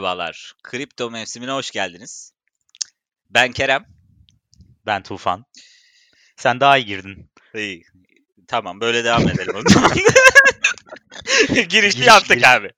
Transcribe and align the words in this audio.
merhabalar. 0.00 0.54
Kripto 0.62 1.10
mevsimine 1.10 1.50
hoş 1.50 1.70
geldiniz. 1.70 2.32
Ben 3.30 3.52
Kerem. 3.52 3.86
Ben 4.86 5.02
Tufan. 5.02 5.44
Sen 6.36 6.60
daha 6.60 6.78
iyi 6.78 6.86
girdin. 6.86 7.30
İyi. 7.54 7.84
Tamam 8.48 8.80
böyle 8.80 9.04
devam 9.04 9.28
edelim 9.28 9.54
o 9.56 9.70
zaman. 9.70 9.92
Girişi 11.48 11.68
Giriş, 11.68 11.96
yaptık 12.06 12.28
giriş. 12.30 12.46
abi. 12.46 12.70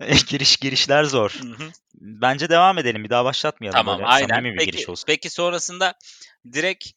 Giriş 0.28 0.56
girişler 0.56 1.04
zor. 1.04 1.30
Hı 1.30 1.48
hı. 1.64 1.70
Bence 1.94 2.48
devam 2.48 2.78
edelim. 2.78 3.04
Bir 3.04 3.10
daha 3.10 3.24
başlatmayalım. 3.24 3.76
Tamam 3.78 3.98
Böyle 3.98 4.08
aynen. 4.08 4.28
samimi 4.28 4.52
bir 4.52 4.58
Peki, 4.58 4.70
giriş 4.70 4.88
olsun. 4.88 5.04
peki 5.06 5.30
sonrasında 5.30 5.94
direkt 6.52 6.88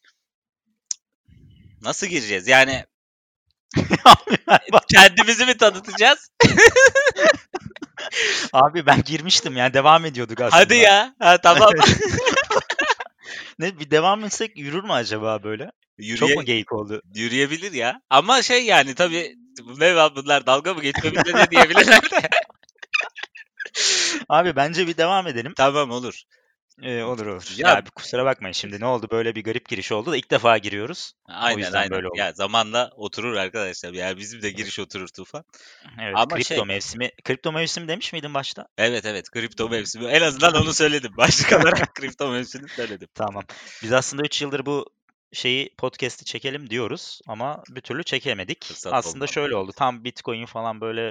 nasıl 1.82 2.08
gireceğiz? 2.08 2.48
Yani 2.48 2.86
kendimizi 4.92 5.46
mi 5.46 5.58
tanıtacağız? 5.58 6.30
Abi 8.54 8.86
ben 8.86 9.04
girmiştim 9.04 9.58
yani 9.58 9.74
devam 9.74 10.06
ediyorduk 10.06 10.42
aslında. 10.42 10.62
Hadi 10.62 10.76
ya. 10.76 11.16
Ha, 11.20 11.38
tamam. 11.42 11.70
Ne 13.60 13.80
bir 13.80 13.92
devam 13.92 14.24
etsek 14.26 14.58
yürür 14.58 14.84
mü 14.84 14.92
acaba 14.92 15.44
böyle? 15.44 15.72
Yürüye, 15.98 16.16
Çok 16.18 16.38
mu 16.38 16.46
geyik 16.46 16.74
oldu? 16.74 17.02
yürüyebilir 17.16 17.72
ya. 17.72 18.02
Ama 18.10 18.42
şey 18.42 18.66
yani 18.66 18.96
tabii 18.96 19.36
ne 19.78 19.96
var 19.96 20.16
bunlar 20.16 20.46
dalga 20.46 20.74
mı 20.74 20.82
geçmemize 20.82 21.34
ne 21.36 21.52
diyebilirler 21.52 22.02
de. 22.12 22.30
Abi 24.30 24.56
bence 24.56 24.88
bir 24.88 24.98
devam 24.98 25.28
edelim. 25.28 25.54
tamam 25.58 25.92
olur. 25.92 26.22
Ee, 26.84 27.04
olur 27.04 27.26
olur. 27.26 27.44
Ya- 27.58 27.70
Ya, 27.70 27.84
kusura 27.96 28.26
bakmayın 28.26 28.54
şimdi 28.54 28.80
ne 28.80 28.86
oldu 28.86 29.08
böyle 29.12 29.36
bir 29.36 29.44
garip 29.44 29.70
giriş 29.70 29.92
oldu 29.92 30.12
da 30.12 30.18
ilk 30.18 30.32
defa 30.32 30.58
giriyoruz. 30.58 31.14
Aynen 31.26 31.72
aynen. 31.72 31.90
böyle 31.92 32.08
oldu. 32.08 32.18
Ya 32.18 32.32
zamanla 32.34 32.92
oturur 32.96 33.34
arkadaşlar. 33.36 33.94
Yani 33.94 34.18
bizim 34.18 34.42
de 34.42 34.50
giriş 34.50 34.80
oturur 34.80 35.08
Tufan. 35.08 35.44
Evet 36.02 36.14
Ama 36.16 36.26
kripto 36.36 36.44
şey- 36.56 36.64
mevsimi. 36.66 37.12
Kripto 37.24 37.52
mevsimi 37.52 37.88
demiş 37.88 38.14
miydin 38.14 38.34
başta? 38.34 38.68
Evet 38.78 39.06
evet 39.06 39.30
kripto 39.32 39.70
mevsimi. 39.70 40.06
En 40.06 40.22
azından 40.22 40.56
onu 40.56 40.74
söyledim. 40.74 41.12
Başlık 41.18 41.52
olarak 41.84 41.96
kripto 41.96 42.30
mevsimini 42.32 42.70
söyledim. 42.70 43.08
Tamam. 43.14 43.44
Biz 43.84 43.94
aslında 43.94 44.24
3 44.24 44.42
yıldır 44.42 44.66
bu 44.66 44.86
şeyi 45.34 45.76
podcast'i 45.78 46.26
çekelim 46.26 46.70
diyoruz 46.70 47.20
ama 47.28 47.64
bir 47.70 47.82
türlü 47.82 48.04
çekemedik. 48.04 48.66
Fırsat 48.66 48.94
aslında 48.94 49.16
olmadı. 49.16 49.32
şöyle 49.34 49.56
oldu. 49.56 49.72
Tam 49.76 50.04
Bitcoin 50.04 50.46
falan 50.46 50.82
böyle 50.82 51.08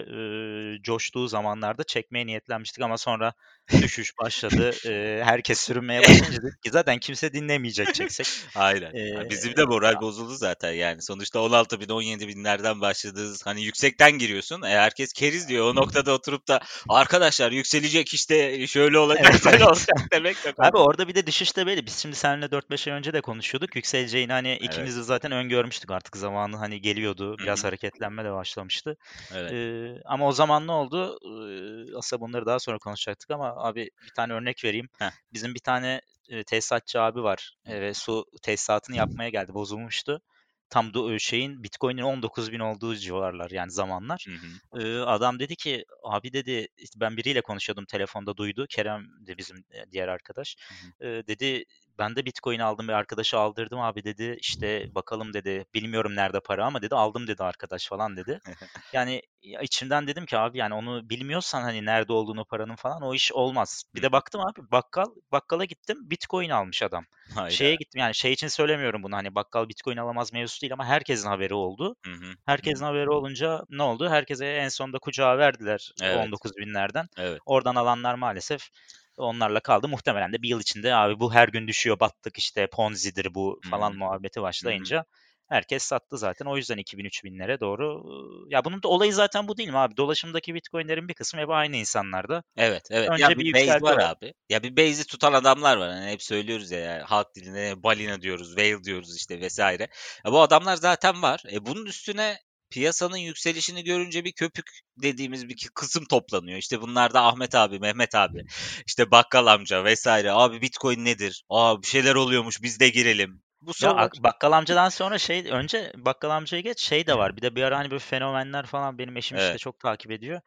e, 0.77 0.82
coştuğu 0.82 1.28
zamanlarda 1.28 1.84
çekmeye 1.84 2.27
niyetlenmiştik 2.27 2.84
ama 2.84 2.98
sonra 2.98 3.32
düşüş 3.72 4.19
başladı. 4.19 4.70
E, 4.86 5.24
herkes 5.24 5.61
sürünmeye 5.61 6.00
başlayınca 6.08 6.42
dedik 6.42 6.62
ki 6.62 6.70
zaten 6.70 6.98
kimse 6.98 7.33
dinlemeyecek 7.33 7.94
çeksek. 7.94 8.27
Aynen. 8.55 8.94
Ee, 8.94 9.00
Ya 9.00 9.30
bizim 9.30 9.56
de 9.56 9.64
moral 9.64 10.00
bozuldu 10.00 10.34
zaten 10.34 10.72
yani. 10.72 11.02
Sonuçta 11.02 11.41
16 11.41 11.80
bin 11.80 11.88
17 11.88 12.28
binlerden 12.28 12.80
başladığınız 12.80 13.47
hani 13.47 13.62
yüksekten 13.62 14.19
giriyorsun. 14.19 14.62
E, 14.62 14.69
herkes 14.69 15.12
keriz 15.12 15.48
diyor. 15.48 15.70
O 15.70 15.75
noktada 15.75 16.12
oturup 16.12 16.48
da 16.48 16.60
arkadaşlar 16.88 17.52
yükselecek 17.52 18.14
işte 18.14 18.66
şöyle 18.66 18.98
olacak 18.98 19.27
Evet, 19.30 19.44
böyle 19.44 19.56
evet. 19.56 19.66
olacak 19.66 19.98
demek 20.12 20.36
yok. 20.47 20.55
Abi 20.58 20.77
orada 20.77 21.08
bir 21.08 21.14
de 21.14 21.27
düşüş 21.27 21.56
de 21.56 21.66
belli. 21.66 21.86
Biz 21.86 21.98
şimdi 21.98 22.16
seninle 22.16 22.47
4-5 22.47 22.91
ay 22.91 22.97
önce 22.98 23.12
de 23.12 23.20
konuşuyorduk. 23.20 23.77
Yükseleceğini 23.77 24.32
hani 24.32 24.56
ikimiz 24.56 24.97
de 24.97 25.03
zaten 25.03 25.32
öngörmüştük 25.32 25.91
artık 25.91 26.16
zamanı 26.16 26.56
hani 26.56 26.80
geliyordu. 26.80 27.38
Biraz 27.38 27.62
hı. 27.62 27.66
hareketlenme 27.66 28.25
de 28.25 28.32
başlamıştı. 28.32 28.97
Evet. 29.34 29.53
Ee, 29.53 30.03
ama 30.05 30.27
o 30.27 30.32
zaman 30.32 30.66
ne 30.66 30.72
oldu? 30.72 31.19
Ee, 31.25 31.97
aslında 31.97 32.20
bunları 32.20 32.47
daha 32.47 32.58
sonra 32.58 32.78
konuşacaktık 32.78 33.30
ama 33.30 33.55
abi 33.58 33.90
bir 34.06 34.10
tane 34.16 34.32
örnek 34.32 34.64
vereyim. 34.64 34.88
Heh. 34.98 35.10
Bizim 35.32 35.54
bir 35.54 35.60
tane 35.60 36.00
e, 36.28 36.44
tesisatçı 36.44 37.00
abi 37.00 37.22
var 37.22 37.56
e, 37.66 37.80
ve 37.80 37.94
su 37.94 38.24
tesisatını 38.42 38.96
yapmaya 38.96 39.28
geldi. 39.28 39.54
Bozulmuştu. 39.54 40.22
Tam 40.70 40.86
do- 40.90 41.20
şeyin 41.20 41.62
Bitcoin'in 41.62 42.02
19 42.02 42.52
bin 42.52 42.60
olduğu 42.60 42.96
civarlar 42.96 43.50
yani 43.50 43.70
zamanlar. 43.70 44.26
Hı 44.28 44.34
hı. 44.78 44.82
Ee, 44.82 45.00
adam 45.00 45.38
dedi 45.38 45.56
ki 45.56 45.84
abi 46.04 46.32
dedi 46.32 46.68
ben 46.97 47.16
biriyle 47.16 47.41
konuşuyordum 47.41 47.84
telefonda 47.84 48.36
duydu. 48.36 48.66
Kerem 48.68 49.06
de 49.26 49.38
bizim 49.38 49.56
e, 49.56 49.91
diğer 49.92 50.08
arkadaş. 50.08 50.56
Ee, 51.00 51.06
dedi 51.06 51.64
ben 51.98 52.16
de 52.16 52.25
Bitcoin 52.25 52.59
aldım 52.59 52.88
bir 52.88 52.92
arkadaşa 52.92 53.38
aldırdım 53.38 53.81
abi 53.81 54.04
dedi. 54.04 54.36
İşte 54.41 54.94
bakalım 54.94 55.34
dedi 55.34 55.64
bilmiyorum 55.75 56.16
nerede 56.16 56.41
para 56.41 56.66
ama 56.66 56.82
dedi 56.82 56.94
aldım 56.94 57.26
dedi 57.26 57.42
arkadaş 57.42 57.88
falan 57.88 58.16
dedi. 58.16 58.41
Yani 58.92 59.22
ya 59.42 59.60
içimden 59.60 60.06
dedim 60.06 60.26
ki 60.26 60.38
abi 60.38 60.59
yani 60.59 60.75
onu 60.75 61.10
bilmiyorsan 61.10 61.62
hani 61.62 61.84
nerede 61.84 62.12
olduğunu 62.12 62.44
paranın 62.44 62.76
falan 62.76 63.03
o 63.03 63.14
iş 63.14 63.32
olmaz. 63.32 63.84
Bir 63.94 64.03
de 64.03 64.12
baktım 64.12 64.41
abi 64.41 64.70
bakkal 64.70 65.06
bakkala 65.32 65.64
gittim 65.64 66.10
Bitcoin 66.10 66.50
almış 66.50 66.82
adam. 66.82 67.04
Hayda. 67.34 67.50
Şeye 67.50 67.75
gittim 67.75 68.00
yani 68.00 68.15
şey 68.15 68.32
için 68.32 68.48
söylemiyorum 68.48 69.03
bunu 69.03 69.16
hani 69.16 69.34
bakkal 69.34 69.69
Bitcoin 69.69 69.97
alamaz 69.97 70.32
mevzusu 70.32 70.60
değil 70.60 70.72
ama 70.72 70.84
herkesin 70.86 71.28
haberi 71.28 71.54
oldu. 71.54 71.97
Hı 72.04 72.12
hı. 72.12 72.32
Herkesin 72.47 72.84
haberi 72.84 73.10
olunca 73.10 73.65
ne 73.70 73.82
oldu? 73.82 74.09
Herkese 74.09 74.47
en 74.47 74.69
sonunda 74.69 74.98
kucağa 74.98 75.38
verdiler 75.38 75.92
Evet. 76.03 76.26
19 76.26 76.56
binlerden. 76.56 77.06
Evet. 77.19 77.41
Oradan 77.47 77.75
alanlar 77.75 78.15
maalesef 78.15 78.69
onlarla 79.18 79.60
kaldı. 79.60 79.88
Muhtemelen 79.88 80.32
de 80.32 80.42
bir 80.42 80.48
yıl 80.48 80.60
içinde 80.60 80.94
abi 80.94 81.20
bu 81.20 81.34
her 81.34 81.48
gün 81.48 81.68
düşüyor 81.68 82.00
battık 82.00 82.38
işte 82.38 82.66
Ponzi'dir 82.66 83.34
bu 83.34 83.60
falan 83.70 83.92
Hı. 83.92 83.96
muhabbeti 83.96 84.42
başlayınca 84.42 85.04
herkes 85.48 85.82
sattı 85.82 86.18
zaten. 86.18 86.46
O 86.46 86.56
yüzden 86.56 86.76
2000 86.76 87.10
binlere 87.24 87.60
doğru. 87.60 88.02
Ya 88.48 88.64
bunun 88.64 88.82
da 88.82 88.88
olayı 88.88 89.14
zaten 89.14 89.48
bu 89.48 89.56
değil 89.56 89.68
mi 89.68 89.78
abi? 89.78 89.96
Dolaşımdaki 89.96 90.54
Bitcoin'lerin 90.54 91.08
bir 91.08 91.14
kısmı 91.14 91.40
hep 91.40 91.50
aynı 91.50 91.76
insanlarda. 91.76 92.42
Evet, 92.56 92.82
evet. 92.90 93.10
Önce 93.10 93.22
ya 93.22 93.30
bir 93.30 93.38
bir 93.38 93.54
base 93.54 93.80
var 93.80 93.98
abi. 93.98 94.34
Ya 94.48 94.62
bir 94.62 94.76
base'i 94.76 95.06
tutan 95.06 95.32
adamlar 95.32 95.76
var. 95.76 95.90
Hani 95.90 96.10
hep 96.10 96.22
söylüyoruz 96.22 96.70
ya 96.70 96.78
yani 96.78 97.02
halk 97.02 97.34
dilinde 97.34 97.82
balina 97.82 98.20
diyoruz, 98.20 98.48
whale 98.48 98.84
diyoruz 98.84 99.16
işte 99.16 99.40
vesaire. 99.40 99.88
Ya 100.24 100.32
bu 100.32 100.40
adamlar 100.40 100.76
zaten 100.76 101.22
var. 101.22 101.42
E 101.52 101.66
bunun 101.66 101.86
üstüne 101.86 102.38
piyasanın 102.70 103.16
yükselişini 103.16 103.84
görünce 103.84 104.24
bir 104.24 104.32
köpük 104.32 104.66
dediğimiz 104.96 105.48
bir 105.48 105.68
kısım 105.74 106.04
toplanıyor. 106.04 106.58
İşte 106.58 106.80
bunlar 106.80 107.14
da 107.14 107.22
Ahmet 107.22 107.54
abi, 107.54 107.78
Mehmet 107.78 108.14
abi, 108.14 108.44
işte 108.86 109.10
bakkal 109.10 109.46
amca 109.46 109.84
vesaire. 109.84 110.32
Abi 110.32 110.62
Bitcoin 110.62 111.04
nedir? 111.04 111.44
Aa 111.48 111.82
bir 111.82 111.86
şeyler 111.86 112.14
oluyormuş 112.14 112.62
biz 112.62 112.80
de 112.80 112.88
girelim. 112.88 113.42
Bu 113.60 113.72
Ya 113.82 113.90
ak- 113.90 114.22
bakkal 114.22 114.52
amcadan 114.52 114.88
sonra 114.88 115.18
şey 115.18 115.44
önce 115.50 115.92
bakkal 115.96 116.30
amcaya 116.30 116.60
geç 116.60 116.80
şey 116.80 117.06
de 117.06 117.18
var. 117.18 117.36
Bir 117.36 117.42
de 117.42 117.56
bir 117.56 117.62
ara 117.62 117.78
hani 117.78 117.90
böyle 117.90 117.98
fenomenler 117.98 118.66
falan 118.66 118.98
benim 118.98 119.16
eşim 119.16 119.38
işte 119.38 119.48
Evet. 119.48 119.58
çok 119.58 119.80
takip 119.80 120.10
ediyor. 120.10 120.40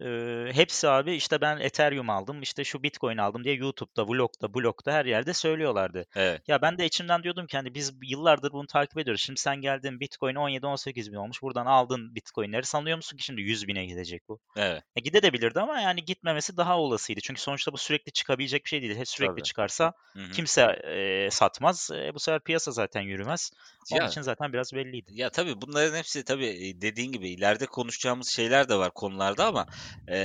Ee, 0.00 0.46
hepsi 0.52 0.88
abi 0.88 1.14
işte 1.14 1.40
ben 1.40 1.58
Ethereum 1.58 2.10
aldım 2.10 2.42
işte 2.42 2.64
şu 2.64 2.82
Bitcoin 2.82 3.16
aldım 3.16 3.44
diye 3.44 3.54
YouTube'da, 3.54 4.08
vlogda, 4.08 4.54
blogda 4.54 4.92
her 4.92 5.04
yerde 5.04 5.32
söylüyorlardı. 5.32 6.06
evet. 6.16 6.48
Ya 6.48 6.62
ben 6.62 6.78
de 6.78 6.86
içimden 6.86 7.22
diyordum 7.22 7.46
ki 7.46 7.56
hani 7.56 7.74
biz 7.74 7.92
yıllardır 8.02 8.52
bunu 8.52 8.66
takip 8.66 8.98
ediyoruz. 8.98 9.20
Şimdi 9.20 9.40
sen 9.40 9.56
geldin 9.56 10.00
Bitcoin 10.00 10.34
17-18 10.34 11.12
bin 11.12 11.16
olmuş. 11.16 11.42
Buradan 11.42 11.66
aldın 11.66 12.14
Bitcoin'leri. 12.14 12.66
Sanıyor 12.66 12.96
musun 12.96 13.16
ki 13.16 13.24
şimdi 13.24 13.42
100 13.42 13.68
bine 13.68 13.86
gidecek 13.86 14.28
bu? 14.28 14.40
Evet. 14.56 14.82
E 14.96 15.00
gidebilirdi 15.00 15.60
ama 15.60 15.80
yani 15.80 16.04
gitmemesi 16.04 16.56
daha 16.56 16.78
olasıydı. 16.78 17.20
Çünkü 17.20 17.40
sonuçta 17.40 17.72
bu 17.72 17.78
sürekli 17.78 18.12
çıkabilecek 18.12 18.64
bir 18.64 18.68
şey 18.68 18.82
değil. 18.82 19.04
Sürekli 19.04 19.32
Tabii. 19.32 19.42
çıkarsa 19.42 19.92
Hı 20.12 20.20
hı. 20.20 20.30
kimse 20.30 20.62
e, 20.62 21.30
satmaz. 21.30 21.90
E, 21.94 22.14
bu 22.14 22.18
sefer 22.18 22.40
piyasa 22.40 22.70
zaten 22.70 23.00
yürümez. 23.00 23.50
Onun 23.92 24.00
Ya- 24.00 24.08
için 24.08 24.22
zaten 24.22 24.52
biraz 24.52 24.72
belliydi. 24.72 25.10
Ya 25.14 25.30
tabii 25.30 25.60
bunların 25.60 25.96
hepsi 25.98 26.24
tabii 26.24 26.76
dediğin 26.80 27.12
gibi 27.12 27.28
ileride 27.28 27.66
konuşacağımız 27.66 28.28
şeyler 28.28 28.68
de 28.68 28.76
var 28.76 28.90
konularda 28.94 29.46
ama 29.46 29.66
e, 30.08 30.18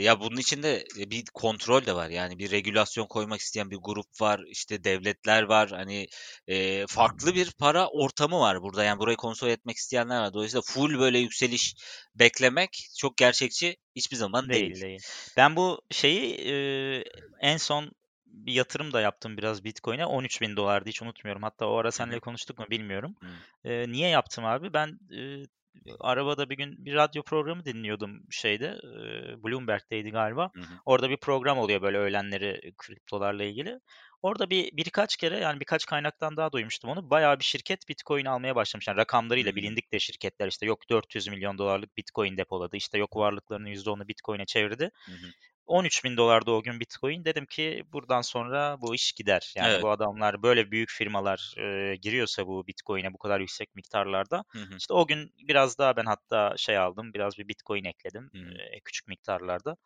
ya 0.00 0.20
bunun 0.20 0.36
içinde 0.36 0.84
bir 0.96 1.24
kontrol 1.34 1.86
de 1.86 1.94
var. 1.94 2.08
Yani 2.10 2.38
bir 2.38 2.50
regülasyon 2.50 3.06
koymak 3.06 3.40
isteyen 3.40 3.70
bir 3.70 3.76
grup 3.76 4.20
var, 4.20 4.40
işte 4.50 4.84
devletler 4.84 5.42
var. 5.42 5.70
Hani 5.70 6.06
e, 6.48 6.86
farklı 6.86 7.34
bir 7.34 7.50
para 7.58 7.88
ortamı 7.88 8.40
var 8.40 8.62
burada. 8.62 8.84
Yani 8.84 8.98
burayı 8.98 9.16
kontrol 9.16 9.48
etmek 9.48 9.76
isteyenler 9.76 10.20
var. 10.20 10.34
Dolayısıyla 10.34 10.62
full 10.62 10.98
böyle 10.98 11.18
yükseliş 11.18 11.74
beklemek 12.14 12.88
çok 12.98 13.16
gerçekçi 13.16 13.76
hiçbir 13.96 14.16
zaman 14.16 14.48
değil. 14.48 14.74
Değil 14.74 14.82
değil. 14.82 15.00
Ben 15.36 15.56
bu 15.56 15.80
şeyi 15.90 16.34
e, 16.34 16.54
en 17.40 17.56
son 17.56 17.90
bir 18.36 18.52
yatırım 18.52 18.92
da 18.92 19.00
yaptım 19.00 19.36
biraz 19.36 19.64
Bitcoin'e. 19.64 20.06
13 20.06 20.40
bin 20.40 20.56
dolardı 20.56 20.88
hiç 20.88 21.02
unutmuyorum. 21.02 21.42
Hatta 21.42 21.66
o 21.66 21.76
ara 21.76 21.92
seninle 21.92 22.20
konuştuk 22.20 22.58
mu 22.58 22.66
bilmiyorum. 22.70 23.14
E, 23.64 23.88
niye 23.88 24.08
yaptım 24.08 24.44
abi? 24.44 24.72
Ben 24.72 24.98
e, 25.16 25.44
arabada 26.00 26.50
bir 26.50 26.56
gün 26.56 26.84
bir 26.84 26.94
radyo 26.94 27.22
programı 27.22 27.64
dinliyordum 27.64 28.22
şeyde. 28.30 28.66
e, 28.66 29.42
Bloomberg'teydi 29.44 30.10
galiba. 30.10 30.50
Hı 30.54 30.60
hı. 30.60 30.74
Orada 30.86 31.10
bir 31.10 31.16
program 31.16 31.58
oluyor 31.58 31.82
böyle 31.82 31.98
öğlenleri 31.98 32.72
kriptolarla 32.78 33.44
ilgili. 33.44 33.80
Orada 34.22 34.50
bir 34.50 34.76
birkaç 34.76 35.16
kere 35.16 35.38
yani 35.38 35.60
birkaç 35.60 35.86
kaynaktan 35.86 36.36
daha 36.36 36.52
duymuştum 36.52 36.90
onu. 36.90 37.10
Bayağı 37.10 37.38
bir 37.38 37.44
şirket 37.44 37.88
Bitcoin 37.88 38.24
almaya 38.24 38.56
başlamış. 38.56 38.88
Yani 38.88 38.96
rakamlarıyla 38.96 39.50
Hmm. 39.52 39.56
bilindik 39.56 39.92
de 39.92 39.98
şirketler 39.98 40.48
işte 40.48 40.66
yok 40.66 40.90
400 40.90 41.28
milyon 41.28 41.58
dolarlık 41.58 41.96
Bitcoin 41.96 42.36
depoladı. 42.36 42.76
işte 42.76 42.98
yok 42.98 43.16
varlıklarının 43.16 43.68
%10'u 43.68 44.08
Bitcoin'e 44.08 44.46
çevirdi. 44.46 44.90
Hı 45.06 45.12
hı. 45.12 45.26
13 45.66 46.04
bin 46.04 46.16
dolardı 46.16 46.50
o 46.50 46.62
gün 46.62 46.80
Bitcoin. 46.80 47.24
Dedim 47.24 47.46
ki 47.46 47.84
buradan 47.92 48.20
sonra 48.20 48.76
bu 48.80 48.94
iş 48.94 49.12
gider. 49.12 49.52
Yani 49.56 49.72
Evet. 49.72 49.82
bu 49.82 49.90
adamlar 49.90 50.42
böyle 50.42 50.70
büyük 50.70 50.90
firmalar 50.90 51.54
e, 51.58 51.96
giriyorsa 51.96 52.46
bu 52.46 52.66
Bitcoin'e 52.66 53.12
bu 53.12 53.18
kadar 53.18 53.40
yüksek 53.40 53.74
miktarlarda. 53.74 54.44
Hı 54.48 54.58
hı. 54.58 54.76
İşte 54.78 54.94
o 54.94 55.06
gün 55.06 55.32
biraz 55.48 55.78
daha 55.78 55.96
ben 55.96 56.04
hatta 56.04 56.54
şey 56.56 56.78
aldım. 56.78 57.14
Biraz 57.14 57.38
bir 57.38 57.48
Bitcoin 57.48 57.84
ekledim. 57.84 58.30
Hı 58.32 58.38
hı. 58.38 58.54
e, 58.76 58.80
küçük 58.84 59.08
miktarlarda. 59.08 59.76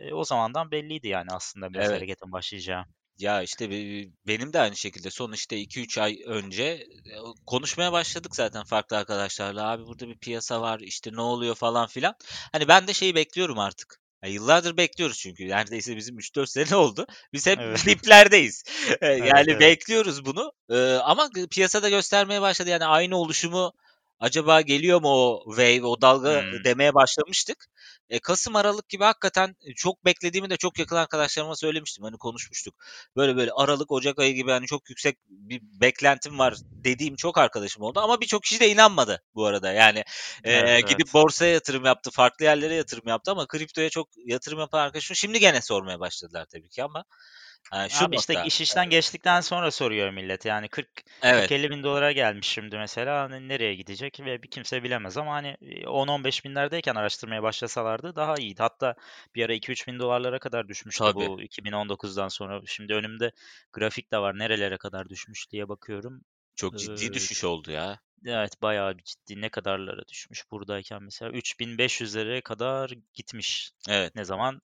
E, 0.00 0.12
o 0.14 0.24
zamandan 0.24 0.70
belliydi 0.70 1.08
yani 1.08 1.30
aslında 1.32 1.72
biraz 1.72 1.86
Evet. 1.88 1.96
hareketin 1.96 2.32
başlayacağı. 2.32 2.84
Ya 3.18 3.42
işte 3.42 3.70
be- 3.70 4.10
benim 4.26 4.52
de 4.52 4.60
aynı 4.60 4.76
şekilde 4.76 5.10
son 5.10 5.32
işte 5.32 5.56
2-3 5.58 5.98
ay 5.98 6.18
önce 6.26 6.86
konuşmaya 7.46 7.92
başladık 7.92 8.36
zaten 8.36 8.64
farklı 8.64 8.96
arkadaşlarla. 8.96 9.70
Abi 9.70 9.86
burada 9.86 10.08
bir 10.08 10.18
piyasa 10.18 10.60
var 10.60 10.80
işte 10.80 11.10
ne 11.12 11.20
oluyor 11.20 11.54
falan 11.54 11.86
filan. 11.86 12.14
Hani 12.52 12.68
ben 12.68 12.86
de 12.86 12.94
şeyi 12.94 13.14
bekliyorum 13.14 13.58
artık. 13.58 14.00
Ya 14.22 14.28
yıllardır 14.30 14.76
bekliyoruz 14.76 15.18
çünkü. 15.18 15.48
Neredeyse 15.48 15.96
bizim 15.96 16.18
3-4 16.18 16.50
sene 16.50 16.76
oldu. 16.76 17.06
Biz 17.32 17.46
hep 17.46 17.60
Evet. 17.60 17.86
diplerdeyiz. 17.86 18.62
Yani 19.02 19.20
Evet, 19.20 19.50
evet. 19.50 19.60
bekliyoruz 19.60 20.24
bunu. 20.24 20.52
E, 20.70 20.76
ama 20.94 21.28
piyasada 21.50 21.88
göstermeye 21.88 22.40
başladı. 22.42 22.70
Yani 22.70 22.84
aynı 22.84 23.16
oluşumu 23.16 23.72
acaba 24.20 24.60
geliyor 24.60 25.00
mu 25.00 25.08
o 25.08 25.44
wave, 25.48 25.86
o 25.86 26.00
dalga 26.00 26.42
Hmm. 26.42 26.64
demeye 26.64 26.94
başlamıştık. 26.94 27.66
E, 28.10 28.18
Kasım 28.18 28.56
Aralık 28.56 28.88
gibi 28.88 29.04
hakikaten 29.04 29.56
çok 29.76 30.04
beklediğimi 30.04 30.50
de 30.50 30.56
çok 30.56 30.78
yakın 30.78 30.96
arkadaşlarıma 30.96 31.56
söylemiştim. 31.56 32.04
Hani 32.04 32.16
konuşmuştuk. 32.16 32.74
Böyle 33.16 33.36
böyle 33.36 33.50
Aralık, 33.52 33.92
Ocak 33.92 34.18
ayı 34.18 34.34
gibi 34.34 34.50
hani 34.50 34.66
çok 34.66 34.90
yüksek 34.90 35.18
bir 35.28 35.60
beklentim 35.62 36.38
var 36.38 36.54
dediğim 36.84 37.16
çok 37.16 37.38
arkadaşım 37.38 37.82
oldu. 37.82 38.00
Ama 38.00 38.20
birçok 38.20 38.42
kişi 38.42 38.60
de 38.60 38.68
inanmadı 38.70 39.22
bu 39.34 39.46
arada. 39.46 39.72
Yani 39.72 39.98
e, 40.44 40.52
Evet, 40.52 40.88
gidip 40.88 41.06
evet. 41.06 41.14
borsaya 41.14 41.52
yatırım 41.52 41.84
yaptı, 41.84 42.10
farklı 42.10 42.44
yerlere 42.44 42.74
yatırım 42.74 43.08
yaptı 43.08 43.30
ama 43.30 43.46
kriptoya 43.46 43.90
çok 43.90 44.08
yatırım 44.16 44.58
yapan 44.58 44.78
arkadaşım 44.80 45.16
şimdi 45.16 45.40
gene 45.40 45.62
sormaya 45.62 46.00
başladılar 46.00 46.46
tabii 46.52 46.68
ki 46.68 46.84
ama 46.84 47.04
e, 47.72 47.88
şu 47.88 48.04
Abi 48.04 48.16
işte 48.16 48.42
iş 48.46 48.60
işten 48.60 48.90
geçtikten 48.90 49.40
sonra 49.40 49.70
soruyor 49.70 50.10
millet. 50.10 50.44
Yani 50.44 50.68
40 50.68 50.88
Evet. 51.22 51.50
40-50 51.50 51.70
bin 51.70 51.82
dolara 51.82 52.12
gelmiş 52.12 52.46
şimdi 52.48 52.78
mesela 52.78 53.22
hani 53.22 53.48
nereye 53.48 53.74
gidecek 53.74 54.20
ve 54.20 54.42
bir 54.42 54.48
kimse 54.50 54.82
bilemez 54.82 55.16
ama 55.16 55.32
hani 55.32 55.56
10-15 55.86 56.44
binlerdeyken 56.44 56.94
araştırmaya 56.94 57.42
başlasalardı 57.42 58.16
daha 58.16 58.34
iyiydi. 58.36 58.62
Hatta 58.62 58.94
bir 59.34 59.44
ara 59.44 59.54
2-3 59.54 59.86
bin 59.88 59.98
dolarlara 59.98 60.38
kadar 60.38 60.68
düşmüştü 60.68 61.00
Tabii. 61.04 61.14
bu 61.14 61.42
2019'dan 61.42 62.28
sonra. 62.28 62.60
Şimdi 62.66 62.94
önümde 62.94 63.32
grafik 63.72 64.12
de 64.12 64.18
var 64.18 64.38
nerelere 64.38 64.76
kadar 64.76 65.08
düşmüş 65.08 65.50
diye 65.50 65.68
bakıyorum. 65.68 66.22
Çok 66.56 66.78
ciddi 66.78 67.04
Ee, 67.04 67.14
düşüş 67.14 67.44
oldu 67.44 67.70
ya. 67.70 68.00
Evet 68.26 68.62
bayağı 68.62 68.98
bir 68.98 69.02
ciddi 69.02 69.40
ne 69.40 69.48
kadarlara 69.48 70.08
düşmüş 70.08 70.50
buradayken 70.50 71.02
mesela 71.02 71.30
3500'lere 71.30 72.40
kadar 72.42 72.90
gitmiş. 73.14 73.70
Evet. 73.88 74.14
Ne 74.14 74.24
zaman? 74.24 74.62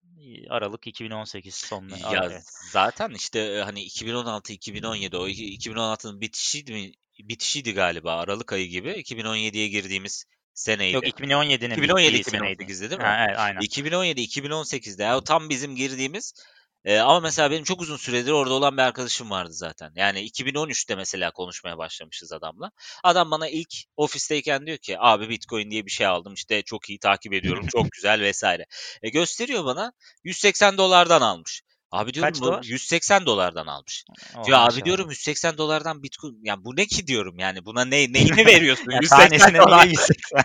Aralık 0.51 0.87
2018 0.87 1.55
sonuna. 1.55 1.97
Ya 2.13 2.25
Evet. 2.25 2.43
zaten 2.73 3.11
işte 3.11 3.39
e, 3.41 3.61
hani 3.61 3.83
2016-2017 3.83 5.17
o 5.17 5.29
iki- 5.29 5.71
2016'nın 5.71 6.21
bitişiydi 6.21 6.73
mi? 6.73 6.93
Bitişiydi 7.19 7.75
galiba 7.75 8.17
Aralık 8.17 8.53
ayı 8.53 8.69
gibi. 8.69 8.91
2017'ye 8.91 9.69
girdiğimiz 9.69 10.25
seneydi. 10.55 10.95
Yok 10.95 11.05
2017'nin 11.05 11.75
2017 11.75 12.15
bittiği 12.19 12.25
seneydi. 12.25 12.63
2018'de 12.63 12.91
değil 12.91 13.01
mi? 13.01 13.07
Ha, 13.07 13.27
evet 13.29 13.39
aynen. 13.39 13.61
2017-2018'de 13.61 15.03
ya 15.03 15.17
o 15.17 15.25
tam 15.25 15.49
bizim 15.49 15.77
girdiğimiz 15.77 16.35
e, 16.85 16.99
ama 16.99 17.21
mesela 17.21 17.51
benim 17.51 17.65
çok 17.65 17.81
uzun 17.81 17.97
süredir 17.97 18.31
orada 18.31 18.55
olan 18.55 18.77
bir 18.77 18.83
arkadaşım 18.83 19.31
vardı 19.31 19.53
zaten. 19.53 19.93
Yani 19.97 20.21
2013'te 20.21 20.95
mesela 20.95 21.31
konuşmaya 21.31 21.79
başlamışız 21.79 22.33
adamla. 22.33 22.71
Adam 23.05 23.31
bana 23.31 23.49
ilk 23.49 23.75
ofisteyken 23.97 24.67
diyor 24.67 24.79
ki 24.79 24.97
abi 24.99 25.29
Bitcoin 25.29 25.71
diye 25.71 25.87
bir 25.87 25.91
şey 25.91 26.07
aldım 26.07 26.35
işte 26.35 26.63
çok 26.63 26.91
iyi 26.91 26.99
takip 26.99 27.33
ediyorum 27.33 27.67
çok 27.67 27.87
güzel 27.93 28.21
vesaire. 28.21 28.67
E, 29.03 29.09
gösteriyor 29.09 29.65
bana 29.65 29.93
180 30.25 30.79
dolardan 30.79 31.21
almış. 31.21 31.63
Abi 31.93 32.15
diyorum 32.15 32.33
Kaç 32.33 32.41
bu 32.41 32.47
dolar? 32.47 32.65
180 32.65 33.27
dolardan 33.27 33.67
almış. 33.67 34.05
Oh, 34.37 34.45
Diyor 34.47 34.59
abi 34.59 34.65
maşallah. 34.65 34.85
diyorum 34.85 35.11
180 35.11 35.59
dolardan 35.59 36.03
Bitcoin 36.03 36.39
yani 36.43 36.65
bu 36.65 36.77
ne 36.77 36.87
ki 36.87 37.07
diyorum 37.07 37.39
yani 37.39 37.65
buna 37.65 37.85
ne 37.85 38.13
neyini 38.13 38.47
veriyorsun? 38.47 38.91
Ya 38.91 38.99
180 39.03 39.29
tanesine 39.29 39.59
dolar. 39.59 39.83
niye 39.87 39.91
180? 39.91 40.45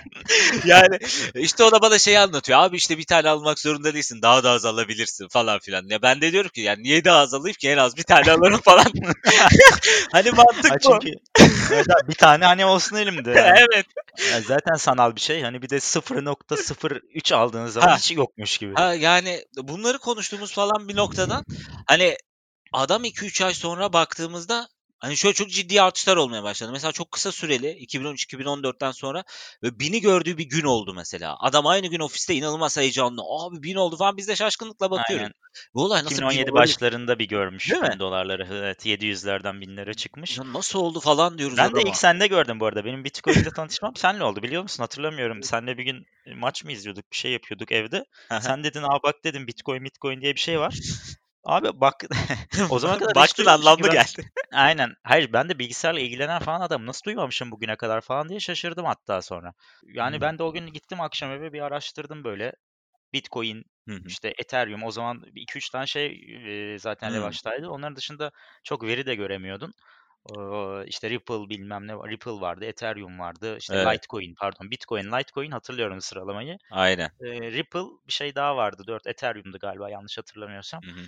yani 0.66 0.98
işte 1.36 1.64
o 1.64 1.72
da 1.72 1.82
bana 1.82 2.00
şey 2.00 2.18
anlatıyor. 2.18 2.60
Abi 2.60 2.78
işte 2.78 2.98
bir 2.98 3.06
tane 3.06 3.30
almak 3.30 3.60
zorunda 3.60 3.94
değilsin. 3.94 4.22
Daha 4.22 4.44
da 4.44 4.52
az 4.52 4.66
alabilirsin 4.66 5.28
falan 5.28 5.60
filan. 5.60 5.86
Ya 5.90 6.02
ben 6.02 6.22
de 6.22 6.32
diyorum 6.32 6.50
ki 6.50 6.62
yani 6.62 6.84
niye 6.84 7.06
daha 7.06 7.20
az 7.20 7.34
alayım 7.34 7.56
ki 7.60 7.70
en 7.70 7.78
az 7.78 7.98
bir 7.98 8.04
tane 8.04 8.32
alırım 8.32 8.62
falan. 8.62 8.86
hani 10.12 10.32
mantık 10.32 10.72
Ha, 10.72 10.76
bu. 10.84 11.00
çünkü 11.02 11.16
evet 11.74 11.86
abi, 11.90 12.08
bir 12.10 12.16
tane 12.16 12.46
hani 12.46 12.66
olsun 12.66 12.96
elimde. 12.96 13.32
Yani. 13.32 13.58
evet. 13.74 13.86
Ya 14.32 14.42
zaten 14.42 14.76
sanal 14.76 15.16
bir 15.16 15.22
şey. 15.22 15.42
Hani 15.42 15.62
bir 15.62 15.70
de 15.70 15.80
0.03 15.80 17.36
aldığınız 17.36 17.74
zaman 17.74 17.88
Ha. 17.88 17.98
hiç 17.98 18.12
yokmuş 18.12 18.58
gibi. 18.58 18.74
Ha, 18.76 18.94
yani 18.94 19.46
bunları 19.58 19.98
konuştuğumuz 20.00 20.54
falan 20.54 20.88
bir 20.88 20.96
noktadan 21.38 21.84
hani 21.88 22.18
adam 22.74 23.04
2-3 23.04 23.46
ay 23.46 23.54
sonra 23.54 23.94
baktığımızda 23.94 24.68
hani 25.00 25.18
şöyle 25.18 25.34
çok 25.34 25.50
ciddi 25.50 25.82
artışlar 25.82 26.18
olmaya 26.18 26.44
başladı. 26.44 26.72
Mesela 26.72 26.92
çok 26.92 27.12
kısa 27.12 27.32
süreli 27.32 27.68
2013-2014'ten 27.68 28.92
sonra 28.92 29.24
ve 29.64 29.80
bini 29.80 30.02
gördüğü 30.02 30.38
bir 30.38 30.50
gün 30.50 30.64
oldu 30.64 30.94
mesela. 30.94 31.36
Adam 31.40 31.68
aynı 31.68 31.88
gün 31.88 32.00
ofiste 32.00 32.34
inanılmaz 32.34 32.78
heyecanlı. 32.78 33.22
Abi 33.22 33.64
bin 33.64 33.76
oldu 33.76 33.98
falan 33.98 34.18
biz 34.18 34.28
de 34.28 34.36
şaşkınlıkla 34.36 34.92
bakıyoruz. 34.92 35.24
Aynen. 35.24 35.34
Bu 35.74 35.84
olay 35.84 36.04
nasıl 36.04 36.10
bin 36.10 36.16
2017 36.16 36.52
olabilir? 36.52 36.62
başlarında 36.64 37.20
bir 37.20 37.28
görmüş 37.28 37.72
Değil 37.72 37.82
mi? 37.82 37.90
bin 37.94 38.00
dolarları. 38.00 38.48
Evet 38.52 38.86
700'lerden 38.86 39.62
binlere 39.62 39.94
çıkmış. 39.94 40.38
Ya 40.38 40.54
nasıl 40.54 40.80
oldu 40.80 41.00
falan 41.00 41.38
diyoruz 41.38 41.58
Ben 41.58 41.76
de 41.76 41.82
ilk 41.82 41.98
sende 41.98 42.28
gördüm 42.28 42.60
bu 42.60 42.66
arada. 42.66 42.86
Benim 42.86 43.04
Bitcoin'le 43.04 43.50
tanışmam 43.56 43.96
senle 43.96 44.24
oldu 44.24 44.44
biliyor 44.44 44.64
musun? 44.64 44.84
Hatırlamıyorum. 44.84 45.44
Senle 45.44 45.78
bir 45.78 45.84
gün 45.84 46.06
maç 46.36 46.64
mı 46.64 46.72
izliyorduk? 46.72 47.12
Bir 47.12 47.18
şey 47.18 47.32
yapıyorduk 47.32 47.72
evde. 47.72 48.06
Sen 48.42 48.64
dedin 48.64 48.84
aa 48.84 49.00
bak 49.04 49.16
dedim 49.24 49.48
Bitcoin 49.48 49.86
Bitcoin 49.86 50.22
diye 50.22 50.36
bir 50.36 50.40
şey 50.40 50.60
var. 50.60 50.80
Abi 51.48 51.70
bak 51.82 51.96
o 52.72 52.80
zaman 52.80 53.00
kadar 53.00 53.16
Baktın 53.16 53.46
anlamlı 53.46 53.84
ben- 53.88 53.94
geldi. 53.94 54.32
Aynen. 54.54 54.94
Hayır 55.04 55.34
ben 55.34 55.50
de 55.50 55.60
bilgisayarla 55.60 56.00
ilgilenen 56.00 56.40
falan 56.40 56.62
adam 56.62 56.86
nasıl 56.86 57.04
duymamışım 57.06 57.52
bugüne 57.52 57.76
kadar 57.76 58.02
falan 58.02 58.30
diye 58.30 58.40
şaşırdım 58.40 58.86
hatta 58.86 59.22
sonra. 59.22 59.54
Yani 59.94 60.14
Hmm. 60.16 60.22
ben 60.22 60.40
de 60.40 60.44
o 60.44 60.54
gün 60.54 60.68
gittim 60.74 61.02
akşam 61.02 61.32
eve 61.32 61.54
bir 61.54 61.62
araştırdım 61.62 62.24
böyle. 62.24 62.54
Bitcoin, 63.14 63.64
hı. 63.90 64.00
işte 64.08 64.34
Ethereum 64.38 64.84
o 64.84 64.92
zaman 64.92 65.24
2-3 65.36 65.70
tane 65.70 65.88
şey 65.88 66.22
zaten 66.80 67.10
Hmm. 67.10 67.16
revaçtaydı. 67.16 67.70
Onların 67.70 67.96
dışında 67.96 68.32
çok 68.64 68.84
veri 68.84 69.06
de 69.06 69.16
göremiyordun. 69.16 69.74
İşte 70.88 71.10
Ripple 71.10 71.50
bilmem 71.50 71.88
ne 71.88 71.98
var. 71.98 72.10
Ripple 72.10 72.32
vardı, 72.32 72.66
Ethereum 72.66 73.20
vardı. 73.20 73.58
işte 73.58 73.76
Evet. 73.76 73.96
Litecoin 73.96 74.36
pardon. 74.36 74.72
Bitcoin, 74.72 75.12
Litecoin 75.12 75.52
hatırlıyorum 75.52 76.02
sıralamayı. 76.02 76.58
Aynen. 76.72 77.10
Ee, 77.22 77.52
Ripple 77.52 77.86
bir 78.08 78.14
şey 78.14 78.36
daha 78.36 78.56
vardı. 78.56 78.84
4 78.88 79.08
Ethereum'du 79.08 79.60
galiba 79.60 79.90
yanlış 79.90 80.18
hatırlamıyorsam. 80.18 80.82
Hı 80.84 80.92
hı. 80.92 81.06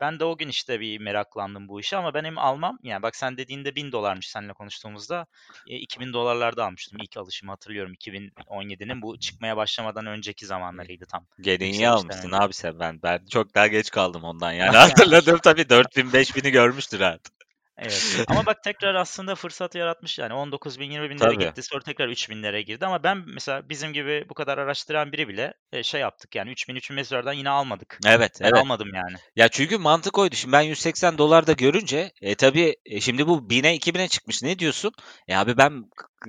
Ben 0.00 0.20
de 0.20 0.24
o 0.24 0.36
gün 0.36 0.48
işte 0.48 0.80
bir 0.80 0.98
meraklandım 1.00 1.68
bu 1.68 1.80
işe 1.80 1.96
ama 1.96 2.14
benim 2.14 2.38
almam 2.38 2.78
yani 2.82 3.02
bak 3.02 3.16
sen 3.16 3.36
dediğinde 3.36 3.74
1000 3.74 3.92
dolarmış 3.92 4.28
seninle 4.28 4.52
konuştuğumuzda 4.52 5.26
e, 5.66 5.76
2000 5.76 6.12
dolarlarda 6.12 6.66
almıştım 6.66 6.98
ilk 7.02 7.16
alışımı 7.16 7.52
hatırlıyorum 7.52 7.92
2017'nin 7.94 9.02
bu 9.02 9.18
çıkmaya 9.18 9.56
başlamadan 9.56 10.06
önceki 10.06 10.46
zamanlarıydı 10.46 11.06
tam. 11.06 11.26
Yükselişten 11.38 11.86
almışsın 11.86 12.28
önce. 12.28 12.36
abi 12.36 12.52
sen 12.52 12.78
ben. 12.78 13.02
Ben 13.02 13.26
çok 13.26 13.54
daha 13.54 13.66
geç 13.66 13.90
kaldım 13.90 14.24
ondan 14.24 14.52
yani. 14.52 14.66
Yani. 14.66 14.76
Hatırladım 14.76 15.38
tabii 15.42 15.68
4000 15.68 16.10
5000'i 16.10 16.50
görmüştür 16.50 17.00
artık. 17.00 17.41
Evet. 17.82 18.24
Ama 18.28 18.46
bak 18.46 18.62
tekrar 18.62 18.94
aslında 18.94 19.34
fırsat 19.34 19.74
yaratmış 19.74 20.18
yani 20.18 20.34
19 20.34 20.80
bin 20.80 20.90
20 20.90 21.10
binlere 21.10 21.34
Tabii. 21.34 21.44
gitti 21.44 21.62
sonra 21.62 21.82
tekrar 21.82 22.08
3 22.08 22.30
binlere 22.30 22.62
girdi 22.62 22.86
ama 22.86 23.02
ben 23.02 23.22
mesela 23.26 23.68
bizim 23.68 23.92
gibi 23.92 24.26
bu 24.28 24.34
kadar 24.34 24.58
araştıran 24.58 25.12
biri 25.12 25.28
bile 25.28 25.54
e, 25.72 25.82
şey 25.82 26.00
yaptık 26.00 26.34
yani 26.34 26.50
3 26.50 26.68
bin 26.68 26.76
3 26.76 26.90
bin 26.90 26.94
mezardan 26.94 27.32
yine 27.32 27.50
almadık. 27.50 27.98
Evet, 28.06 28.38
Ben 28.40 28.44
evet. 28.44 28.58
almadım 28.58 28.88
yani. 28.94 29.16
Ya 29.36 29.48
çünkü 29.48 29.78
mantık 29.78 30.18
oydu. 30.18 30.34
Şimdi 30.34 30.52
ben 30.52 30.62
180 30.62 31.18
dolar 31.18 31.46
da 31.46 31.52
görünce 31.52 32.12
e 32.22 32.34
tabii 32.34 32.76
e, 32.84 33.00
şimdi 33.00 33.26
bu 33.26 33.38
1000'e 33.38 33.76
2000'e 33.76 34.08
çıkmış. 34.08 34.42
Ne 34.42 34.58
diyorsun? 34.58 34.92
E 35.28 35.36
abi 35.36 35.56
ben 35.56 35.84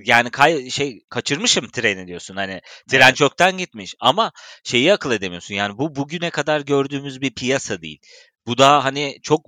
yani 0.06 0.32
kay, 0.32 0.70
şey 0.70 1.04
kaçırmışım 1.10 1.70
treni 1.70 2.08
diyorsun. 2.08 2.36
Hani 2.36 2.62
tren 2.90 3.02
Evet. 3.02 3.16
çoktan 3.16 3.58
gitmiş 3.58 3.96
ama 4.00 4.32
şeyi 4.64 4.94
akıl 4.94 5.12
edemiyorsun. 5.12 5.56
Yani 5.56 5.78
bu 5.78 5.96
bugüne 5.96 6.30
kadar 6.30 6.62
gördüğümüz 6.62 7.22
bir 7.22 7.34
piyasa 7.34 7.82
değil. 7.82 8.00
Bu 8.48 8.58
daha 8.58 8.84
hani 8.86 9.20
çok 9.24 9.46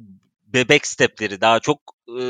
bebek 0.56 0.88
stepleri 0.88 1.42
daha 1.42 1.62
çok 1.62 1.82
e, 2.22 2.24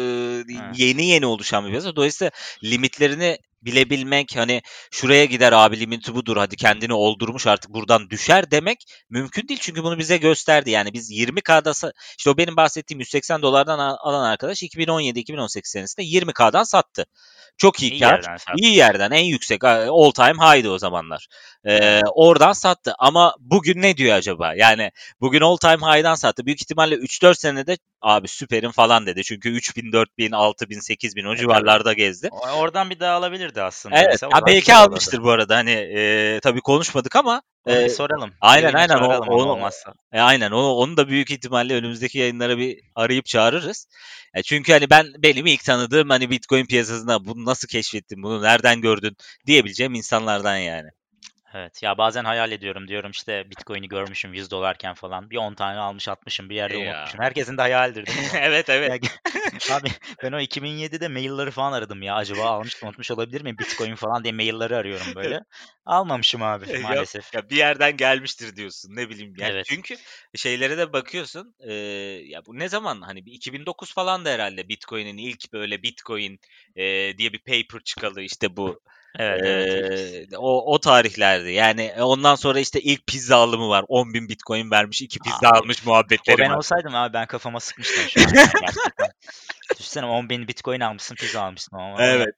yeni 0.72 1.08
yeni 1.08 1.28
oluşan 1.28 1.66
bir 1.66 1.70
piyasa. 1.72 1.98
Dolayısıyla 1.98 2.32
limitlerini 2.64 3.40
bilebilmek 3.66 4.36
hani 4.36 4.62
şuraya 4.92 5.26
gider 5.26 5.52
abi 5.52 5.80
limiti 5.80 6.16
budur 6.16 6.38
hadi 6.38 6.56
kendini 6.56 6.94
oldurmuş 6.94 7.48
artık 7.48 7.74
buradan 7.74 8.10
düşer 8.10 8.52
demek 8.52 8.78
mümkün 9.10 9.48
değil 9.48 9.60
çünkü 9.64 9.84
bunu 9.84 9.98
bize 10.00 10.18
gösterdi. 10.18 10.70
Yani 10.72 10.94
biz 10.94 11.12
20K'da 11.12 11.70
sa- 11.70 11.92
işte 12.18 12.30
o 12.30 12.38
benim 12.38 12.56
bahsettiğim 12.58 13.00
180 13.00 13.42
dolardan 13.42 13.80
al- 13.80 13.98
alan 14.00 14.24
arkadaş 14.30 14.64
2017-2018 14.64 15.72
senesinde 15.72 16.06
20K'dan 16.06 16.64
sattı. 16.64 17.06
Çok 17.58 17.82
iyi 17.84 17.92
İyi 17.92 18.00
kar. 18.00 18.12
yerden 18.12 18.38
sattı. 18.38 18.52
iyi 18.58 18.76
yerden 18.76 19.12
en 19.12 19.24
yüksek 19.24 19.64
all 19.64 20.12
time 20.12 20.34
high'dı 20.34 20.70
o 20.72 20.80
zamanlar. 20.80 21.28
Ee, 21.66 22.02
oradan 22.16 22.54
sattı 22.54 22.94
ama 23.00 23.36
bugün 23.40 23.82
ne 23.82 23.98
diyor 23.98 24.16
acaba? 24.16 24.54
Yani 24.56 24.92
bugün 25.22 25.42
all 25.42 25.58
time 25.58 25.78
high'dan 25.88 26.16
sattı. 26.16 26.46
Büyük 26.46 26.62
ihtimalle 26.62 26.96
3-4 26.96 27.36
senede 27.40 27.78
abi 28.02 28.28
süperim 28.28 28.72
falan 28.72 29.06
dedi. 29.06 29.24
Çünkü 29.24 29.50
3000, 29.50 29.92
4000, 29.92 30.32
6000, 30.32 30.80
8000 30.80 31.26
o 31.26 31.34
E, 31.34 31.38
civarlarda 31.38 31.94
gezdi. 31.94 32.30
Oradan 32.58 32.90
bir 32.90 33.00
daha 33.00 33.14
alabilirdi 33.16 33.55
aslında. 33.64 33.96
Evet. 33.98 34.08
mesela. 34.12 34.32
Belki 34.48 34.76
almıştır 34.76 35.24
bu 35.24 35.32
arada. 35.32 35.56
Hani 35.56 35.72
e, 35.72 36.40
tabii 36.44 36.62
konuşmadık 36.62 37.16
ama 37.16 37.42
e, 37.68 37.86
bir 37.86 37.90
soralım. 37.90 38.34
aynen, 38.42 38.74
aynen. 38.74 38.96
O- 38.96 39.00
çağıralım 39.00 39.28
onu 39.28 39.42
onu- 39.44 39.52
olmazsa. 39.52 39.94
e, 40.14 40.20
aynen 40.20 40.52
onu, 40.52 40.68
onu 40.68 40.98
da 40.98 41.08
büyük 41.08 41.32
ihtimalle 41.32 41.74
önümüzdeki 41.74 42.18
yayınlara 42.20 42.58
bir 42.58 42.80
arayıp 42.96 43.26
çağırırız. 43.26 43.88
E, 44.34 44.44
çünkü 44.44 44.74
hani 44.74 44.90
ben 44.90 45.08
benim 45.18 45.46
ilk 45.46 45.64
tanıdığım 45.64 46.10
hani 46.10 46.30
Bitcoin 46.30 46.66
piyasasında 46.66 47.26
bunu 47.26 47.46
nasıl 47.46 47.68
keşfettin, 47.68 48.24
bunu 48.24 48.42
nereden 48.42 48.82
gördün 48.82 49.18
diyebileceğim 49.46 49.94
insanlardan 49.94 50.58
yani. 50.58 50.90
Evet 51.56 51.84
ya 51.84 51.98
bazen 51.98 52.26
hayal 52.26 52.52
ediyorum 52.52 52.88
diyorum 52.88 53.12
işte 53.12 53.50
Bitcoin'i 53.50 53.88
görmüşüm 53.88 54.34
100 54.34 54.52
dolarken 54.52 54.94
falan 54.94 55.30
bir 55.30 55.38
10 55.38 55.54
tane 55.54 55.80
almış 55.80 56.08
atmışım 56.08 56.50
bir 56.50 56.56
yerde 56.56 56.78
Ya. 56.78 56.92
unutmuşum. 56.92 57.22
Herkesin 57.22 57.58
de 57.58 57.62
hayaldir 57.62 58.08
değil 58.08 58.20
mi? 58.20 58.26
evet 58.42 58.70
evet. 58.70 59.04
Ya, 59.70 59.76
abi 59.76 59.88
ben 60.24 60.32
o 60.32 60.40
2007'de 60.40 61.08
mailleri 61.08 61.52
falan 61.52 61.72
aradım 61.72 62.02
ya 62.02 62.16
acaba 62.16 62.46
almış 62.50 62.84
unutmuş 62.84 63.12
olabilir 63.12 63.42
miyim 63.42 63.58
Bitcoin 63.60 63.96
falan 63.96 64.24
diye 64.24 64.34
mailleri 64.34 64.76
arıyorum 64.76 65.16
böyle. 65.16 65.40
Almamışım 65.86 66.44
abi 66.44 66.66
maalesef. 66.84 67.34
ya 67.34 67.50
bir 67.50 67.56
yerden 67.56 67.98
gelmiştir 67.98 68.56
diyorsun 68.56 68.96
ne 68.96 69.10
bileyim 69.10 69.34
yani 69.38 69.52
Evet. 69.54 69.66
çünkü 69.70 69.96
şeylere 70.36 70.78
de 70.78 70.94
bakıyorsun 70.94 71.56
e, 71.60 71.74
ya 72.26 72.46
bu 72.46 72.60
ne 72.60 72.70
zaman 72.70 73.02
hani 73.02 73.26
bir 73.26 73.32
2009 73.32 73.94
falan 73.94 74.26
da 74.26 74.30
herhalde 74.30 74.70
Bitcoin'in 74.70 75.18
ilk 75.18 75.54
böyle 75.54 75.84
Bitcoin 75.84 76.40
e, 76.76 76.84
diye 77.18 77.34
bir 77.34 77.40
paper 77.40 77.84
çıkalı 77.84 78.22
işte 78.22 78.58
bu 78.58 78.80
Evet 79.20 79.46
e, 80.32 80.38
o 80.38 80.74
o 80.74 80.80
tarihlerdi 80.80 81.52
yani 81.52 81.94
ondan 82.00 82.36
sonra 82.36 82.60
işte 82.60 82.82
ilk 82.82 83.08
pizza 83.08 83.38
alımı 83.38 83.70
var 83.70 83.86
10 83.88 84.14
bin 84.14 84.30
Bitcoin 84.30 84.72
vermiş 84.72 85.02
iki 85.02 85.20
pizza 85.20 85.50
Abi, 85.50 85.58
almış 85.58 85.78
O 85.86 85.90
muhabbetleri 85.90 86.38
ben 86.38 86.52
var. 86.52 86.58
olsaydım 86.58 86.96
abi 86.96 87.14
ben 87.14 87.28
kafama 87.28 87.60
sıkmıştım 87.60 88.04
şu 88.10 88.22
an. 88.22 88.28
Düşünsene 89.80 90.06
10 90.06 90.30
bin 90.30 90.48
Bitcoin 90.48 90.80
almışsın 90.80 91.16
pizza 91.16 91.42
almışsın 91.42 91.78
ama 91.78 92.04
Evet. 92.04 92.36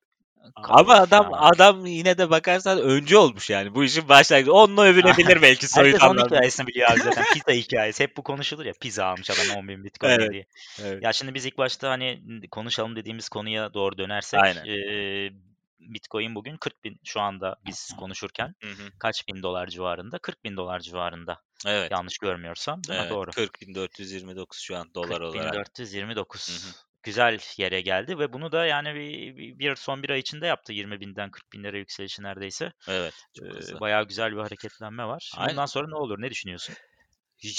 Ama 0.55 0.93
adam 0.93 1.31
ya. 1.31 1.37
adam 1.39 1.85
yine 1.85 2.17
de 2.17 2.29
bakarsan 2.29 2.81
öncü 2.81 3.15
olmuş 3.17 3.49
yani. 3.49 3.75
Bu 3.75 3.83
işin 3.83 4.09
başlangıcı. 4.09 4.53
Onunla 4.53 4.81
övünebilir 4.83 5.41
belki 5.41 5.67
soyut 5.67 5.87
Herkes 5.93 6.03
onun 6.09 6.11
anlamda. 6.17 6.35
hikayesini 6.35 6.67
biliyor 6.67 6.91
abi 6.91 6.99
zaten. 6.99 7.23
Pizza 7.33 7.51
hikayesi. 7.51 8.03
Hep 8.03 8.17
bu 8.17 8.23
konuşulur 8.23 8.65
ya. 8.65 8.73
Pizza 8.81 9.05
almış 9.05 9.29
adam 9.29 9.57
10 9.57 9.67
bin 9.67 9.83
Bitcoin 9.83 10.09
Evet. 10.11 10.31
diye. 10.31 10.45
Evet. 10.83 11.03
Ya 11.03 11.13
şimdi 11.13 11.33
biz 11.33 11.45
ilk 11.45 11.57
başta 11.57 11.89
hani 11.89 12.21
konuşalım 12.51 12.95
dediğimiz 12.95 13.29
konuya 13.29 13.73
doğru 13.73 13.97
dönersek 13.97 14.39
Aynen. 14.43 14.65
eee, 14.65 15.31
Bitcoin 15.79 16.35
bugün 16.35 16.57
40 16.57 16.83
bin 16.83 16.99
şu 17.03 17.19
anda 17.21 17.55
biz 17.65 17.93
konuşurken 17.99 18.55
Hı 18.63 18.69
hı. 18.69 18.91
kaç 18.99 19.27
bin 19.27 19.43
dolar 19.43 19.67
civarında? 19.67 20.19
40 20.19 20.43
bin 20.43 20.57
dolar 20.57 20.79
civarında 20.79 21.41
Evet. 21.65 21.91
yanlış 21.91 22.17
görmüyorsam? 22.17 22.81
Evet. 22.89 23.11
Doğru. 23.11 23.31
40.429 23.31 24.59
şu 24.61 24.77
an 24.77 24.93
dolar 24.93 25.21
olarak. 25.21 25.53
40.429 25.53 26.49
Hı 26.49 26.67
hı. 26.69 26.73
güzel 27.03 27.39
yere 27.57 27.81
geldi 27.81 28.19
ve 28.19 28.33
bunu 28.33 28.51
da 28.51 28.65
yani 28.65 28.95
bir, 28.95 29.59
bir- 29.59 29.75
son 29.75 30.03
bir 30.03 30.09
ay 30.09 30.19
içinde 30.19 30.47
yaptı 30.47 30.73
20 30.73 30.99
binden 30.99 31.31
40 31.31 31.53
binlere 31.53 31.77
yükselişi 31.79 32.23
neredeyse. 32.23 32.71
Evet. 32.87 33.13
Hızlı. 33.41 33.79
bayağı 33.79 34.07
güzel 34.07 34.31
bir 34.31 34.41
hareketlenme 34.41 35.05
var. 35.05 35.31
Aynen. 35.37 35.51
Bundan 35.51 35.65
sonra 35.65 35.87
ne 35.87 35.95
olur? 35.95 36.21
Ne 36.21 36.29
düşünüyorsun? 36.31 36.75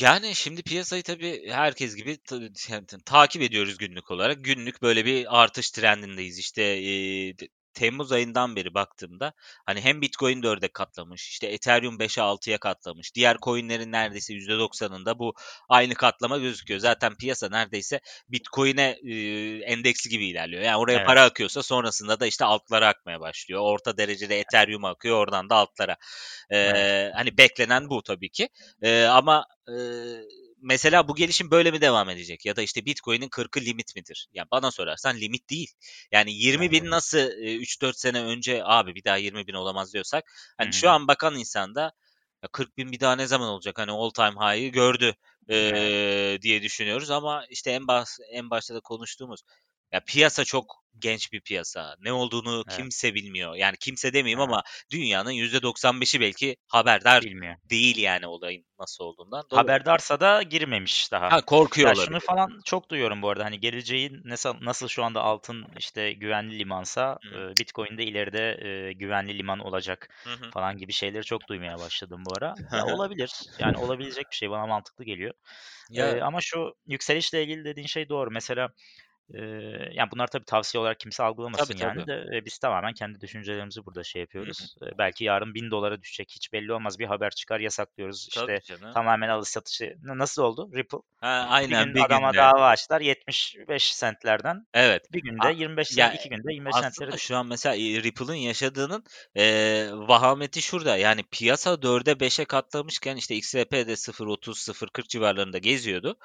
Yani 0.01 0.35
şimdi 0.35 0.63
piyasayı 0.63 1.03
tabii 1.03 1.51
herkes 1.51 1.97
gibi 1.97 2.19
ta- 2.29 2.97
takip 3.07 3.43
ediyoruz 3.43 3.79
günlük 3.79 4.11
olarak. 4.11 4.45
Günlük 4.45 4.83
böyle 4.83 5.05
bir 5.05 5.41
artış 5.43 5.71
trendindeyiz. 5.71 6.39
İşte 6.39 6.63
de- 6.63 7.49
Temmuz 7.75 8.13
ayından 8.13 8.57
beri 8.57 8.75
baktığımda 8.75 9.33
hani 9.67 9.81
hem 9.81 10.01
Bitcoin 10.03 10.43
4'e 10.43 10.69
katlamış, 10.69 11.29
işte 11.29 11.47
Ethereum 11.47 11.99
5'e 11.99 12.23
6'ya 12.23 12.59
katlamış. 12.59 13.15
Diğer 13.15 13.37
coinlerin 13.43 13.93
neredeyse 13.93 14.35
%90'ında 14.35 15.19
bu 15.19 15.35
aynı 15.69 15.95
katlama 15.95 16.39
gözüküyor. 16.39 16.81
Zaten 16.81 17.17
piyasa 17.17 17.49
neredeyse 17.49 18.01
Bitcoin'e 18.29 18.97
eee, 19.03 19.59
endeksli 19.61 20.11
gibi 20.11 20.27
ilerliyor. 20.29 20.63
Yani 20.63 20.77
oraya 20.77 20.99
Evet. 20.99 21.05
para 21.05 21.23
akıyorsa 21.25 21.63
sonrasında 21.63 22.21
da 22.21 22.27
işte 22.27 22.45
altlara 22.45 22.89
akmaya 22.89 23.21
başlıyor. 23.21 23.61
Orta 23.65 23.97
derecede 23.99 24.41
Ethereum 24.41 24.85
akıyor, 24.85 25.17
oradan 25.19 25.51
da 25.51 25.55
altlara. 25.57 25.97
Evet. 26.63 26.89
Eee, 26.89 27.13
hani 27.15 27.39
beklenen 27.39 27.91
bu 27.91 28.03
tabii 28.03 28.31
ki. 28.31 28.49
Eee, 28.83 29.05
ama 29.05 29.45
eee, 29.69 30.21
mesela 30.63 31.09
bu 31.09 31.15
gelişim 31.15 31.51
böyle 31.51 31.71
mi 31.71 31.81
devam 31.81 32.11
edecek? 32.11 32.47
Ya 32.47 32.57
da 32.57 32.63
işte 32.63 32.85
Bitcoin'in 32.85 33.29
40'ı 33.29 33.61
limit 33.61 33.97
midir? 33.97 34.29
Ya 34.33 34.45
bana 34.53 34.71
sorarsan 34.71 35.17
limit 35.17 35.51
değil. 35.51 35.73
Yani 36.13 36.33
20 36.33 36.61
Bence 36.61 36.73
bin 36.73 36.91
nasıl 36.91 37.19
e, 37.19 37.57
3-4 37.57 37.99
sene 37.99 38.21
önce 38.23 38.65
abi 38.65 38.95
bir 38.95 39.05
daha 39.05 39.17
20 39.17 39.47
bin 39.47 39.55
olamaz 39.55 39.93
diyorsak 39.95 40.25
hani 40.59 40.69
hı. 40.69 40.73
şu 40.73 40.91
an 40.91 41.09
bakan 41.09 41.35
insanda 41.39 41.93
ya 42.43 42.49
40 42.53 42.77
bin 42.77 42.93
bir 42.93 43.01
daha 43.01 43.17
ne 43.17 43.27
zaman 43.27 43.49
olacak? 43.49 43.79
Hani 43.79 43.91
all 43.93 44.11
time 44.11 44.35
high'ı 44.41 44.69
gördü 44.69 45.15
eee, 45.49 46.43
diye 46.43 46.63
düşünüyoruz 46.63 47.11
ama 47.11 47.45
işte 47.51 47.71
en 47.71 47.89
baş 47.89 48.09
en 48.31 48.51
başta 48.51 48.75
da 48.75 48.81
konuştuğumuz 48.81 49.43
ya 49.93 50.01
piyasa 50.07 50.45
çok 50.45 50.85
genç 50.99 51.33
bir 51.33 51.41
piyasa. 51.41 51.97
Ne 52.01 52.13
olduğunu 52.13 52.65
Evet. 52.69 52.77
kimse 52.77 53.15
bilmiyor. 53.15 53.55
Yani 53.55 53.77
kimse 53.81 54.13
demeyeyim 54.13 54.39
Evet. 54.39 54.49
ama 54.49 54.63
dünyanın 54.93 55.31
%95'i 55.31 56.21
belki 56.21 56.57
haberdar 56.69 57.23
Bilmiyor. 57.25 57.55
değil 57.71 57.99
yani 57.99 58.27
olayın 58.27 58.65
nasıl 58.79 59.05
olduğundan. 59.05 59.43
Dolayısıyla 59.51 59.63
Haberdarsa 59.63 60.21
da 60.21 60.43
girmemiş 60.43 61.13
daha. 61.13 61.33
ha, 61.33 61.41
korkuyor 61.45 61.89
Ya 61.89 61.95
olabilir. 61.95 62.07
şunu 62.07 62.21
falan 62.21 62.61
çok 62.65 62.91
duyuyorum 62.91 63.23
bu 63.23 63.29
arada 63.29 63.45
hani 63.45 63.61
geleceğin 63.61 64.21
nasıl 64.25 64.55
nasıl 64.61 64.89
şu 64.89 65.05
anda 65.05 65.23
altın 65.23 65.67
işte 65.79 66.13
güvenli 66.13 66.59
limansa 66.59 67.19
e, 67.35 67.59
Bitcoin 67.59 67.99
de 67.99 68.05
ileride 68.05 68.59
e, 68.89 68.93
güvenli 68.93 69.39
liman 69.39 69.59
olacak 69.59 70.09
Hı 70.25 70.31
hı. 70.35 70.51
falan 70.51 70.77
gibi 70.79 70.93
şeyleri 70.93 71.25
çok 71.25 71.49
duymaya 71.49 71.79
başladım 71.79 72.25
bu 72.25 72.33
ara. 72.35 72.55
Ya 72.73 72.87
olabilir. 72.87 73.31
Yani 73.59 73.77
olabilecek 73.77 74.27
bir 74.31 74.37
şey 74.37 74.51
bana 74.51 74.67
mantıklı 74.67 75.05
geliyor. 75.05 75.35
E, 75.97 76.01
Ya 76.01 76.25
ama 76.25 76.41
şu 76.41 76.75
yükselişle 76.87 77.43
ilgili 77.45 77.65
dediğin 77.65 77.87
şey 77.87 78.09
doğru. 78.09 78.31
Mesela 78.31 78.69
e, 79.35 79.41
yani 79.93 80.11
bunlar 80.13 80.27
tabii 80.27 80.45
tavsiye 80.45 80.81
olarak 80.81 81.01
kimse 81.01 81.23
algılamasın 81.23 81.75
tabii 81.75 81.75
tabii. 81.75 82.05
yani 82.05 82.07
de 82.07 82.27
e, 82.37 82.45
biz 82.45 82.59
tamamen 82.59 82.93
kendi 82.95 83.21
düşüncelerimizi 83.21 83.87
burada 83.87 84.05
şey 84.05 84.21
Hı 84.43 84.51
hı. 84.51 84.53
yapıyoruz. 84.53 84.75
E, 84.83 84.99
belki 84.99 85.25
yarın 85.25 85.55
bin 85.55 85.71
dolara 85.71 86.03
düşecek 86.03 86.31
hiç 86.31 86.53
belli 86.53 86.73
olmaz 86.73 86.99
bir 86.99 87.07
haber 87.07 87.31
çıkar 87.31 87.61
yasaklıyoruz 87.61 88.27
Tabii 88.31 88.53
işte 88.53 88.63
canım. 88.63 88.95
tamamen 88.95 89.29
alış 89.29 89.49
satışı 89.49 89.95
nasıl 90.03 90.43
oldu 90.43 90.71
Ripple? 90.77 90.99
Ha, 91.21 91.47
Bir 91.69 91.77
aynen 91.77 91.77
gün 91.77 91.95
bir 91.95 92.07
adama 92.07 92.33
günde. 92.33 92.37
dava 92.37 92.69
açtılar 92.69 93.01
75 93.01 93.99
centlerden 94.01 94.67
Evet. 94.75 95.03
bir 95.11 95.23
günde 95.23 95.49
A 95.49 95.55
25 95.55 95.91
ya 95.91 96.13
cent, 96.13 96.15
iki 96.15 96.29
günde 96.29 96.53
25 96.53 96.77
aslında 96.79 97.17
centlere 97.17 97.19
şu 97.19 97.37
an 97.37 97.47
mesela 97.47 97.75
e, 97.77 98.03
Ripple'ın 98.03 98.35
yaşadığının 98.35 99.05
eee, 99.35 99.91
vahameti 99.93 100.63
şurada. 100.63 100.97
Yani 100.97 101.23
piyasa 101.31 101.83
4'e 101.83 102.21
5'e 102.21 102.45
katlamışken 102.45 103.17
işte 103.17 103.35
XRP 103.37 103.73
de 103.87 103.97
0.30 103.97 104.59
0.40 104.59 105.09
civarlarında 105.09 105.59
geziyordu. 105.59 106.19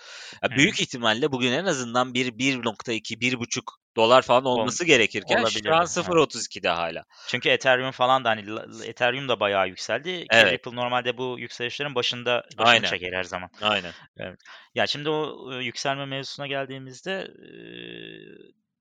Ya 0.43 0.49
Hı 0.49 0.55
hı. 0.55 0.63
büyük 0.63 0.81
ihtimalle 0.81 1.31
bugün 1.31 1.51
en 1.51 1.65
azından 1.65 2.13
bir 2.13 2.37
1.2 2.37 2.92
1.5 2.95 3.63
dolar 3.95 4.21
falan 4.21 4.45
Ol, 4.45 4.59
olması 4.59 4.85
gerekirken 4.85 5.35
şu 5.35 5.37
an 5.37 5.43
olabilirdi. 5.43 5.67
Evet. 5.67 5.87
0.32'de 5.87 6.69
hala. 6.69 7.03
Çünkü 7.27 7.49
Ethereum 7.49 7.91
falan 7.91 8.23
da 8.23 8.29
hani 8.29 8.59
Ethereum 8.85 9.29
da 9.29 9.39
bayağı 9.39 9.67
yükseldi 9.67 10.25
Evet. 10.29 10.53
Ripple 10.53 10.75
normalde 10.75 11.17
bu 11.17 11.39
yükselişlerin 11.39 11.95
başında 11.95 12.43
başını 12.57 12.69
Aynen. 12.69 12.89
çeker 12.89 13.13
her 13.13 13.23
zaman. 13.23 13.49
Aynen. 13.61 13.93
Evet. 14.17 14.39
Ya 14.75 14.87
şimdi 14.87 15.09
o 15.09 15.51
yükselme 15.59 16.05
mevzusuna 16.05 16.47
geldiğimizde 16.47 17.27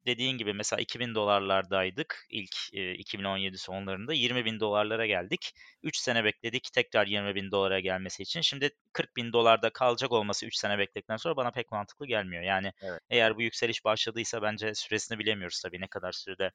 dediğin 0.07 0.39
gibi 0.39 0.53
mesela 0.55 0.81
2000 0.83 1.15
dolarlardaydık 1.15 2.27
ilk 2.31 2.57
e, 2.73 2.95
2017 2.95 3.59
sonlarında 3.59 4.13
20 4.15 4.45
bin 4.45 4.61
dolarlara 4.61 5.07
geldik. 5.07 5.53
3 5.83 5.97
sene 5.97 6.25
bekledik 6.25 6.69
tekrar 6.75 7.07
20 7.07 7.35
bin 7.35 7.51
dolara 7.51 7.81
gelmesi 7.81 8.23
için. 8.23 8.41
Şimdi 8.41 8.71
40 8.93 9.17
bin 9.17 9.33
dolarda 9.33 9.71
kalacak 9.71 10.13
olması 10.13 10.47
3 10.47 10.57
sene 10.57 10.79
bekledikten 10.79 11.17
sonra 11.17 11.37
bana 11.37 11.51
pek 11.51 11.71
mantıklı 11.73 12.07
gelmiyor. 12.07 12.43
Yani 12.43 12.73
Evet. 12.81 13.03
eğer 13.11 13.37
bu 13.37 13.43
yükseliş 13.43 13.85
başladıysa 13.85 14.43
bence 14.43 14.75
süresini 14.75 15.19
bilemiyoruz 15.19 15.61
tabii 15.63 15.81
ne 15.81 15.89
kadar 15.89 16.13
sürede 16.13 16.51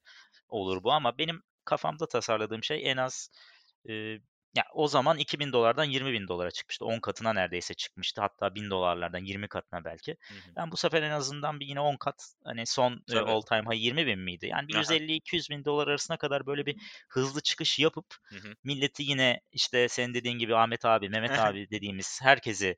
olur 0.50 0.84
bu 0.84 0.92
ama 0.92 1.18
benim 1.18 1.42
kafamda 1.66 2.08
tasarladığım 2.08 2.64
şey 2.64 2.92
en 2.92 2.98
az 2.98 3.30
e, 3.90 4.18
ya 4.58 4.64
o 4.74 4.88
zaman 4.88 5.18
2000 5.18 5.54
dolardan 5.54 5.84
20 5.84 6.14
bin 6.14 6.28
dolara 6.28 6.52
çıkmıştı. 6.52 6.86
10 6.86 7.00
katına 7.00 7.34
neredeyse 7.34 7.74
çıkmıştı. 7.74 8.22
Hatta 8.22 8.56
1000 8.56 8.70
dolarlardan 8.70 9.20
20 9.20 9.48
katına 9.48 9.84
belki. 9.84 10.12
Hı 10.12 10.34
hı. 10.34 10.56
Ben 10.56 10.72
bu 10.72 10.78
sefer 10.78 11.04
en 11.04 11.12
azından 11.12 11.60
bir 11.60 11.66
yine 11.66 11.80
10 11.80 11.98
kat 11.98 12.34
hani 12.44 12.66
son 12.66 12.94
e, 12.94 12.98
Tabii. 13.08 13.32
all 13.32 13.42
time 13.42 13.76
high 13.76 13.84
20 13.84 14.08
bin 14.08 14.20
miydi? 14.20 14.48
Yani 14.48 14.68
bir 14.68 14.76
Aha. 14.76 14.82
150-200 14.82 15.50
bin 15.50 15.66
dolar 15.66 15.88
arasına 15.88 16.18
kadar 16.18 16.46
böyle 16.46 16.66
bir 16.66 16.76
hızlı 17.10 17.42
çıkış 17.42 17.80
yapıp 17.80 18.06
Hı 18.24 18.36
hı. 18.36 18.54
milleti 18.64 19.04
yine 19.04 19.42
işte 19.52 19.88
senin 19.88 20.14
dediğin 20.14 20.38
gibi 20.38 20.56
Ahmet 20.56 20.86
abi, 20.86 21.10
Mehmet 21.10 21.40
abi 21.40 21.70
dediğimiz 21.72 22.20
herkesi 22.22 22.76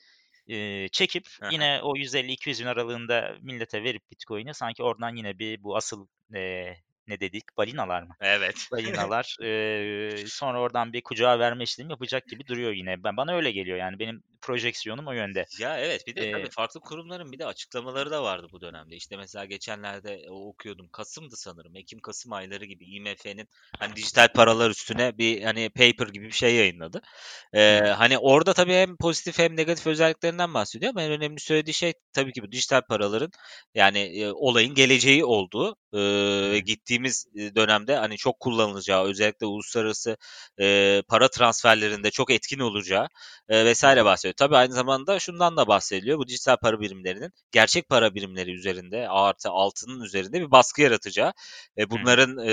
e, 0.48 0.88
çekip 0.88 1.28
yine 1.52 1.80
o 1.84 1.96
150-200 1.96 2.62
bin 2.62 2.68
aralığında 2.68 3.38
millete 3.42 3.84
verip 3.84 4.12
Bitcoin'i 4.12 4.54
sanki 4.54 4.84
oradan 4.84 5.16
yine 5.16 5.40
bir 5.40 5.64
bu 5.64 5.76
asıl 5.78 6.08
e, 6.36 6.74
ne 7.10 7.20
dedik 7.20 7.58
balinalar 7.58 8.04
mı? 8.04 8.16
Evet. 8.22 8.68
Balinalar 8.72 9.38
e, 9.44 10.24
sonra 10.28 10.62
oradan 10.62 10.94
bir 10.94 11.02
kucağa 11.02 11.40
verme 11.40 11.64
işlemi 11.64 11.92
yapacak 11.92 12.28
gibi 12.28 12.48
duruyor 12.48 12.72
yine. 12.72 13.04
Ben 13.04 13.18
bana 13.18 13.36
öyle 13.36 13.52
geliyor 13.52 13.78
yani 13.78 14.00
benim 14.00 14.24
projeksiyonum 14.42 15.08
o 15.08 15.12
yönde. 15.12 15.46
Ya 15.60 15.80
evet 15.80 16.08
bir 16.08 16.16
de 16.16 16.22
E, 16.22 16.32
tabii 16.32 16.50
farklı 16.50 16.80
kurumların 16.80 17.32
bir 17.32 17.40
de 17.40 17.46
açıklamaları 17.46 18.12
da 18.12 18.24
vardı 18.24 18.48
bu 18.52 18.62
dönemde. 18.62 18.96
İşte 18.96 19.18
mesela 19.18 19.46
geçenlerde 19.46 20.22
o- 20.30 20.50
okuyordum. 20.50 20.90
Kasım'dı 20.92 21.36
sanırım. 21.38 21.76
Ekim 21.76 22.00
Kasım 22.00 22.34
ayları 22.34 22.66
gibi 22.66 22.86
IMF'nin 22.86 23.48
hani 23.80 23.96
dijital 23.96 24.28
paralar 24.34 24.70
üstüne 24.70 25.18
bir 25.18 25.44
hani 25.44 25.70
paper 25.70 26.08
gibi 26.08 26.26
bir 26.26 26.32
şey 26.32 26.56
yayınladı. 26.56 27.02
Ee, 27.54 27.80
hani 27.98 28.18
orada 28.18 28.54
tabii 28.54 28.74
hem 28.74 28.98
pozitif 28.98 29.40
hem 29.40 29.56
negatif 29.58 29.88
özelliklerinden 29.88 30.54
bahsediyor 30.54 30.90
ama 30.90 31.02
en 31.04 31.12
önemli 31.12 31.40
söylediği 31.40 31.74
şey 31.74 31.94
tabii 32.14 32.32
ki 32.34 32.44
bu 32.44 32.52
dijital 32.52 32.82
paraların 32.90 33.32
yani 33.76 34.00
e, 34.00 34.32
olayın 34.32 34.74
geleceği 34.76 35.26
olduğu 35.26 35.76
e, 35.98 36.60
gittiğimiz 36.60 37.26
e, 37.36 37.56
dönemde 37.56 37.96
hani 37.96 38.18
çok 38.18 38.40
kullanılacağı 38.40 39.06
özellikle 39.06 39.46
uluslararası 39.46 40.18
e, 40.62 41.02
para 41.08 41.30
transferlerinde 41.30 42.12
çok 42.12 42.32
etkin 42.32 42.60
olacağı 42.60 43.08
e, 43.50 43.66
vesaire 43.66 44.06
bahsediyor. 44.06 44.29
Bahsediyor. 44.30 44.34
Tabii 44.34 44.58
aynı 44.58 44.74
zamanda 44.74 45.20
şundan 45.20 45.58
da 45.58 45.68
bahsediliyor. 45.68 46.18
Bu 46.18 46.28
dijital 46.28 46.58
para 46.58 46.80
birimlerinin 46.80 47.32
gerçek 47.52 47.90
para 47.90 48.16
birimleri 48.16 48.52
üzerinde 48.52 49.10
artı 49.10 49.50
altının 49.50 50.02
üzerinde 50.02 50.42
bir 50.42 50.52
baskı 50.52 50.82
yaratacağı 50.82 51.34
ve 51.78 51.90
bunların 51.90 52.38
e, 52.38 52.52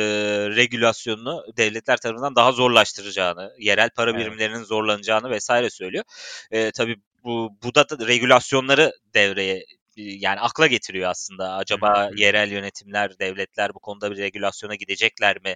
regülasyonunu 0.56 1.44
devletler 1.56 1.96
tarafından 1.96 2.36
daha 2.36 2.52
zorlaştıracağını, 2.52 3.52
yerel 3.58 3.90
para 3.90 4.10
evet. 4.10 4.20
birimlerinin 4.20 4.64
zorlanacağını 4.64 5.30
vesaire 5.30 5.70
söylüyor. 5.70 6.04
E, 6.50 6.70
tabii 6.70 6.96
bu, 7.24 7.50
bu 7.62 7.74
da 7.74 7.86
regülasyonları 8.06 8.92
devreye 9.14 9.64
yani 9.96 10.40
akla 10.40 10.66
getiriyor 10.66 11.10
aslında. 11.10 11.54
Acaba 11.54 12.10
yerel 12.16 12.50
yönetimler, 12.50 13.18
devletler 13.18 13.74
bu 13.74 13.78
konuda 13.80 14.10
bir 14.10 14.16
regülasyona 14.16 14.74
gidecekler 14.74 15.38
mi? 15.42 15.54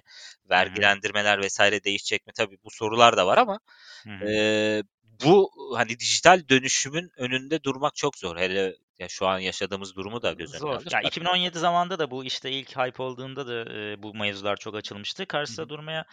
Vergilendirmeler 0.49 1.41
vesaire 1.41 1.83
değişecek 1.83 2.27
mi? 2.27 2.33
Tabii 2.35 2.57
bu 2.63 2.69
sorular 2.71 3.17
da 3.17 3.27
var 3.27 3.37
ama 3.37 3.59
e, 4.27 4.83
bu 5.23 5.51
hani 5.77 5.99
dijital 5.99 6.43
dönüşümün 6.49 7.11
önünde 7.17 7.63
durmak 7.63 7.95
çok 7.95 8.17
zor. 8.17 8.37
Hele 8.37 8.75
ya 8.99 9.07
şu 9.09 9.27
an 9.27 9.39
yaşadığımız 9.39 9.95
durumu 9.95 10.21
da 10.21 10.33
göz 10.33 10.53
önüne 10.53 10.69
alırsak. 10.69 10.93
Ya 10.93 11.01
2017 11.01 11.59
zamanında 11.59 11.99
da 11.99 12.11
bu 12.11 12.25
işte 12.25 12.51
ilk 12.51 12.77
hype 12.77 13.03
olduğunda 13.03 13.47
da 13.47 13.73
e, 13.73 14.03
bu 14.03 14.13
mevzular 14.13 14.57
çok 14.57 14.75
açılmıştı. 14.75 15.25
Karşısında 15.25 15.69
durmaya 15.69 16.05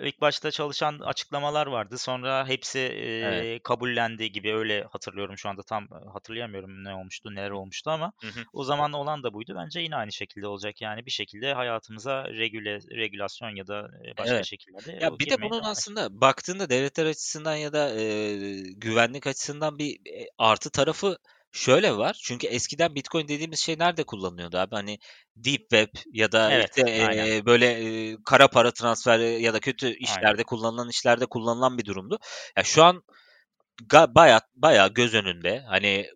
İlk 0.00 0.20
başta 0.20 0.50
çalışan 0.50 0.98
açıklamalar 0.98 1.66
vardı. 1.66 1.98
Sonra 1.98 2.48
hepsi 2.48 2.78
e, 2.78 3.20
evet. 3.20 3.62
kabullendi 3.62 4.32
gibi 4.32 4.54
öyle 4.54 4.82
hatırlıyorum 4.82 5.38
şu 5.38 5.48
anda 5.48 5.62
tam 5.62 5.88
hatırlayamıyorum 6.12 6.84
ne 6.84 6.94
olmuştu, 6.94 7.34
neler 7.34 7.50
olmuştu 7.50 7.90
ama 7.90 8.12
hı 8.20 8.26
hı. 8.26 8.44
o 8.52 8.64
zaman 8.64 8.92
olan 8.92 9.22
da 9.22 9.34
buydu. 9.34 9.54
Bence 9.56 9.80
yine 9.80 9.96
aynı 9.96 10.12
şekilde 10.12 10.46
olacak. 10.46 10.80
Yani 10.80 11.06
bir 11.06 11.10
şekilde 11.10 11.54
hayatımıza 11.54 12.24
regüle, 12.24 12.78
regülasyon 12.90 13.50
ya 13.50 13.66
da 13.66 13.90
başka 14.18 14.34
evet. 14.34 14.46
şekillerde 14.46 14.98
Ya 15.00 15.18
bir 15.18 15.30
de 15.30 15.42
bunun 15.42 15.62
aslında 15.62 16.20
baktığında 16.20 16.70
devletler 16.70 17.06
açısından 17.06 17.56
ya 17.56 17.72
da 17.72 18.00
e, 18.00 18.34
güvenlik 18.60 19.26
açısından 19.26 19.78
bir 19.78 19.98
artı 20.38 20.70
tarafı 20.70 21.18
Şöyle 21.52 21.96
var. 21.96 22.20
Çünkü 22.22 22.46
eskiden 22.46 22.94
Bitcoin 22.94 23.28
dediğimiz 23.28 23.60
şey 23.60 23.78
nerede 23.78 24.04
kullanılıyordu 24.04 24.58
abi? 24.58 24.74
Hani 24.74 24.98
deep 25.36 25.60
web 25.60 25.88
ya 26.12 26.32
da 26.32 26.52
evet, 26.52 26.68
işte 26.68 26.90
e, 26.90 27.46
böyle 27.46 27.66
e, 27.66 28.16
kara 28.24 28.48
para 28.48 28.70
transferi 28.70 29.42
ya 29.42 29.54
da 29.54 29.60
kötü 29.60 29.94
işlerde 29.96 30.26
aynen. 30.26 30.44
kullanılan 30.44 30.88
işlerde 30.88 31.26
kullanılan 31.26 31.78
bir 31.78 31.84
durumdu. 31.84 32.18
Ya 32.56 32.64
şu 32.64 32.84
an 32.84 33.02
bayağı 33.92 34.40
bayağı 34.54 34.94
göz 34.94 35.14
önünde. 35.14 35.64
Hani 35.68 36.06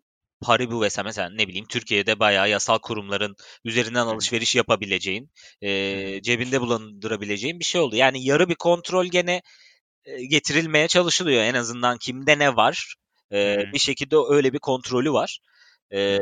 Paribu 0.40 0.82
vesaire 0.82 1.06
mesela 1.06 1.30
ne 1.30 1.48
bileyim 1.48 1.66
Türkiye'de 1.68 2.18
bayağı 2.18 2.50
yasal 2.50 2.78
kurumların 2.78 3.36
üzerinden 3.64 4.06
alışveriş 4.06 4.56
yapabileceğin, 4.56 5.30
e, 5.60 6.22
cebinde 6.22 6.60
bulundırabileceğin 6.60 7.60
bir 7.60 7.64
şey 7.64 7.80
oldu. 7.80 7.96
Yani 7.96 8.24
yarı 8.24 8.48
bir 8.48 8.54
kontrol 8.54 9.06
gene 9.06 9.42
e, 10.04 10.24
getirilmeye 10.24 10.88
çalışılıyor. 10.88 11.42
En 11.42 11.54
azından 11.54 11.98
kimde 11.98 12.38
ne 12.38 12.56
var 12.56 12.94
e, 13.34 13.72
bir 13.72 13.78
şekilde 13.78 14.16
öyle 14.28 14.52
bir 14.52 14.58
kontrolü 14.58 15.12
var. 15.12 15.38
E, 15.92 16.18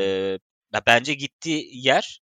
bence 0.87 1.15
gittiği 1.15 1.71
yer 1.73 2.23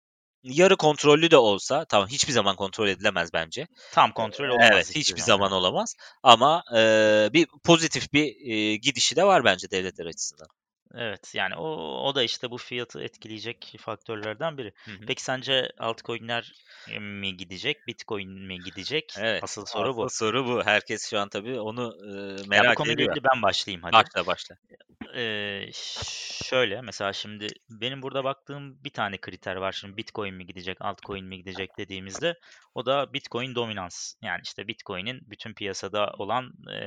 yarı 0.42 0.76
kontrollü 0.76 1.30
de 1.30 1.36
olsa 1.36 1.84
tamam 1.84 2.08
hiçbir 2.08 2.32
zaman 2.32 2.56
kontrol 2.56 2.88
edilemez 2.88 3.32
bence. 3.32 3.66
Tam 3.92 4.12
kontrol 4.12 4.48
olamaz. 4.48 4.68
Evet 4.72 4.94
hiçbir 4.94 5.20
zaman, 5.20 5.48
zaman 5.48 5.52
olamaz 5.60 5.94
ama 6.22 6.62
e, 6.76 6.80
bir 7.32 7.46
pozitif 7.64 8.12
bir 8.12 8.50
e, 8.50 8.76
gidişi 8.76 9.16
de 9.16 9.24
var 9.24 9.44
bence 9.44 9.70
devletler 9.70 10.06
açısından. 10.06 10.48
Evet 10.94 11.34
yani 11.34 11.54
o, 11.54 11.66
o 12.08 12.14
da 12.14 12.22
işte 12.22 12.50
bu 12.50 12.58
fiyatı 12.58 13.02
etkileyecek 13.02 13.76
faktörlerden 13.80 14.58
biri. 14.58 14.72
Hı 14.84 14.90
hı. 14.90 15.06
Peki 15.06 15.22
sence 15.22 15.72
altcoin'ler 15.78 16.52
mi 17.00 17.36
gidecek, 17.36 17.86
Bitcoin 17.86 18.30
mi 18.30 18.58
gidecek? 18.58 19.14
Evet. 19.18 19.44
Asıl 19.44 19.66
soru 19.66 19.88
asıl 19.88 20.02
bu. 20.02 20.10
soru 20.10 20.46
bu. 20.46 20.62
Herkes 20.64 21.10
şu 21.10 21.18
an 21.18 21.28
tabii 21.28 21.60
onu 21.60 21.96
e, 22.04 22.08
merak 22.48 22.64
ya 22.64 22.70
bu 22.70 22.74
konuyla 22.74 22.94
ediyor. 22.94 23.10
ilgili 23.10 23.24
ben 23.34 23.42
başlayayım 23.42 23.82
hadi. 23.82 23.92
Başla 23.92 24.26
başla. 24.26 24.56
Ee, 25.14 25.70
şöyle 26.44 26.80
mesela 26.80 27.12
şimdi 27.12 27.46
benim 27.68 28.02
burada 28.02 28.24
baktığım 28.24 28.84
bir 28.84 28.90
tane 28.90 29.18
kriter 29.18 29.56
var. 29.56 29.72
Şimdi 29.72 29.96
Bitcoin 29.96 30.34
mi 30.34 30.46
gidecek, 30.46 30.76
altcoin 30.80 31.26
mi 31.26 31.36
gidecek 31.36 31.78
dediğimizde 31.78 32.34
o 32.74 32.86
da 32.86 33.12
Bitcoin 33.12 33.54
dominans. 33.54 34.14
Yani 34.22 34.40
işte 34.44 34.68
Bitcoin'in 34.68 35.20
bütün 35.30 35.54
piyasada 35.54 36.12
olan 36.18 36.52
e, 36.72 36.84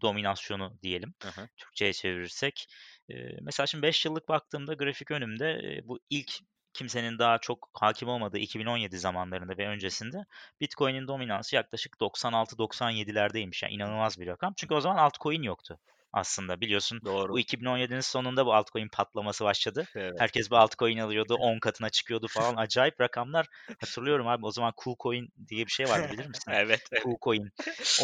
dominasyonu 0.00 0.78
diyelim. 0.82 1.14
Hı 1.22 1.28
hı. 1.28 1.48
Türkçe'ye 1.56 1.92
çevirirsek. 1.92 2.66
E, 3.10 3.38
mesela 3.40 3.66
şimdi 3.66 3.82
5 3.82 4.04
yıllık 4.04 4.28
baktığımda 4.28 4.74
grafik 4.74 5.10
önümde 5.10 5.50
e, 5.50 5.88
bu 5.88 6.00
ilk 6.10 6.32
kimsenin 6.72 7.18
daha 7.18 7.38
çok 7.38 7.70
hakim 7.74 8.08
olmadığı 8.08 8.38
2017 8.38 8.98
zamanlarında 8.98 9.58
ve 9.58 9.68
öncesinde 9.68 10.24
Bitcoin'in 10.60 11.08
dominansı 11.08 11.56
yaklaşık 11.56 12.00
96-97'lerdeymiş. 12.00 13.64
Yani 13.64 13.74
inanılmaz 13.74 14.20
bir 14.20 14.26
rakam. 14.26 14.52
Çünkü 14.56 14.74
o 14.74 14.80
zaman 14.80 14.96
altcoin 14.96 15.42
yoktu 15.42 15.78
aslında 16.12 16.60
biliyorsun. 16.60 17.00
Doğru. 17.04 17.32
Bu 17.32 17.40
2017'nin 17.40 18.00
sonunda 18.00 18.46
bu 18.46 18.54
altcoin 18.54 18.88
patlaması 18.88 19.44
başladı. 19.44 19.86
Evet. 19.96 20.14
Herkes 20.18 20.50
bu 20.50 20.56
altcoin 20.56 20.98
alıyordu. 20.98 21.34
10 21.34 21.58
katına 21.58 21.90
çıkıyordu 21.90 22.26
falan. 22.28 22.54
Acayip 22.56 23.00
rakamlar. 23.00 23.46
Hatırlıyorum 23.80 24.28
abi 24.28 24.46
o 24.46 24.50
zaman 24.50 24.72
KuCoin 24.76 25.28
diye 25.48 25.66
bir 25.66 25.70
şey 25.70 25.88
vardı 25.88 26.12
bilir 26.12 26.26
misin? 26.28 26.52
evet. 26.52 26.82
KuCoin. 27.02 27.50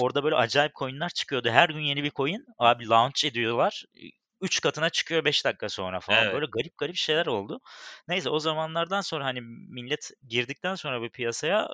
Orada 0.00 0.24
böyle 0.24 0.34
acayip 0.34 0.74
coinler 0.74 1.08
çıkıyordu. 1.08 1.50
Her 1.50 1.68
gün 1.68 1.80
yeni 1.80 2.04
bir 2.04 2.10
coin 2.10 2.46
abi 2.58 2.88
launch 2.88 3.24
ediyorlar. 3.24 3.84
3 4.40 4.60
katına 4.60 4.90
çıkıyor 4.90 5.24
5 5.24 5.44
dakika 5.44 5.68
sonra 5.68 6.00
falan. 6.00 6.24
Evet. 6.24 6.32
Böyle 6.32 6.46
garip 6.52 6.78
garip 6.78 6.96
şeyler 6.96 7.26
oldu. 7.26 7.60
Neyse 8.08 8.30
o 8.30 8.38
zamanlardan 8.38 9.00
sonra 9.00 9.24
hani 9.24 9.40
millet 9.70 10.10
girdikten 10.28 10.74
sonra 10.74 11.00
bu 11.00 11.10
piyasaya 11.10 11.68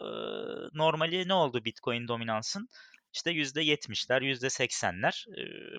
normali 0.74 1.28
ne 1.28 1.34
oldu 1.34 1.64
Bitcoin 1.64 2.08
dominansın? 2.08 2.68
İşte 3.12 3.30
%70'ler, 3.30 4.22
%80'ler. 4.22 5.26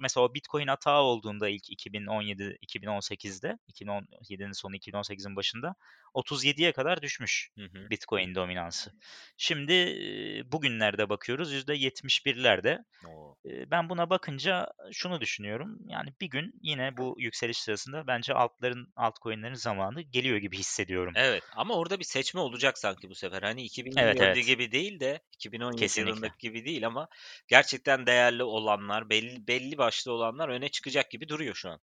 Mesela 0.01 0.23
o 0.23 0.33
Bitcoin 0.33 0.67
hata 0.67 1.01
olduğunda 1.01 1.49
ilk 1.49 1.69
2017 1.69 2.57
2018'de, 2.67 3.57
2017'nin 3.73 4.51
sonu 4.51 4.75
2018'in 4.75 5.35
başında 5.35 5.75
37'ye 6.15 6.71
kadar 6.71 7.01
düşmüş 7.01 7.49
hı 7.57 7.63
hı. 7.63 7.89
Bitcoin 7.89 8.35
dominansı. 8.35 8.91
Şimdi 9.37 9.73
bugünlerde 10.51 11.09
bakıyoruz 11.09 11.53
%71'lerde. 11.53 12.83
Oo. 13.07 13.35
Ben 13.45 13.89
buna 13.89 14.09
bakınca 14.09 14.67
şunu 14.91 15.21
düşünüyorum. 15.21 15.79
Yani 15.87 16.13
bir 16.21 16.29
gün 16.29 16.53
yine 16.61 16.97
bu 16.97 17.15
yükseliş 17.19 17.57
sırasında 17.57 18.07
bence 18.07 18.33
altların 18.33 18.93
altcoin'lerin 18.95 19.53
zamanı 19.53 20.01
geliyor 20.01 20.37
gibi 20.37 20.57
hissediyorum. 20.57 21.13
Evet 21.15 21.43
ama 21.55 21.73
orada 21.75 21.99
bir 21.99 22.03
seçme 22.03 22.39
olacak 22.39 22.77
sanki 22.77 23.09
bu 23.09 23.15
sefer. 23.15 23.41
Hani 23.41 23.63
2020 23.63 24.01
evet, 24.01 24.21
evet. 24.21 24.45
gibi 24.45 24.71
değil 24.71 24.99
de 24.99 25.21
2017 25.33 25.79
Kesinlikle. 25.81 26.11
yılındaki 26.11 26.37
gibi 26.39 26.65
değil 26.65 26.87
ama 26.87 27.07
gerçekten 27.47 28.05
değerli 28.05 28.43
olanlar, 28.43 29.09
belli 29.09 29.47
belli 29.47 29.77
başlı 29.77 30.11
olanlar 30.11 30.49
öne 30.49 30.69
çıkacak 30.69 31.11
gibi 31.11 31.29
duruyor 31.29 31.55
şu 31.55 31.69
an. 31.69 31.79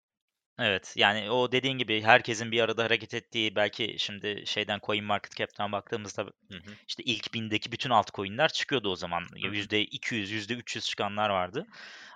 Evet 0.61 0.93
yani 0.97 1.31
o 1.31 1.53
dediğin 1.53 1.79
gibi 1.79 2.03
herkesin 2.03 2.53
bir 2.53 2.61
arada 2.61 2.85
hareket 2.85 3.15
ettiği 3.15 3.57
belki 3.57 3.97
şimdi 3.99 4.43
şeyden 4.47 4.81
Coin 4.87 5.05
Market 5.05 5.37
Cap'ten 5.37 5.73
baktığımızda 5.73 6.23
hı 6.23 6.55
hı. 6.55 6.73
işte 6.89 7.03
ilk 7.03 7.35
bindeki 7.35 7.73
bütün 7.73 7.91
altcoin'ler 7.91 8.49
çıkıyordu 8.49 8.91
o 8.91 8.97
zaman. 8.97 9.23
Yüzde 9.37 9.81
200, 9.81 10.31
yüzde 10.31 10.55
300 10.55 10.87
çıkanlar 10.87 11.31
vardı. 11.31 11.67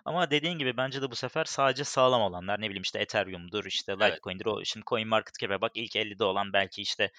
Ama 0.04 0.30
dediğin 0.30 0.58
gibi 0.58 0.76
bence 0.76 1.02
de 1.02 1.10
bu 1.10 1.16
sefer 1.16 1.44
sadece 1.44 1.84
sağlam 1.84 2.22
olanlar 2.22 2.60
ne 2.60 2.64
bileyim 2.64 2.82
işte 2.82 2.98
Ethereum'dur 2.98 3.64
işte 3.64 3.92
Litecoin'dir 3.92 4.46
evet. 4.46 4.54
o 4.54 4.64
şimdi 4.64 4.86
Coin 4.86 5.08
Market 5.08 5.38
Cap'e 5.38 5.60
bak 5.60 5.72
ilk 5.74 5.96
50'de 5.96 6.24
olan 6.24 6.52
belki 6.52 6.82
işte 6.82 7.10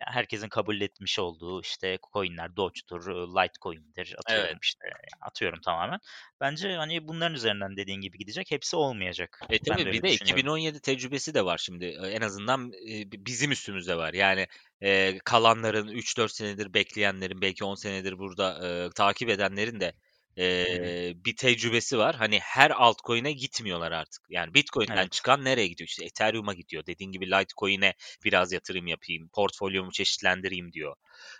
herkesin 0.00 0.48
kabul 0.48 0.80
etmiş 0.80 1.18
olduğu 1.18 1.60
işte 1.60 1.98
coinler 2.12 2.56
Doge'dur, 2.56 3.06
Litecoin'dir 3.06 4.14
atıyorum 4.18 4.48
evet. 4.50 4.58
işte 4.62 4.84
atıyorum 5.20 5.60
tamamen. 5.60 5.98
Bence 6.40 6.76
hani 6.76 7.08
bunların 7.08 7.34
üzerinden 7.34 7.76
dediğin 7.76 8.00
gibi 8.00 8.18
gidecek. 8.18 8.50
Hepsi 8.50 8.76
olmayacak. 8.76 9.40
E 9.50 9.58
tabii 9.58 9.92
bir 9.92 10.02
de 10.02 10.12
2017 10.12 10.80
tecrübesi 10.80 11.34
de 11.34 11.44
var 11.44 11.58
şimdi. 11.58 11.84
En 11.84 12.20
azından 12.20 12.72
bizim 13.02 13.52
üstümüzde 13.52 13.96
var. 13.96 14.14
Yani 14.14 14.46
e, 14.80 15.18
kalanların 15.18 15.88
3-4 15.88 16.28
senedir 16.28 16.74
bekleyenlerin 16.74 17.40
belki 17.40 17.64
10 17.64 17.74
senedir 17.74 18.18
burada 18.18 18.68
e, 18.68 18.90
takip 18.90 19.28
edenlerin 19.28 19.80
de 19.80 19.92
e, 20.38 21.24
bir 21.24 21.36
tecrübesi 21.36 21.98
var. 21.98 22.14
Hani 22.16 22.38
her 22.38 22.70
altcoin'e 22.70 23.32
gitmiyorlar 23.32 23.92
artık. 23.92 24.22
Yani 24.28 24.54
Bitcoin'den 24.54 24.96
evet. 24.96 25.12
çıkan 25.12 25.44
nereye 25.44 25.66
gidiyor? 25.66 25.88
İşte 25.88 26.04
Ethereum'a 26.04 26.54
gidiyor. 26.54 26.86
Dediğin 26.86 27.12
gibi 27.12 27.30
Litecoin'e 27.30 27.94
biraz 28.24 28.52
yatırım 28.52 28.86
yapayım, 28.86 29.28
portfolyomu 29.28 29.92
çeşitlendireyim 29.92 30.72
diyor. 30.72 30.96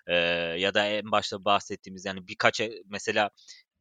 E, 0.07 0.15
ya 0.59 0.75
da 0.75 0.87
en 0.87 1.13
başta 1.13 1.45
bahsettiğimiz 1.45 2.05
yani 2.05 2.29
birkaç 2.29 2.61
mesela 2.87 3.31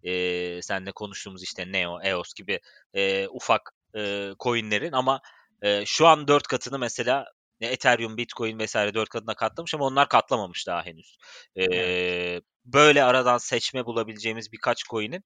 e, 0.03 0.61
seninle 0.61 0.91
konuştuğumuz 0.91 1.43
işte 1.43 1.71
Neo, 1.71 2.01
EOS 2.03 2.33
gibi 2.33 2.59
e, 2.93 3.27
ufak 3.27 3.71
e, 3.95 4.31
coinlerin 4.39 4.91
ama 4.91 5.21
e, 5.61 5.85
şu 5.85 6.07
an 6.07 6.27
dört 6.27 6.47
katını 6.47 6.79
mesela 6.79 7.25
Ethereum, 7.65 8.17
Bitcoin 8.17 8.59
vesaire 8.59 8.93
dört 8.93 9.09
katına 9.09 9.33
katlamış 9.35 9.73
ama 9.73 9.85
onlar 9.85 10.09
katlamamış 10.09 10.67
daha 10.67 10.85
henüz. 10.85 11.17
Ee, 11.55 11.63
evet. 11.63 12.43
Böyle 12.65 13.03
aradan 13.03 13.37
seçme 13.37 13.85
bulabileceğimiz 13.85 14.51
birkaç 14.51 14.83
coin'in 14.83 15.23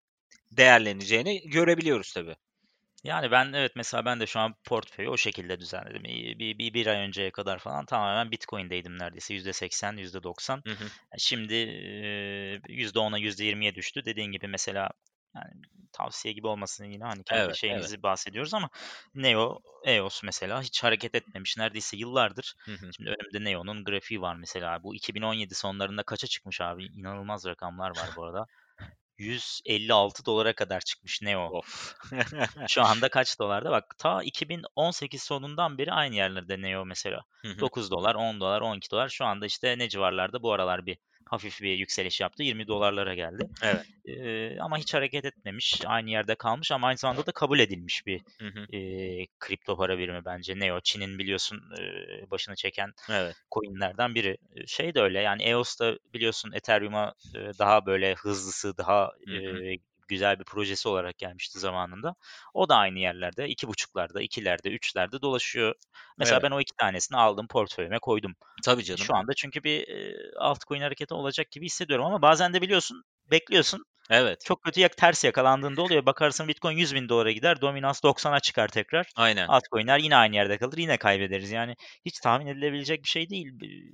değerleneceğini 0.52 1.50
görebiliyoruz 1.50 2.14
tabii. 2.14 2.36
Yani 3.04 3.32
ben 3.32 3.54
evet 3.54 3.72
mesela 3.76 4.06
ben 4.06 4.20
de 4.20 4.28
şu 4.28 4.40
an 4.40 4.56
portföyü 4.64 5.10
o 5.10 5.18
şekilde 5.18 5.60
düzenledim. 5.60 6.04
Bir, 6.04 6.40
bir, 6.40 6.58
bir, 6.58 6.74
bir 6.74 6.88
ay 6.88 6.98
önceye 6.98 7.32
kadar 7.32 7.60
falan 7.60 7.86
tamamen 7.86 8.32
Bitcoin'deydim 8.32 9.00
neredeyse. 9.00 9.34
%80, 9.34 9.98
%90. 9.98 10.62
Hı 10.66 10.72
hı. 10.72 10.86
Şimdi 11.18 11.54
%10'a 11.54 13.20
%20'ye 13.20 13.76
düştü. 13.76 14.06
Dediğin 14.06 14.32
gibi 14.32 14.48
mesela 14.48 14.90
yani 15.36 15.62
tavsiye 15.94 16.34
gibi 16.34 16.48
olmasın 16.48 16.86
yine 16.86 17.04
hani 17.04 17.24
kendi 17.24 17.42
Evet, 17.42 17.56
şeyimizi 17.56 18.04
bahsediyoruz 18.04 18.54
ama 18.54 18.70
Neo, 19.16 19.60
EOS 19.86 20.24
mesela 20.24 20.62
hiç 20.62 20.84
hareket 20.84 21.16
etmemiş 21.16 21.58
neredeyse 21.58 21.98
yıllardır. 21.98 22.56
Hı 22.66 22.72
hı. 22.72 22.94
Şimdi 22.96 23.10
önümde 23.10 23.50
Neo'nun 23.50 23.84
grafiği 23.84 24.22
var 24.22 24.36
mesela. 24.36 24.84
Bu 24.84 24.96
2017 24.96 25.56
sonlarında 25.56 26.04
kaça 26.04 26.28
çıkmış 26.28 26.62
abi? 26.62 26.86
İnanılmaz 26.86 27.46
rakamlar 27.46 27.90
var 27.90 28.10
bu 28.18 28.24
arada. 28.24 28.46
156 29.18 30.26
dolara 30.26 30.54
kadar 30.54 30.82
çıkmış 30.82 31.22
Neo. 31.22 31.50
Of. 31.50 31.96
Şu 32.70 32.84
anda 32.84 33.10
kaç 33.10 33.40
dolarda? 33.40 33.72
Bak 33.72 33.96
ta 33.98 34.24
2018 34.24 35.24
sonundan 35.24 35.78
beri 35.78 35.92
aynı 35.92 36.16
yerlerde 36.16 36.62
Neo 36.62 36.86
mesela. 36.86 37.22
Hı 37.42 37.48
hı. 37.48 37.60
9 37.60 37.92
dolar, 37.92 38.16
10 38.16 38.40
dolar, 38.40 38.62
12 38.62 38.92
dolar. 38.92 39.10
Şu 39.10 39.26
anda 39.26 39.46
işte 39.46 39.78
ne 39.78 39.90
civarlarda 39.90 40.44
bu 40.44 40.54
aralar 40.54 40.86
bir 40.86 40.98
hafif 41.26 41.62
bir 41.62 41.78
yükseliş 41.78 42.22
yaptı. 42.22 42.44
20 42.44 42.68
dolarlara 42.68 43.16
geldi. 43.16 43.48
Evet. 43.64 43.86
Ee, 44.06 44.60
ama 44.60 44.78
hiç 44.78 44.94
hareket 44.94 45.26
etmemiş. 45.26 45.82
Aynı 45.86 46.10
yerde 46.10 46.36
kalmış 46.36 46.72
ama 46.72 46.88
aynı 46.88 46.98
zamanda 46.98 47.26
da 47.26 47.32
kabul 47.32 47.60
edilmiş 47.60 48.06
bir 48.06 48.22
Hı 48.42 48.48
hı. 48.48 48.68
e, 48.78 48.80
kripto 49.40 49.78
para 49.78 49.98
birimi 49.98 50.26
bence. 50.26 50.60
Neo, 50.60 50.80
Çin'in 50.84 51.18
biliyorsun 51.20 51.62
e, 51.80 52.32
başını 52.32 52.56
çeken 52.56 52.92
Evet. 53.10 53.36
coinlerden 53.52 54.16
biri. 54.16 54.38
E, 54.56 54.68
Şey 54.68 54.96
de 54.96 55.02
öyle 55.02 55.22
yani 55.22 55.44
EOS 55.44 55.80
da 55.80 55.98
biliyorsun 56.14 56.52
Ethereum'a 56.52 57.14
e, 57.36 57.40
daha 57.60 57.86
böyle 57.86 58.14
hızlısı, 58.16 58.78
daha 58.78 59.12
Hı 59.28 59.32
hı. 59.38 59.64
e, 59.64 59.76
güzel 60.08 60.40
bir 60.40 60.44
projesi 60.44 60.90
olarak 60.90 61.18
gelmişti 61.18 61.60
zamanında. 61.60 62.16
O 62.54 62.70
da 62.70 62.76
aynı 62.76 63.00
yerlerde, 63.00 63.48
iki 63.48 63.68
buçuklarda, 63.68 64.22
ikilerde, 64.22 64.70
üçlerde 64.70 65.22
dolaşıyor. 65.22 65.74
Mesela 66.18 66.40
Evet. 66.40 66.52
ben 66.52 66.56
o 66.56 66.62
iki 66.62 66.76
tanesini 66.76 67.18
aldım, 67.18 67.48
portföyüme 67.48 68.00
koydum. 68.00 68.36
Tabii 68.64 68.84
canım. 68.84 69.04
Şu 69.04 69.16
anda 69.16 69.34
çünkü 69.34 69.64
bir 69.64 69.86
altcoin 70.38 70.82
hareketi 70.82 71.14
olacak 71.14 71.52
gibi 71.52 71.66
hissediyorum 71.66 72.06
ama 72.06 72.22
bazen 72.22 72.54
de 72.54 72.62
biliyorsun, 72.62 73.04
bekliyorsun. 73.32 73.86
Evet. 74.10 74.46
Çok 74.46 74.64
kötü 74.64 74.82
yak 74.82 74.98
ters 74.98 75.24
yakalandığında 75.24 75.82
oluyor. 75.82 76.06
Bakarsın 76.06 76.48
Bitcoin 76.48 76.78
100 76.78 76.96
bin 76.96 77.10
dolara 77.10 77.32
gider. 77.32 77.62
Dominans 77.62 78.04
90'a 78.04 78.40
çıkar 78.40 78.68
tekrar. 78.68 79.08
Aynen. 79.16 79.48
Altcoin'ler 79.48 80.00
yine 80.00 80.16
aynı 80.16 80.36
yerde 80.36 80.58
kalır. 80.58 80.78
Yine 80.78 80.98
kaybederiz. 80.98 81.52
Yani 81.52 81.76
hiç 82.06 82.20
tahmin 82.20 82.48
edilebilecek 82.48 83.04
bir 83.04 83.10
şey 83.10 83.30
değil. 83.30 83.48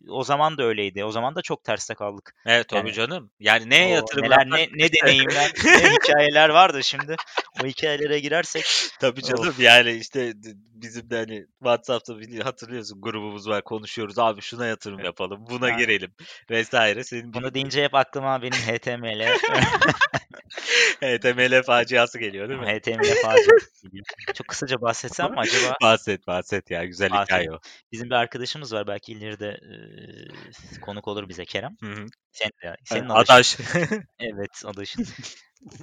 O 0.09 0.23
zaman 0.23 0.57
da 0.57 0.63
öyleydi. 0.63 1.05
O 1.05 1.11
zaman 1.11 1.35
da 1.35 1.41
çok 1.41 1.63
terste 1.63 1.95
kaldık. 1.95 2.35
Evet 2.45 2.67
tabii 2.67 2.79
Yani- 2.87 2.93
canım. 2.93 3.31
Yani 3.39 3.69
neye 3.69 3.87
O 3.87 3.95
yatırım 3.95 4.25
neler, 4.25 4.49
ne, 4.49 4.67
ne 4.73 4.89
deneyimler, 4.93 5.51
ne 5.65 5.89
hikayeler 5.93 6.49
vardı 6.49 6.83
şimdi. 6.83 7.15
O 7.63 7.65
hikayelere 7.65 8.19
girersek 8.19 8.65
Tabii 8.99 9.21
canım 9.23 9.55
yani 9.59 9.91
işte 9.91 10.33
bizim 10.81 11.09
de 11.09 11.17
hani 11.17 11.45
WhatsApp'ta 11.59 12.13
hatırlıyorsun 12.43 13.01
grubumuz 13.01 13.47
var 13.49 13.63
konuşuyoruz 13.63 14.19
abi 14.19 14.41
şuna 14.41 14.65
yatırım 14.65 14.99
yapalım 14.99 15.45
buna 15.49 15.65
Aynen. 15.65 15.77
girelim 15.79 16.13
vesaire 16.49 17.03
senin 17.03 17.33
bunu 17.33 17.53
deyince 17.53 17.83
hep 17.83 17.95
aklıma 17.95 18.41
benim 18.41 18.53
HTML, 18.53 19.27
HTML 21.01 21.63
faciası 21.63 22.19
geliyor 22.19 22.49
değil 22.49 22.59
mi? 22.59 22.65
HTML 22.65 23.21
faciası 23.21 23.83
geliyor. 23.83 24.05
Çok 24.33 24.47
kısaca 24.47 24.81
bahsetsem 24.81 25.31
mi 25.31 25.39
acaba? 25.39 25.75
Bahset 25.81 26.27
bahset 26.27 26.71
ya 26.71 26.85
güzel 26.85 27.11
Bahset. 27.11 27.27
hikaye 27.27 27.51
o. 27.51 27.59
Bizim 27.91 28.09
bir 28.09 28.15
arkadaşımız 28.15 28.73
var 28.73 28.87
belki 28.87 29.11
ileride 29.11 29.47
e, 29.49 30.79
konuk 30.79 31.07
olur 31.07 31.29
bize 31.29 31.45
Kerem. 31.45 31.75
Hı 31.81 31.91
hı. 31.91 32.05
Sen, 32.31 32.51
senin 32.85 33.09
adaşın. 33.09 33.33
Adaş. 33.33 33.57
Evet 34.19 34.61
adaşın. 34.65 35.05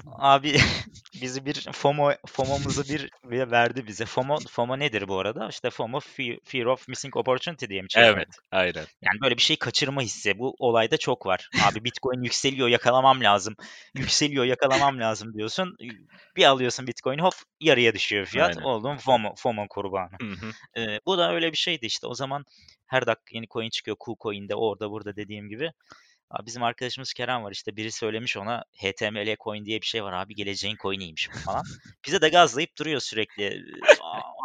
Abi 0.07 0.53
bizi 1.23 1.47
bir 1.47 1.69
FOMO 1.73 2.13
FOMO'muzu 2.27 2.83
bir 2.85 3.11
verdi 3.51 3.87
bize. 3.87 4.05
FOMO 4.05 4.39
FOMO 4.51 4.79
nedir 4.79 5.09
bu 5.09 5.19
arada? 5.19 5.49
İşte 5.49 5.71
FOMO 5.71 6.01
fear, 6.45 6.65
of 6.65 6.89
missing 6.89 7.17
opportunity 7.17 7.67
diye 7.67 7.83
mi 7.83 7.89
çevirmek? 7.89 8.17
evet 8.17 8.29
aynen. 8.51 8.87
Yani 9.03 9.21
böyle 9.23 9.37
bir 9.37 9.43
şey 9.43 9.57
kaçırma 9.57 10.03
hissi. 10.03 10.39
Bu 10.39 10.55
olayda 10.59 10.97
çok 10.97 11.27
var. 11.27 11.51
Abi 11.65 11.85
Bitcoin 11.85 12.23
yükseliyor 12.23 12.69
yakalamam 12.69 13.21
lazım. 13.21 13.55
Yükseliyor 13.95 14.45
yakalamam 14.45 15.01
lazım 15.01 15.35
diyorsun. 15.35 15.77
Bir 16.37 16.45
alıyorsun 16.45 16.87
Bitcoin 16.87 17.19
hop 17.19 17.35
yarıya 17.61 17.95
düşüyor 17.95 18.27
fiyat. 18.27 18.57
Aynen. 18.57 18.69
Oldun 18.69 18.97
FOMO, 18.97 19.35
FOMO 19.37 19.67
kurbanı. 19.69 20.11
Hı 20.21 20.47
hı. 20.47 20.81
Ee, 20.81 21.01
bu 21.07 21.19
da 21.19 21.33
öyle 21.33 21.53
bir 21.53 21.57
şeydi 21.57 21.87
işte. 21.87 22.07
O 22.07 22.15
zaman 22.15 22.45
her 22.87 23.07
dakika 23.07 23.31
yeni 23.33 23.47
coin 23.49 23.71
çıkıyor. 23.71 23.97
KuCoin'de 24.01 24.55
orada 24.55 24.91
burada 24.91 25.17
dediğim 25.17 25.49
gibi. 25.49 25.73
Abi 26.31 26.47
bizim 26.47 26.63
arkadaşımız 26.63 27.13
Kerem 27.13 27.45
var 27.45 27.53
işte 27.53 27.77
biri 27.77 27.93
söylemiş 27.93 28.37
ona 28.37 28.65
HTML 28.73 29.37
coin 29.45 29.65
diye 29.65 29.81
bir 29.81 29.87
şey 29.87 30.05
var 30.05 30.13
abi 30.13 30.35
geleceğin 30.35 30.77
coin'iymiş 30.83 31.29
falan. 31.45 31.65
Bize 32.07 32.21
de 32.21 32.29
gazlayıp 32.29 32.79
duruyor 32.79 33.01
sürekli. 33.01 33.65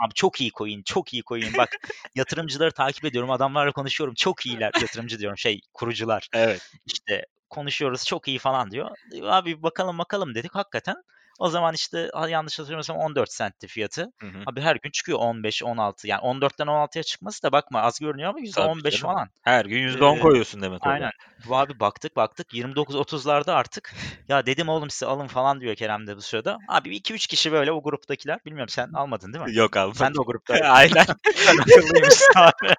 Abi 0.06 0.14
çok 0.14 0.42
iyi 0.42 0.52
coin, 0.52 0.84
çok 0.84 1.14
iyi 1.14 1.24
coin. 1.24 1.54
Bak 1.58 1.70
yatırımcıları 2.16 2.72
takip 2.72 3.06
ediyorum, 3.06 3.32
adamlarla 3.32 3.72
konuşuyorum. 3.72 4.16
Çok 4.16 4.46
iyiler 4.46 4.72
yatırımcı 4.82 5.20
diyorum 5.20 5.38
şey 5.38 5.62
kurucular. 5.74 6.28
Evet. 6.34 6.72
İşte 6.86 7.26
konuşuyoruz 7.50 8.06
çok 8.06 8.28
iyi 8.28 8.40
falan 8.40 8.72
diyor. 8.72 8.90
Abi 9.24 9.64
bakalım 9.64 9.98
bakalım 9.98 10.36
dedik 10.36 10.56
hakikaten. 10.56 10.96
O 11.40 11.50
zaman 11.50 11.74
işte 11.74 12.10
yanlış 12.30 12.60
hatırlamıyorsam 12.60 12.98
14 12.98 13.30
centti 13.32 13.68
fiyatı. 13.68 14.02
Hı 14.20 14.28
hı. 14.28 14.38
Abi 14.46 14.62
her 14.62 14.76
gün 14.76 14.92
çıkıyor 14.92 15.20
15, 15.20 15.64
16. 15.64 16.08
Yani 16.08 16.22
14'ten 16.22 16.68
16'ya 16.68 17.04
çıkması 17.04 17.44
da 17.44 17.52
bakma 17.52 17.82
az 17.82 18.00
görünüyor 18.00 18.30
ama 18.30 18.40
%15 18.40 18.92
canım. 18.92 19.14
falan. 19.16 19.30
Her 19.42 19.66
gün 19.66 19.88
%10 19.88 20.18
Ee, 20.18 20.20
koyuyorsun 20.20 20.62
demek 20.62 20.86
orada. 20.86 20.94
Aynen. 20.94 21.12
Bu 21.48 21.58
abi 21.58 21.80
baktık 21.80 22.16
baktık 22.16 22.54
29-30'larda 22.54 23.54
artık. 23.54 23.94
Ya 24.28 24.46
dedim 24.46 24.70
oğlum 24.70 24.90
size 24.90 25.06
alın 25.06 25.28
falan 25.28 25.62
diyor 25.62 25.76
Kerem 25.76 26.08
de 26.08 26.18
bu 26.18 26.22
sırada. 26.22 26.58
Abi 26.68 26.98
2-3 26.98 27.28
kişi 27.28 27.52
böyle 27.52 27.72
o 27.72 27.84
gruptakiler. 27.84 28.40
Bilmiyorum 28.46 28.70
sen 28.70 28.90
almadın 28.94 29.34
değil 29.34 29.46
mi? 29.46 29.56
Yok 29.56 29.78
almadım. 29.78 29.98
Sen 30.00 30.14
de 30.14 30.20
o 30.20 30.26
grupta. 30.26 30.54
Aynen. 30.64 31.06
Abi. 32.36 32.74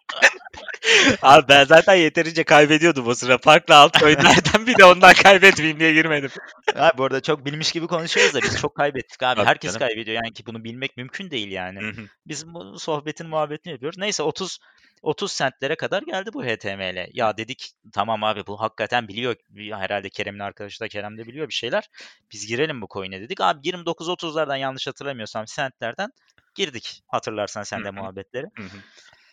Abi 1.23 1.49
ben 1.49 1.65
zaten 1.65 1.95
yeterince 1.95 2.45
kaybediyordum 2.45 3.07
o 3.09 3.15
sıra. 3.15 3.39
Farklı 3.39 3.77
altcoin'lerden 3.77 4.67
bir 4.67 4.79
de 4.79 4.85
ondan 4.85 5.15
kaybetmeyeyim 5.15 5.81
diye 5.81 5.93
girmedim. 5.93 6.31
Abi 6.77 6.99
bu 6.99 7.05
arada 7.05 7.21
çok 7.23 7.47
bilmiş 7.47 7.73
gibi 7.73 7.87
konuşuyoruz 7.87 8.35
da 8.35 8.41
biz 8.45 8.61
çok 8.61 8.75
kaybettik 8.75 9.23
abi. 9.23 9.37
Tabii 9.37 9.47
Herkes 9.47 9.71
canım. 9.71 9.89
kaybediyor 9.89 10.23
yani 10.25 10.33
ki 10.33 10.47
bunu 10.47 10.65
bilmek 10.65 10.97
mümkün 10.97 11.31
değil 11.31 11.51
yani. 11.51 11.93
Biz 12.27 12.55
bu 12.55 12.79
sohbetin 12.79 13.29
muhabbetini 13.29 13.73
yapıyoruz. 13.73 13.99
Neyse 13.99 14.23
30 14.23 14.59
30 15.03 15.33
sentlere 15.33 15.77
kadar 15.77 16.03
geldi 16.03 16.31
bu 16.33 16.45
HTML. 16.45 17.09
Ya 17.13 17.37
dedik 17.37 17.73
tamam 17.93 18.25
abi 18.25 18.47
bu 18.47 18.61
hakikaten 18.61 19.09
biliyor. 19.09 19.37
Herhalde 19.57 20.11
Kerem'in 20.11 20.39
arkadaşı 20.39 20.81
da 20.81 20.89
Kerem 20.89 21.19
de 21.19 21.27
biliyor 21.27 21.49
bir 21.49 21.55
şeyler. 21.55 21.89
Biz 22.33 22.47
girelim 22.47 22.83
bu 22.83 22.87
coin'e 22.91 23.21
dedik. 23.21 23.41
Abi 23.41 23.69
29-30'lardan 23.69 24.59
yanlış 24.59 24.87
hatırlamıyorsam 24.87 25.47
sentlerden 25.47 26.11
girdik. 26.55 27.03
Hatırlarsan 27.07 27.63
sen 27.63 27.85
de 27.85 27.91
muhabbetleri. 27.91 28.47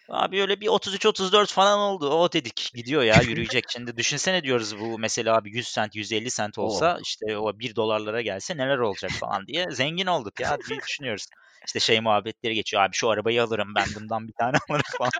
Abi 0.09 0.41
öyle 0.41 0.61
bir 0.61 0.67
33-34 0.67 1.53
falan 1.53 1.79
oldu. 1.79 2.09
O 2.09 2.31
dedik 2.31 2.71
gidiyor 2.75 3.03
ya 3.03 3.21
yürüyecek. 3.27 3.65
Şimdi 3.69 3.97
düşünsene 3.97 4.43
diyoruz 4.43 4.79
bu 4.79 4.99
mesela 4.99 5.35
abi 5.37 5.51
100 5.51 5.67
sent 5.67 5.95
150 5.95 6.31
sent 6.31 6.57
olsa 6.57 6.99
işte 7.01 7.37
o 7.37 7.59
1 7.59 7.75
dolarlara 7.75 8.21
gelse 8.21 8.57
neler 8.57 8.77
olacak 8.77 9.11
falan 9.11 9.47
diye 9.47 9.71
zengin 9.71 10.07
olduk 10.07 10.39
ya 10.39 10.57
diye 10.69 10.79
düşünüyoruz. 10.79 11.27
İşte 11.65 11.79
şey 11.79 11.99
muhabbetleri 11.99 12.55
geçiyor 12.55 12.83
abi 12.83 12.93
şu 12.93 13.09
arabayı 13.09 13.43
alırım 13.43 13.75
ben 13.75 13.87
bundan 13.95 14.27
bir 14.27 14.33
tane 14.33 14.57
alırım 14.69 14.83
falan. 14.97 15.11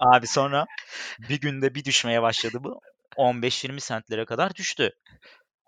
abi 0.00 0.26
sonra 0.26 0.66
bir 1.18 1.40
günde 1.40 1.74
bir 1.74 1.84
düşmeye 1.84 2.22
başladı 2.22 2.58
bu. 2.60 2.80
15-20 3.16 3.80
sentlere 3.80 4.24
kadar 4.24 4.54
düştü. 4.54 4.92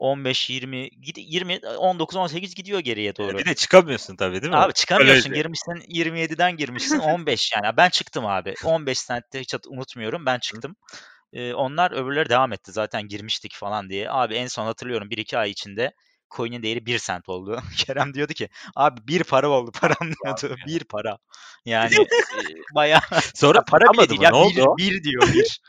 15-20 0.00 0.90
gidi- 1.00 1.20
20 1.26 1.54
19-18 1.54 2.54
gidiyor 2.54 2.80
geriye 2.80 3.16
doğru. 3.16 3.38
Bir 3.38 3.44
de 3.44 3.54
çıkamıyorsun 3.54 4.16
tabii 4.16 4.42
değil 4.42 4.52
mi? 4.52 4.56
Abi 4.58 4.72
çıkamıyorsun. 4.72 5.30
Öyle- 5.30 5.42
Girmişsin 5.42 5.72
27'den 5.88 6.56
girmişsin 6.56 6.98
15 6.98 7.52
yani. 7.56 7.76
Ben 7.76 7.88
çıktım 7.88 8.26
abi. 8.26 8.54
15 8.64 8.98
sentte 8.98 9.40
hiç 9.40 9.54
unutmuyorum. 9.68 10.26
Ben 10.26 10.38
çıktım. 10.38 10.76
Ee, 11.32 11.52
onlar 11.54 11.92
öbürleri 11.92 12.28
devam 12.28 12.52
etti. 12.52 12.72
Zaten 12.72 13.08
girmiştik 13.08 13.54
falan 13.54 13.90
diye. 13.90 14.10
Abi 14.10 14.34
en 14.34 14.46
son 14.46 14.64
hatırlıyorum 14.64 15.10
1-2 15.10 15.38
ay 15.38 15.50
içinde 15.50 15.92
coin'in 16.36 16.62
değeri 16.62 16.86
1 16.86 16.98
sent 16.98 17.28
oldu. 17.28 17.62
Kerem 17.76 18.14
diyordu 18.14 18.32
ki 18.32 18.48
abi 18.76 19.00
bir 19.08 19.24
para 19.24 19.48
oldu 19.48 19.70
param 19.80 19.96
diyordu. 20.24 20.56
Bir 20.66 20.84
para. 20.84 21.18
Yani 21.64 21.94
e, 21.94 22.74
bayağı 22.74 23.00
Sonra 23.34 23.64
para 23.64 23.92
bile 23.92 24.08
değil 24.08 24.20
mı? 24.20 24.24
ya. 24.24 24.30
Ne 24.30 24.50
Bir, 24.56 24.60
oldu? 24.62 24.76
bir 24.78 25.02
diyor 25.04 25.22
bir. 25.34 25.60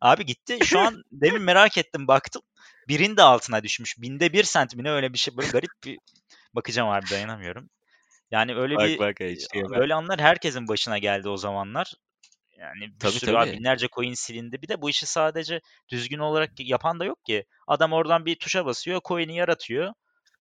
Abi 0.00 0.26
gitti. 0.26 0.58
Şu 0.64 0.80
an 0.80 1.02
demin 1.12 1.42
merak 1.42 1.78
ettim 1.78 2.08
baktım. 2.08 2.42
Birin 2.88 3.16
de 3.16 3.22
altına 3.22 3.62
düşmüş. 3.62 3.94
Binde 3.98 4.32
bir 4.32 4.44
sent 4.44 4.76
mi 4.76 4.84
ne 4.84 4.90
öyle 4.90 5.12
bir 5.12 5.18
şey. 5.18 5.36
Böyle 5.36 5.48
garip 5.48 5.70
bir 5.84 5.98
bakacağım 6.54 6.88
abi 6.88 7.10
dayanamıyorum. 7.10 7.70
Yani 8.30 8.56
öyle 8.56 8.76
Bak 8.76 8.88
bir 8.88 8.98
bak 8.98 9.20
HTML. 9.20 9.78
böyle 9.78 9.94
anlar 9.94 10.20
herkesin 10.20 10.68
başına 10.68 10.98
geldi 10.98 11.28
o 11.28 11.36
zamanlar. 11.36 11.94
Yani 12.58 12.80
bir 12.80 12.98
Tabii, 12.98 13.12
sürü 13.12 13.36
abi 13.36 13.46
tabii. 13.46 13.58
binlerce 13.58 13.88
coin 13.88 14.14
silindi. 14.14 14.62
Bir 14.62 14.68
de 14.68 14.82
bu 14.82 14.90
işi 14.90 15.06
sadece 15.06 15.60
düzgün 15.88 16.18
olarak 16.18 16.50
yapan 16.58 17.00
da 17.00 17.04
yok 17.04 17.24
ki. 17.24 17.44
Adam 17.66 17.92
oradan 17.92 18.26
bir 18.26 18.36
tuşa 18.36 18.66
basıyor, 18.66 19.00
coin'i 19.04 19.36
yaratıyor. 19.36 19.92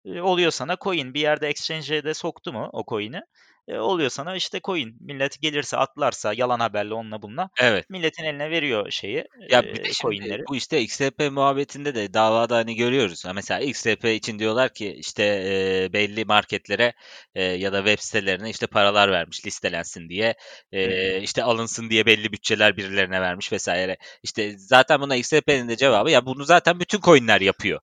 E, 0.05 0.21
oluyor 0.21 0.51
sana 0.51 0.77
coin. 0.81 1.13
Bir 1.13 1.19
yerde 1.19 1.47
exchange'e 1.47 2.03
de 2.03 2.13
soktu 2.13 2.53
mu 2.53 2.69
o 2.73 2.83
coin'i? 2.87 3.21
E, 3.67 3.77
oluyor 3.77 4.09
sana 4.09 4.35
işte 4.35 4.59
coin. 4.63 4.97
Millet 4.99 5.41
gelirse 5.41 5.77
atlarsa 5.77 6.33
yalan 6.33 6.59
haberle 6.59 6.93
onunla 6.93 7.21
bununla 7.21 7.49
Evet. 7.59 7.89
milletin 7.89 8.23
eline 8.23 8.49
veriyor 8.49 8.91
şeyi 8.91 9.25
Ya 9.49 9.63
bir 9.63 9.83
de 9.83 9.91
coinleri. 10.01 10.43
bu 10.49 10.55
işte 10.55 10.81
XRP 10.81 11.29
muhabbetinde 11.31 11.95
de 11.95 12.13
davada 12.13 12.55
hani 12.55 12.75
görüyoruz. 12.75 13.23
Mesela 13.35 13.59
XRP 13.59 14.15
için 14.15 14.39
diyorlar 14.39 14.73
ki 14.73 14.95
işte 14.99 15.23
e, 15.23 15.93
belli 15.93 16.25
marketlere 16.25 16.93
e, 17.35 17.43
ya 17.43 17.73
da 17.73 17.77
web 17.77 17.99
sitelerine 17.99 18.49
işte 18.49 18.67
paralar 18.67 19.11
vermiş 19.11 19.45
listelensin 19.45 20.09
diye. 20.09 20.35
E, 20.71 21.21
işte 21.21 21.43
alınsın 21.43 21.89
diye 21.89 22.05
belli 22.05 22.31
bütçeler 22.31 22.77
birilerine 22.77 23.21
vermiş 23.21 23.51
vesaire. 23.51 23.97
İşte 24.23 24.53
zaten 24.57 25.01
buna 25.01 25.15
XRP'nin 25.15 25.69
de 25.69 25.77
cevabı 25.77 26.11
ya 26.11 26.25
bunu 26.25 26.43
zaten 26.45 26.79
bütün 26.79 26.99
coinler 27.01 27.41
yapıyor. 27.41 27.79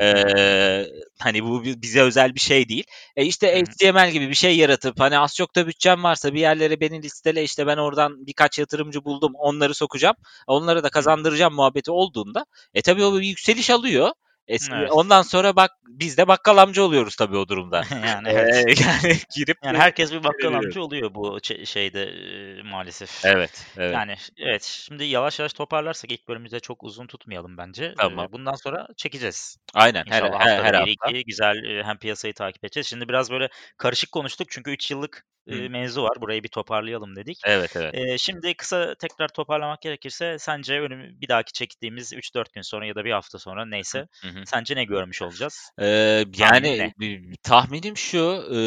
E, 0.00 0.12
hani 1.18 1.44
bu 1.44 1.64
bize 1.64 2.00
özel 2.02 2.34
bir 2.34 2.40
şey 2.40 2.68
değil. 2.68 2.84
E 3.16 3.24
işte 3.24 3.62
HTML 3.62 4.10
gibi 4.10 4.28
bir 4.28 4.34
şey 4.34 4.56
yaratıp 4.56 5.00
hani 5.00 5.18
az 5.22 5.34
çok 5.34 5.56
da 5.56 5.66
bütçem 5.66 6.02
varsa 6.02 6.34
bir 6.34 6.40
yerlere 6.40 6.80
beni 6.80 7.02
listele 7.02 7.42
işte 7.44 7.66
ben 7.66 7.76
oradan 7.76 8.26
birkaç 8.26 8.58
yatırımcı 8.58 9.04
buldum 9.04 9.32
onları 9.34 9.74
sokacağım. 9.74 10.16
Onları 10.46 10.82
da 10.82 10.90
kazandıracağım 10.90 11.54
muhabbeti 11.54 11.90
olduğunda 11.90 12.46
e 12.74 12.82
tabii 12.82 13.04
o 13.04 13.20
bir 13.20 13.26
yükseliş 13.26 13.70
alıyor. 13.70 14.10
E, 14.48 14.56
Evet. 14.72 14.90
Ondan 14.92 15.22
sonra 15.22 15.56
bak 15.56 15.70
biz 15.88 16.18
de 16.18 16.28
bakkal 16.28 16.56
amca 16.56 16.82
oluyoruz 16.82 17.16
tabii 17.16 17.36
o 17.36 17.48
durumda. 17.48 17.82
yani 18.06 18.28
Ee, 18.28 18.32
evet. 18.32 18.80
yani 18.86 19.16
girip 19.36 19.58
Yani 19.64 19.78
herkes 19.78 20.12
bir 20.12 20.24
bakkal 20.24 20.54
amca 20.54 20.80
oluyor 20.80 21.14
bu 21.14 21.38
şeyde 21.64 22.02
e, 22.02 22.62
maalesef. 22.62 23.24
Evet, 23.24 23.66
evet. 23.76 23.94
Yani 23.94 24.14
evet 24.38 24.62
şimdi 24.62 25.04
yavaş 25.04 25.38
yavaş 25.38 25.52
toparlarsak 25.52 26.12
ilk 26.12 26.28
bölümümüzde 26.28 26.60
çok 26.60 26.82
uzun 26.84 27.06
tutmayalım 27.06 27.58
bence. 27.58 27.84
E, 27.84 27.94
Tamam. 27.98 28.28
Bundan 28.32 28.54
sonra 28.54 28.86
çekeceğiz. 28.96 29.56
Aynen 29.74 30.04
her 30.08 30.22
İnşallah 30.22 30.40
her, 30.40 30.56
haftada 30.56 30.64
her 30.78 30.86
bir 30.86 30.96
hafta. 30.96 31.10
iki 31.10 31.24
güzel 31.24 31.64
e, 31.64 31.84
hem 31.84 31.98
piyasayı 31.98 32.34
takip 32.34 32.64
edeceğiz. 32.64 32.86
Şimdi 32.86 33.08
biraz 33.08 33.30
böyle 33.30 33.48
karışık 33.76 34.12
konuştuk 34.12 34.50
çünkü 34.50 34.70
3 34.70 34.90
yıllık 34.90 35.24
e, 35.46 35.68
mevzu 35.68 36.02
var. 36.02 36.20
Burayı 36.20 36.42
bir 36.42 36.48
toparlayalım 36.48 37.16
dedik. 37.16 37.38
Evet, 37.46 37.76
evet. 37.76 37.94
E, 37.94 38.18
şimdi 38.18 38.54
kısa 38.54 38.94
tekrar 38.94 39.28
toparlamak 39.28 39.82
gerekirse 39.82 40.36
sence 40.38 40.80
önüm 40.80 41.20
bir 41.20 41.28
dahaki 41.28 41.52
çektiğimiz 41.52 42.12
3-4 42.12 42.52
gün 42.52 42.62
sonra 42.62 42.86
ya 42.86 42.94
da 42.94 43.04
bir 43.04 43.12
hafta 43.12 43.38
sonra 43.38 43.66
neyse 43.66 44.06
Hı 44.22 44.28
hı. 44.28 44.42
sence 44.46 44.76
ne 44.76 44.84
görmüş 44.84 45.22
olacağız? 45.22 45.70
Ee, 45.80 46.24
yani 46.38 46.92
bi- 47.00 47.32
tahminim 47.42 47.96
şu 47.96 48.44
e, 48.54 48.60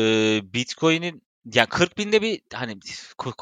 Bitcoin'in 0.54 1.22
ya 1.54 1.66
40 1.66 1.98
binde 1.98 2.22
bir 2.22 2.42
hani 2.54 2.80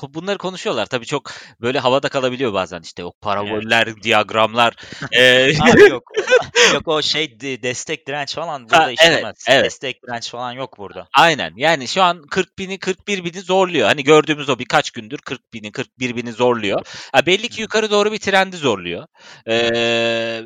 bunları 0.10 0.38
konuşuyorlar 0.38 0.86
tabii 0.86 1.06
çok 1.06 1.32
böyle 1.62 1.80
havada 1.80 2.10
kalabiliyor 2.10 2.54
bazen 2.54 2.82
işte 2.82 3.04
o 3.06 3.12
paraboller, 3.22 4.04
diyagramlar. 4.04 4.76
e, 5.12 5.54
Abi 5.62 5.82
yok. 5.90 6.04
yok 6.74 6.88
o 6.88 7.02
şey 7.02 7.40
de- 7.40 7.64
destek 7.64 8.08
direnç 8.08 8.36
falan 8.36 8.64
burada 8.64 8.80
Ha, 8.80 8.86
evet, 8.88 9.00
işlemez. 9.02 9.46
evet. 9.50 9.66
Destek 9.66 10.04
direnç 10.04 10.30
falan 10.30 10.52
yok 10.52 10.78
burada. 10.78 11.08
Aynen 11.18 11.54
yani 11.56 11.88
şu 11.88 12.04
an 12.04 12.22
40 12.22 12.60
bini 12.60 12.80
41 12.80 13.24
bini 13.24 13.42
zorluyor. 13.42 13.88
Hani 13.88 14.04
gördüğümüz 14.04 14.50
o 14.50 14.60
birkaç 14.60 14.92
gündür 14.92 15.18
40 15.18 15.54
bini 15.54 15.72
41 15.72 16.16
bini 16.16 16.32
zorluyor. 16.32 16.86
Ha, 17.12 17.26
belli 17.26 17.50
ki 17.50 17.62
yukarı 17.62 17.92
doğru 17.92 18.12
bir 18.12 18.20
trendi 18.20 18.58
zorluyor. 18.58 19.08
Ee, 19.48 20.42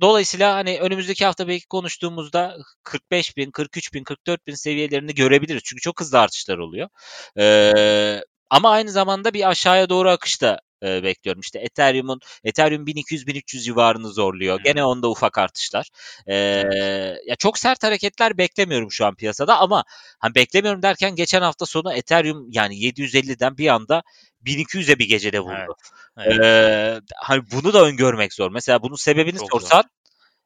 dolayısıyla 0.00 0.54
hani 0.54 0.78
önümüzdeki 0.80 1.24
hafta 1.24 1.48
belki 1.48 1.66
konuştuğumuzda 1.66 2.56
45 2.82 3.36
bin 3.36 3.50
43 3.50 3.94
bin 3.94 4.04
44 4.04 4.46
bin 4.46 4.54
seviyelerini 4.54 5.14
görebiliriz. 5.14 5.62
Çünkü 5.64 5.80
çok 5.80 6.00
hızlı 6.00 6.18
artışlar 6.18 6.58
oluyor. 6.58 6.88
Ee, 7.38 8.20
ama 8.50 8.70
aynı 8.70 8.90
zamanda 8.90 9.34
bir 9.34 9.48
aşağıya 9.48 9.88
doğru 9.88 10.10
akış 10.10 10.42
da 10.42 10.60
e, 10.82 11.02
bekliyorum. 11.02 11.40
İşte 11.40 11.58
Ethereum'un 11.58 12.20
Ethereum 12.44 12.86
1200-1300 12.86 13.62
civarını 13.62 14.08
zorluyor. 14.08 14.58
Hı. 14.58 14.62
Gene 14.62 14.84
onda 14.84 15.08
ufak 15.10 15.38
artışlar. 15.38 15.88
Ee, 16.26 16.34
ya 17.26 17.36
çok 17.38 17.58
sert 17.58 17.82
hareketler 17.84 18.38
beklemiyorum 18.38 18.92
şu 18.92 19.06
an 19.06 19.14
piyasada 19.14 19.58
ama 19.58 19.84
hani 20.18 20.34
beklemiyorum 20.34 20.82
derken 20.82 21.14
geçen 21.14 21.42
hafta 21.42 21.66
sonu 21.66 21.92
Ethereum 21.92 22.46
yani 22.50 22.74
750'den 22.74 23.58
bir 23.58 23.68
anda 23.68 24.02
1200'e 24.44 24.98
bir 24.98 25.08
gecede 25.08 25.40
vurdu. 25.40 25.76
Evet. 26.18 26.40
Ee, 26.44 27.00
hani 27.16 27.42
bunu 27.52 27.72
da 27.72 27.82
öngörmek 27.82 28.34
zor. 28.34 28.50
Mesela 28.50 28.82
bunun 28.82 28.96
sebebini 28.96 29.38
Çok 29.38 29.50
zor. 29.50 29.60
sorsan 29.60 29.80
e, 29.80 29.99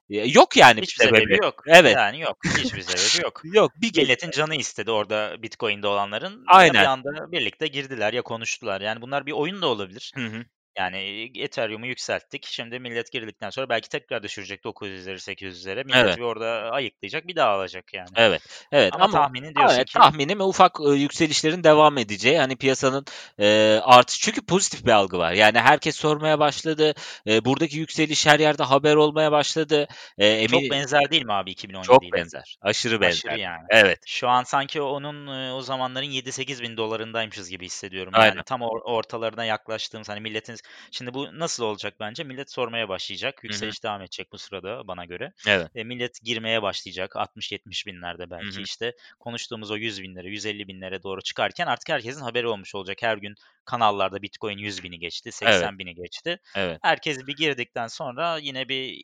yok 0.08 0.56
yani 0.56 0.76
bir 0.76 0.82
Hiçbir 0.82 1.04
sebebi. 1.04 1.20
sebebi 1.20 1.44
yok. 1.44 1.62
Evet. 1.66 1.96
Yani 1.96 2.20
yok. 2.20 2.38
Hiçbir 2.58 2.82
sebebi 2.82 3.24
yok. 3.24 3.42
Yok 3.54 3.72
bir. 3.76 3.96
Milletin 3.96 4.30
canı 4.30 4.56
istedi 4.56 4.90
orada 4.90 5.42
Bitcoin'de 5.42 5.86
olanların. 5.86 6.44
Aynen. 6.46 6.82
bir 6.82 6.86
anda 6.86 7.32
birlikte 7.32 7.66
girdiler 7.66 8.12
ya 8.12 8.22
konuştular. 8.22 8.80
Yani 8.80 9.00
bunlar 9.02 9.26
bir 9.26 9.32
oyun 9.32 9.62
da 9.62 9.66
olabilir. 9.66 10.12
Hı 10.14 10.26
hı. 10.26 10.44
Yani 10.78 11.30
Ethereum'u 11.34 11.86
yükselttik. 11.86 12.46
Şimdi 12.46 12.78
millet 12.78 13.12
girdikten 13.12 13.50
sonra 13.50 13.68
belki 13.68 13.88
tekrar 13.88 14.22
düşürecek 14.22 14.64
900'leri 14.64 15.34
800'lere. 15.34 15.84
Millet 15.84 15.96
Evet. 15.96 16.16
bir 16.16 16.22
orada 16.22 16.46
ayıklayacak 16.70 17.26
bir 17.26 17.36
daha 17.36 17.50
alacak 17.50 17.94
yani. 17.94 18.08
Evet. 18.16 18.42
Evet 18.72 18.92
Ama, 18.94 19.04
ama 19.04 19.12
tahminin 19.12 19.54
diyorsun 19.54 19.76
evet, 19.76 19.86
ki 19.86 19.92
tahminim 19.92 20.40
ufak 20.40 20.78
e, 20.86 20.90
yükselişlerin 20.90 21.64
devam 21.64 21.98
edeceği. 21.98 22.38
Hani 22.38 22.56
piyasanın 22.56 23.04
e, 23.40 23.78
artış 23.82 24.20
çünkü 24.20 24.46
pozitif 24.46 24.86
bir 24.86 24.90
algı 24.90 25.18
var. 25.18 25.32
Yani 25.32 25.58
herkes 25.58 25.96
sormaya 25.96 26.38
başladı. 26.38 26.94
E, 27.26 27.44
buradaki 27.44 27.78
yükseliş 27.78 28.26
her 28.26 28.40
yerde 28.40 28.62
haber 28.62 28.94
olmaya 28.94 29.32
başladı. 29.32 29.86
E, 30.18 30.48
çok 30.48 30.60
emin 30.60 30.70
benzer 30.70 31.10
değil 31.10 31.24
mi 31.24 31.32
abi 31.32 31.50
2017 31.50 31.86
çok 31.86 32.02
benzer. 32.12 32.56
Aşırı 32.60 33.00
benzer. 33.00 33.30
Aşırı 33.30 33.40
yani. 33.40 33.64
Evet. 33.70 33.98
Şu 34.06 34.28
an 34.28 34.42
sanki 34.42 34.82
onun 34.82 35.26
e, 35.26 35.52
o 35.52 35.62
zamanların 35.62 36.06
7-8 36.06 36.62
bin 36.62 36.76
dolarındaymışız 36.76 37.50
gibi 37.50 37.66
hissediyorum. 37.66 38.12
Aynen. 38.16 38.34
Yani 38.34 38.44
tam 38.44 38.60
or- 38.60 38.82
ortalarına 38.82 39.44
yaklaştığımız 39.44 40.08
hani 40.08 40.20
milletin 40.20 40.56
şimdi 40.90 41.14
bu 41.14 41.38
nasıl 41.38 41.64
olacak 41.64 41.94
bence? 42.00 42.24
Millet 42.24 42.50
sormaya 42.50 42.88
başlayacak. 42.88 43.40
Yükseliş 43.42 43.82
devam 43.84 44.00
edecek 44.00 44.32
bu 44.32 44.38
sırada 44.38 44.88
bana 44.88 45.04
göre. 45.04 45.32
Evet. 45.46 45.70
E, 45.74 45.84
millet 45.84 46.22
girmeye 46.22 46.62
başlayacak 46.62 47.16
60-70 47.16 47.86
binlerde 47.86 48.30
belki 48.30 48.54
Hı 48.54 48.58
hı. 48.58 48.62
işte 48.62 48.92
konuştuğumuz 49.20 49.70
o 49.70 49.76
100 49.76 50.02
binlere 50.02 50.28
150 50.28 50.68
binlere 50.68 51.02
doğru 51.02 51.22
çıkarken 51.22 51.66
artık 51.66 51.88
herkesin 51.88 52.20
haberi 52.20 52.46
olmuş 52.46 52.74
olacak. 52.74 52.98
Her 53.00 53.16
gün 53.16 53.34
kanallarda 53.64 54.22
Bitcoin 54.22 54.58
100 54.58 54.82
bini 54.82 54.98
geçti 54.98 55.32
80 55.32 55.78
bini 55.78 55.94
geçti. 55.94 56.38
Evet. 56.56 56.78
Herkes 56.82 57.26
bir 57.26 57.36
girdikten 57.36 57.86
sonra 57.86 58.38
yine 58.38 58.68
bir 58.68 59.00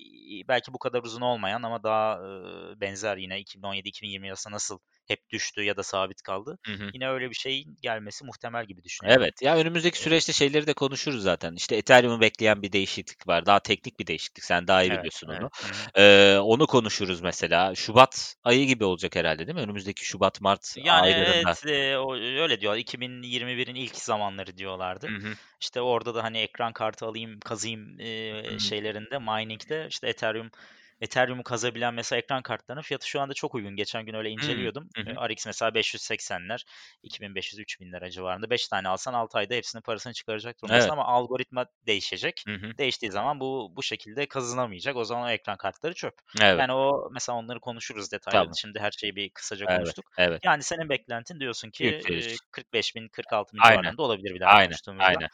belki 0.49 0.73
bu 0.73 0.79
kadar 0.79 1.03
uzun 1.03 1.21
olmayan 1.21 1.63
ama 1.63 1.83
daha 1.83 2.15
e, 2.15 2.81
benzer 2.81 3.17
yine 3.17 3.41
2017-2020 3.41 4.29
arasında 4.29 4.55
nasıl 4.55 4.79
hep 5.11 5.31
düştü 5.31 5.63
ya 5.63 5.77
da 5.77 5.83
sabit 5.83 6.23
kaldı. 6.23 6.59
Hı 6.67 6.73
hı. 6.73 6.91
Yine 6.95 7.09
öyle 7.09 7.31
bir 7.31 7.35
şeyin 7.35 7.79
gelmesi 7.83 8.25
muhtemel 8.25 8.67
gibi 8.67 8.85
düşünüyorum. 8.85 9.23
Evet. 9.23 9.43
Ya 9.43 9.57
önümüzdeki 9.57 9.99
süreçte 9.99 10.33
şeyleri 10.33 10.67
de 10.67 10.73
konuşuruz 10.73 11.23
zaten. 11.23 11.55
İşte 11.55 11.77
Ethereum'u 11.77 12.21
bekleyen 12.21 12.63
bir 12.63 12.73
değişiklik 12.73 13.29
var. 13.29 13.47
Daha 13.47 13.61
teknik 13.61 14.01
bir 14.01 14.07
değişiklik. 14.07 14.45
Sen 14.45 14.67
daha 14.67 14.83
iyi 14.83 14.91
Evet, 14.91 14.99
biliyorsun 14.99 15.29
evet. 15.29 15.41
onu. 15.43 15.51
Ee, 15.95 16.39
onu 16.39 16.67
konuşuruz 16.67 17.21
mesela. 17.21 17.75
Şubat 17.75 18.35
ayı 18.45 18.67
gibi 18.67 18.85
olacak 18.85 19.17
herhalde 19.17 19.47
değil 19.47 19.57
mi? 19.57 19.63
Önümüzdeki 19.63 20.05
Şubat 20.05 20.41
Mart 20.41 20.75
Yani 20.77 21.03
aylarında. 21.03 21.55
evet 21.55 21.67
e, 21.67 21.99
o, 21.99 22.15
öyle 22.17 22.61
diyor. 22.61 22.77
2021'in 22.77 23.75
ilk 23.75 23.97
zamanları 23.97 24.57
diyorlardı. 24.57 25.09
Hı 25.09 25.29
hı. 25.29 25.33
İşte 25.61 25.81
orada 25.81 26.15
da 26.15 26.25
hani 26.25 26.39
ekran 26.39 26.73
kartı 26.73 27.07
alayım, 27.07 27.41
kazıyım 27.41 28.01
e, 28.01 28.43
Hı 28.47 28.55
hı. 28.55 28.61
şeylerinde, 28.61 29.19
mining'de 29.19 29.87
işte 29.91 30.09
Ethereum 30.09 30.51
Ethereum'u 31.01 31.43
kazabilen 31.43 31.95
mesela 31.95 32.19
ekran 32.19 32.43
kartlarının 32.43 32.83
fiyatı 32.83 33.09
şu 33.09 33.21
anda 33.21 33.35
çok 33.35 33.55
uygun. 33.55 33.77
Geçen 33.77 34.07
gün 34.07 34.15
öyle 34.15 34.31
inceliyordum. 34.31 34.89
E, 35.07 35.13
RX 35.29 35.47
mesela 35.47 35.75
580'ler, 35.75 36.65
2500-3000 37.03 37.93
lira 37.93 38.11
civarında. 38.11 38.51
5 38.51 38.69
tane 38.69 38.89
alsan 38.89 39.15
6 39.15 39.39
ayda 39.39 39.55
hepsinin 39.55 39.83
parasını 39.83 40.13
çıkaracak 40.13 40.63
durumdasın 40.63 40.93
Evet. 40.93 40.93
ama 40.93 41.05
algoritma 41.05 41.67
değişecek. 41.87 42.45
Hı 42.47 42.55
hı. 42.55 42.73
Değiştiği 42.79 43.13
zaman 43.13 43.41
bu 43.41 43.73
bu 43.77 43.83
şekilde 43.83 44.29
kazınamayacak. 44.29 44.97
O 44.97 45.05
zaman 45.05 45.25
o 45.29 45.31
ekran 45.31 45.57
kartları 45.57 45.95
çöp. 45.95 46.15
Evet. 46.43 46.59
Yani 46.59 46.73
o 46.73 47.09
mesela 47.13 47.39
onları 47.39 47.61
konuşuruz 47.61 48.13
detaylı. 48.13 48.47
Tamam. 48.47 48.55
Şimdi 48.55 48.79
her 48.81 48.91
şeyi 48.91 49.17
bir 49.17 49.31
kısaca 49.31 49.67
Evet. 49.67 49.69
konuştuk. 49.69 50.11
Evet. 50.19 50.43
Yani 50.45 50.63
senin 50.63 50.89
beklentin 50.89 51.41
diyorsun 51.41 51.71
ki 51.71 51.85
Yükseliş. 51.85 52.27
e, 52.35 52.39
45 52.51 52.95
bin, 52.97 53.09
46 53.09 53.57
bin 53.57 53.63
Aynen. 53.63 53.63
civarlarında 53.63 54.03
olabilir 54.03 54.35
bir 54.35 54.41
daha 54.41 54.55
Aynen. 54.57 54.67
konuştuğumuzda. 54.67 55.19
Aynen. 55.19 55.29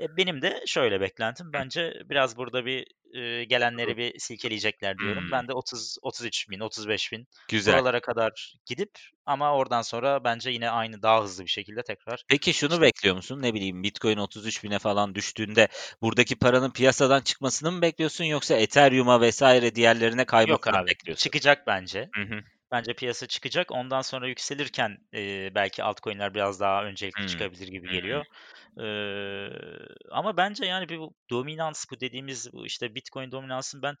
E, 0.00 0.16
benim 0.16 0.42
de 0.42 0.62
şöyle 0.66 1.00
beklentim. 1.00 1.52
Bence 1.52 1.94
biraz 2.04 2.36
burada 2.36 2.66
bir 2.66 2.86
e, 3.14 3.44
gelenleri 3.44 3.96
bir 3.96 4.18
silkeleyecekler 4.18 4.98
diyorum. 4.98 5.22
Hmm. 5.22 5.32
Ben 5.32 5.48
de 5.48 5.52
30 5.52 5.96
33 6.02 6.50
bin, 6.50 6.60
35 6.60 7.12
bin 7.12 7.28
Güzel. 7.48 7.74
buralara 7.74 8.00
kadar 8.00 8.54
gidip 8.66 8.90
ama 9.26 9.54
oradan 9.56 9.82
sonra 9.82 10.24
bence 10.24 10.50
yine 10.50 10.70
aynı 10.70 11.02
daha 11.02 11.22
hızlı 11.22 11.44
bir 11.44 11.50
şekilde 11.50 11.82
tekrar 11.82 12.24
Peki 12.28 12.54
şunu 12.54 12.72
işte 12.72 12.82
bekliyor 12.82 13.16
musun? 13.16 13.42
Ne 13.42 13.54
bileyim 13.54 13.82
Bitcoin 13.82 14.16
33 14.16 14.64
bine 14.64 14.78
falan 14.78 15.14
düştüğünde 15.14 15.68
buradaki 16.02 16.36
paranın 16.38 16.70
piyasadan 16.70 17.20
çıkmasını 17.20 17.72
mı 17.72 17.82
bekliyorsun 17.82 18.24
yoksa 18.24 18.54
Ethereum'a 18.54 19.20
vesaire 19.20 19.74
diğerlerine 19.74 20.20
yok 20.20 20.28
kaymasını 20.28 20.72
mı 20.72 20.78
abi. 20.78 20.86
bekliyorsun? 20.86 21.22
Çıkacak 21.22 21.66
bence. 21.66 22.08
Hı 22.14 22.22
hı. 22.22 22.40
Bence 22.72 22.94
piyasa 22.94 23.26
çıkacak. 23.26 23.72
Ondan 23.72 24.02
sonra 24.02 24.28
yükselirken 24.28 24.98
e, 25.14 25.54
belki 25.54 25.82
altcoin'ler 25.82 26.34
biraz 26.34 26.60
daha 26.60 26.84
öncelikli 26.84 27.24
Hmm. 27.24 27.26
çıkabilir 27.26 27.68
gibi 27.68 27.88
geliyor. 27.88 28.24
Eee, 28.78 29.50
ama 30.10 30.36
bence 30.36 30.66
yani 30.66 30.88
bir 30.88 30.98
bu 30.98 31.14
dominans 31.30 31.84
bu 31.92 32.00
dediğimiz 32.00 32.52
bu 32.52 32.66
işte 32.66 32.94
Bitcoin 32.94 33.32
dominansın 33.32 33.82
ben 33.82 33.94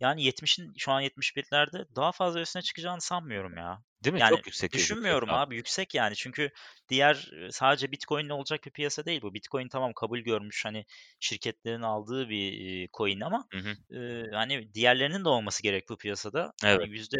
yani 0.00 0.24
70'in 0.24 0.72
şu 0.78 0.92
an 0.92 1.00
71'lerde 1.00 1.84
daha 1.96 2.12
fazla 2.12 2.40
üstüne 2.40 2.62
çıkacağını 2.62 3.00
sanmıyorum 3.00 3.56
ya. 3.56 3.82
Değil 4.04 4.14
mi? 4.14 4.20
Yani 4.20 4.30
Çok 4.30 4.46
yüksek 4.46 4.72
düşünmüyorum 4.72 5.28
abi 5.30 5.56
yüksek 5.56 5.94
yani 5.94 6.16
çünkü 6.16 6.50
diğer 6.88 7.30
sadece 7.50 7.92
Bitcoin'le 7.92 8.30
olacak 8.30 8.60
bir 8.66 8.70
piyasa 8.70 9.04
değil 9.04 9.22
bu. 9.22 9.34
Bitcoin 9.34 9.68
tamam 9.68 9.92
kabul 9.92 10.18
görmüş 10.18 10.64
hani 10.64 10.84
şirketlerin 11.20 11.82
aldığı 11.82 12.28
bir 12.28 12.88
coin 12.96 13.20
ama 13.20 13.44
Hı 13.52 13.58
hı. 13.58 13.98
e, 13.98 14.30
hani 14.32 14.74
diğerlerinin 14.74 15.24
de 15.24 15.28
olması 15.28 15.62
gerek 15.62 15.88
bu 15.88 15.96
piyasada. 15.96 16.52
Evet. 16.64 16.80
Hani 16.80 16.90
yüzde 16.90 17.16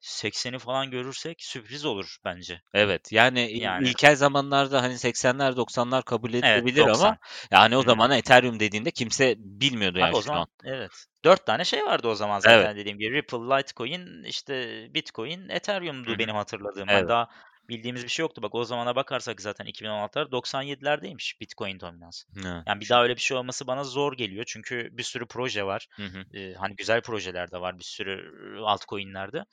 80'i 0.00 0.58
falan 0.58 0.90
görürsek 0.90 1.42
sürpriz 1.42 1.84
olur 1.84 2.16
bence. 2.24 2.60
Evet. 2.74 3.12
Yani, 3.12 3.58
Yani. 3.58 3.88
ilkel 3.88 4.16
zamanlarda 4.16 4.82
hani 4.82 4.98
80'ler 4.98 5.56
90'lar 5.56 6.04
kabul 6.04 6.34
Evet, 6.34 6.44
edilebilir 6.44 6.80
90. 6.80 7.06
ama 7.06 7.18
yani 7.50 7.76
o 7.76 7.82
zaman 7.82 8.10
Ethereum 8.10 8.60
dediğinde 8.60 8.90
kimse 8.90 9.34
bilmiyordu 9.38 9.96
Abi 9.96 10.00
yani 10.00 10.16
o 10.16 10.20
şu 10.20 10.22
zaman 10.22 10.40
an. 10.40 10.46
evet. 10.64 10.90
4 11.24 11.46
tane 11.46 11.64
şey 11.64 11.84
vardı 11.84 12.08
o 12.08 12.14
zaman 12.14 12.38
zaten 12.38 12.58
Evet. 12.58 12.76
dediğim 12.76 12.98
gibi. 12.98 13.14
Ripple, 13.16 13.38
Litecoin, 13.38 14.24
işte 14.24 14.86
Bitcoin, 14.94 15.48
Ethereum'du 15.48 16.10
hı. 16.14 16.18
Benim 16.22 16.36
hatırladığım. 16.36 16.88
Evet. 16.88 17.00
Hani 17.00 17.08
daha 17.08 17.28
bildiğimiz 17.68 18.04
bir 18.04 18.08
şey 18.08 18.22
yoktu. 18.22 18.42
Bak 18.42 18.54
o 18.54 18.64
zamana 18.64 18.96
bakarsak 18.96 19.40
zaten 19.40 19.66
2016'lar 19.66 20.30
97'lerdeymiş 20.30 21.40
Bitcoin 21.40 21.80
dominansı. 21.80 22.28
Hı. 22.34 22.62
Yani 22.66 22.80
bir 22.80 22.88
daha 22.88 23.02
öyle 23.02 23.16
bir 23.16 23.20
şey 23.20 23.36
olması 23.36 23.66
bana 23.66 23.84
zor 23.84 24.12
geliyor. 24.16 24.44
Çünkü 24.48 24.88
bir 24.92 25.02
sürü 25.02 25.26
proje 25.26 25.64
var. 25.64 25.88
Hı 25.96 26.02
hı. 26.02 26.38
Ee, 26.38 26.54
hani 26.54 26.76
güzel 26.76 27.02
projeler 27.02 27.50
de 27.50 27.60
var 27.60 27.78
bir 27.78 27.84
sürü 27.84 28.32
altcoin'lerde. 28.64 29.44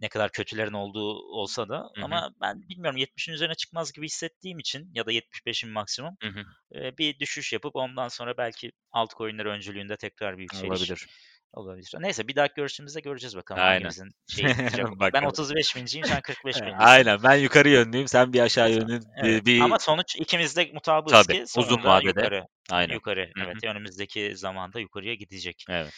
Ne 0.00 0.08
kadar 0.08 0.30
kötülerin 0.32 0.72
olduğu 0.72 1.14
olsa 1.18 1.68
da. 1.68 1.78
Hı 1.94 2.00
hı. 2.00 2.04
Ama 2.04 2.30
ben 2.40 2.68
bilmiyorum 2.68 2.98
70'in 2.98 3.34
üzerine 3.34 3.54
çıkmaz 3.54 3.92
gibi 3.92 4.06
hissettiğim 4.06 4.58
için 4.58 4.90
ya 4.94 5.06
da 5.06 5.12
75'in 5.12 5.72
maksimum 5.72 6.16
Hı 6.22 6.28
hı. 6.28 6.44
e, 6.78 6.98
bir 6.98 7.18
düşüş 7.18 7.52
yapıp 7.52 7.76
ondan 7.76 8.08
sonra 8.08 8.36
belki 8.36 8.72
altcoin'ler 8.92 9.46
öncülüğünde 9.46 9.96
tekrar 9.96 10.36
bir 10.36 10.42
yükseliş 10.42 10.70
Olabilir. 10.70 11.06
Olabilir. 11.52 11.94
Neyse 11.98 12.28
bir 12.28 12.36
dahaki 12.36 12.54
görüşümüzde 12.56 13.00
göreceğiz 13.00 13.36
bakalım 13.36 13.62
Aynen. 13.62 13.72
hangimizin 13.72 14.10
şeyi 14.26 14.46
ben 14.46 15.00
Bakalım. 15.00 15.26
35 15.26 15.76
binciyim 15.76 16.06
sen 16.06 16.20
45 16.20 16.56
Eee, 16.56 16.62
binlisin. 16.62 16.78
aynen. 16.84 17.22
Ben 17.22 17.34
yukarı 17.34 17.68
yönlüyüm. 17.68 18.08
Sen 18.08 18.32
bir 18.32 18.40
aşağı 18.40 18.70
yönlü 18.70 19.00
evet. 19.16 19.46
bir 19.46 19.60
Ama 19.60 19.78
sonuç 19.78 20.16
ikimiz 20.16 20.56
de 20.56 20.70
mutabığız 20.74 21.12
Tabii. 21.12 21.44
ki 21.44 21.44
Uzun 21.60 21.84
vadede. 21.84 22.08
yukarı. 22.08 22.46
Aynen. 22.70 22.94
Yukarı. 22.94 23.30
Hı 23.36 23.42
hı. 23.42 23.44
Evet. 23.44 23.64
Önümüzdeki 23.64 24.36
zamanda 24.36 24.80
yukarıya 24.80 25.14
gidecek. 25.14 25.64
Evet. 25.68 25.92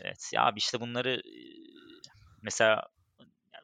Evet. 0.00 0.30
Ya 0.34 0.44
abi 0.44 0.58
işte 0.58 0.80
bunları 0.80 1.22
mesela 2.42 2.82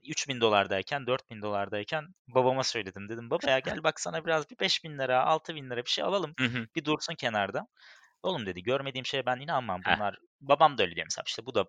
3000 0.05 0.41
dolardayken 0.41 1.07
4000 1.07 1.43
dolardayken 1.43 2.15
babama 2.29 2.65
söyledim. 2.65 3.09
Dedim 3.09 3.31
baba 3.31 3.51
ya 3.51 3.59
gel 3.59 3.83
bak 3.83 4.01
sana 4.01 4.25
biraz 4.25 4.51
bir 4.51 4.59
5000 4.59 4.99
lira 4.99 5.25
6000 5.25 5.71
lira 5.71 5.85
bir 5.85 5.91
şey 5.91 6.05
alalım. 6.05 6.35
Hı 6.39 6.45
hı. 6.45 6.67
Bir 6.77 6.85
dursun 6.85 7.15
kenarda. 7.15 7.67
Oğlum 8.23 8.47
dedi 8.47 8.63
görmediğim 8.63 9.07
şeye 9.07 9.27
ben 9.27 9.41
inanmam. 9.41 9.81
Heh. 9.85 9.95
Bunlar 9.95 10.17
babam 10.41 10.79
da 10.79 10.83
öyle 10.83 10.95
diyor 10.95 11.07
mesela 11.07 11.25
işte 11.27 11.47
bu 11.47 11.55
da 11.55 11.65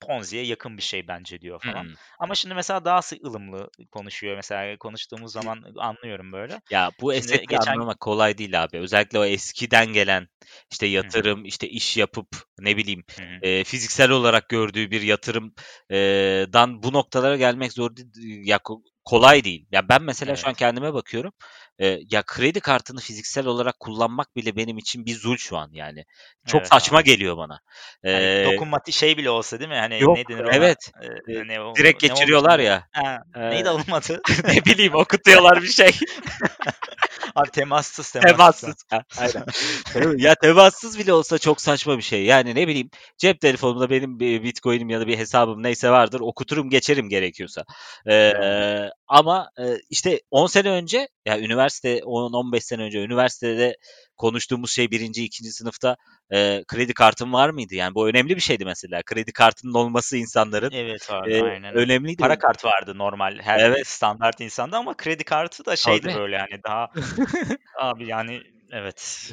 Ponzi'ye 0.00 0.44
yakın 0.46 0.76
bir 0.76 0.82
şey 0.82 1.08
bence 1.08 1.40
diyor 1.40 1.60
falan. 1.62 1.84
Hımm. 1.84 1.94
Ama 2.18 2.34
şimdi 2.34 2.54
mesela 2.54 2.84
daha 2.84 3.00
ılımlı 3.24 3.70
konuşuyor. 3.92 4.36
Mesela 4.36 4.76
konuştuğumuz 4.76 5.32
zaman 5.32 5.64
anlıyorum 5.78 6.32
böyle. 6.32 6.60
Ya 6.70 6.90
bu 7.00 7.14
estetiği 7.14 7.46
geçen 7.46 7.72
anlamak 7.72 8.00
kolay 8.00 8.38
değil 8.38 8.62
abi. 8.62 8.78
Özellikle 8.78 9.18
o 9.18 9.24
eskiden 9.24 9.86
gelen 9.86 10.28
işte 10.70 10.86
yatırım, 10.86 11.44
işte 11.44 11.68
iş 11.68 11.96
yapıp 11.96 12.28
ne 12.60 12.76
bileyim 12.76 13.04
hı. 13.18 13.22
eee, 13.42 13.64
fiziksel 13.64 14.10
olarak 14.10 14.48
gördüğü 14.48 14.90
bir 14.90 15.02
yatırım 15.02 15.54
eee, 15.90 16.46
dan 16.52 16.82
bu 16.82 16.92
noktalara 16.92 17.36
gelmek 17.36 17.72
zor 17.72 17.96
değil. 17.96 18.46
Ya 18.46 18.56
ko- 18.56 18.82
kolay 19.04 19.44
değil. 19.44 19.66
Ya 19.72 19.88
ben 19.88 20.02
mesela 20.02 20.36
şu 20.36 20.48
an 20.48 20.50
Evet. 20.50 20.58
kendime 20.58 20.94
bakıyorum. 20.94 21.32
Eee, 21.80 22.00
ya 22.10 22.22
kredi 22.22 22.60
kartını 22.60 23.00
fiziksel 23.00 23.46
olarak 23.46 23.80
kullanmak 23.80 24.36
bile 24.36 24.56
benim 24.56 24.78
için 24.78 25.06
bir 25.06 25.14
zul 25.14 25.36
şu 25.36 25.56
an 25.56 25.70
yani. 25.72 26.04
Çok 26.46 26.60
Evet 26.60 26.68
saçma 26.68 26.98
abi. 26.98 27.04
geliyor 27.04 27.36
bana. 27.36 27.60
Eee, 28.04 28.44
dokunmatik 28.44 28.94
şey 28.94 29.16
bile 29.16 29.30
olsa 29.30 29.58
değil 29.58 29.70
mi? 29.70 29.76
Hani 29.76 30.02
yok 30.02 30.16
ne 30.16 30.28
denir 30.28 30.44
ona? 30.44 30.54
evet. 30.54 30.92
Eee, 31.28 31.42
ne 31.46 31.60
o 31.60 31.74
direkt 31.76 32.02
ne 32.02 32.08
geçiriyorlar 32.08 32.58
ya. 32.58 32.86
Ha, 32.92 33.18
Eee, 33.36 33.50
neydi 33.50 33.68
alım 33.68 33.92
adı? 33.92 34.20
ne 34.44 34.64
bileyim 34.64 34.94
okutuyorlar 34.94 35.62
bir 35.62 35.68
şey. 35.68 35.90
Abi 37.34 37.50
temassız 37.50 38.10
temassız. 38.12 38.60
Temassız. 38.60 38.84
Ha, 38.90 39.02
aynen. 39.18 40.18
Ya 40.18 40.34
temassız 40.34 40.98
bile 40.98 41.12
olsa 41.12 41.38
çok 41.38 41.60
saçma 41.60 41.96
bir 41.96 42.02
şey. 42.02 42.24
Yani 42.24 42.54
ne 42.54 42.68
bileyim 42.68 42.90
cep 43.18 43.40
telefonumda 43.40 43.90
benim 43.90 44.20
bir 44.20 44.42
Bitcoin'im 44.42 44.90
ya 44.90 45.00
da 45.00 45.06
bir 45.06 45.18
hesabım 45.18 45.62
neyse 45.62 45.90
vardır. 45.90 46.20
Okuturum 46.20 46.70
geçerim 46.70 47.08
gerekiyorsa. 47.08 47.64
Yani. 48.32 48.44
Eee, 48.44 48.90
ama 49.10 49.50
e, 49.58 49.76
işte 49.90 50.20
10 50.30 50.46
sene 50.46 50.70
önce 50.70 51.08
ya 51.26 51.40
üniversite 51.40 51.98
10-15 51.98 52.60
sene 52.60 52.82
önce 52.82 52.98
üniversitede 52.98 53.76
konuştuğumuz 54.16 54.72
şey 54.72 54.90
birinci, 54.90 55.24
ikinci 55.24 55.52
sınıfta 55.52 55.96
e, 56.32 56.64
kredi 56.68 56.94
kartın 56.94 57.32
var 57.32 57.50
mıydı? 57.50 57.74
Yani 57.74 57.94
bu 57.94 58.08
önemli 58.08 58.36
bir 58.36 58.40
şeydi 58.40 58.64
mesela. 58.64 59.02
Kredi 59.02 59.32
kartının 59.32 59.74
olması 59.74 60.16
insanların 60.16 60.70
Evet 60.72 61.10
abi 61.10 61.34
e, 61.34 61.42
aynen 61.42 61.74
önemliydi. 61.74 62.16
Para 62.22 62.38
kart 62.38 62.64
vardı 62.64 62.98
normal 62.98 63.38
her 63.42 63.60
Evet. 63.60 63.86
standart 63.86 64.40
insanda 64.40 64.78
ama 64.78 64.96
kredi 64.96 65.24
kartı 65.24 65.64
da 65.64 65.76
şeydi 65.76 66.02
Tabii. 66.02 66.14
böyle 66.14 66.38
hani 66.38 66.62
daha 66.64 66.88
abi 67.78 68.06
yani 68.06 68.40
evet 68.72 69.32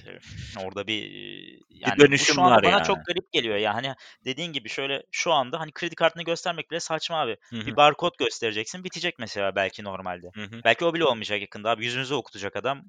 orada 0.65 0.87
bir 0.87 1.11
bir 1.11 1.59
yani 1.69 1.97
bu 1.97 2.01
dönüşüm 2.01 2.35
şu 2.35 2.41
var 2.41 2.63
bana 2.63 2.71
yani. 2.71 2.83
çok 2.83 3.05
garip 3.05 3.31
geliyor 3.31 3.55
ya 3.55 3.75
hani 3.75 3.93
dediğin 4.25 4.53
gibi 4.53 4.69
şöyle 4.69 5.03
şu 5.11 5.33
anda 5.33 5.59
hani 5.59 5.71
kredi 5.71 5.95
kartını 5.95 6.23
göstermek 6.23 6.71
bile 6.71 6.79
saçma 6.79 7.21
abi. 7.21 7.37
Hı 7.49 7.55
hı. 7.55 7.65
Bir 7.65 7.75
barkod 7.75 8.11
göstereceksin 8.19 8.83
bitecek 8.83 9.19
mesela 9.19 9.55
belki 9.55 9.83
normalde. 9.83 10.31
Hı 10.33 10.43
hı. 10.43 10.61
Belki 10.63 10.85
o 10.85 10.93
bile 10.93 11.05
olmayacak 11.05 11.41
yakında 11.41 11.69
abi 11.69 11.85
yüzünüzü 11.85 12.13
okutacak 12.13 12.55
adam 12.55 12.83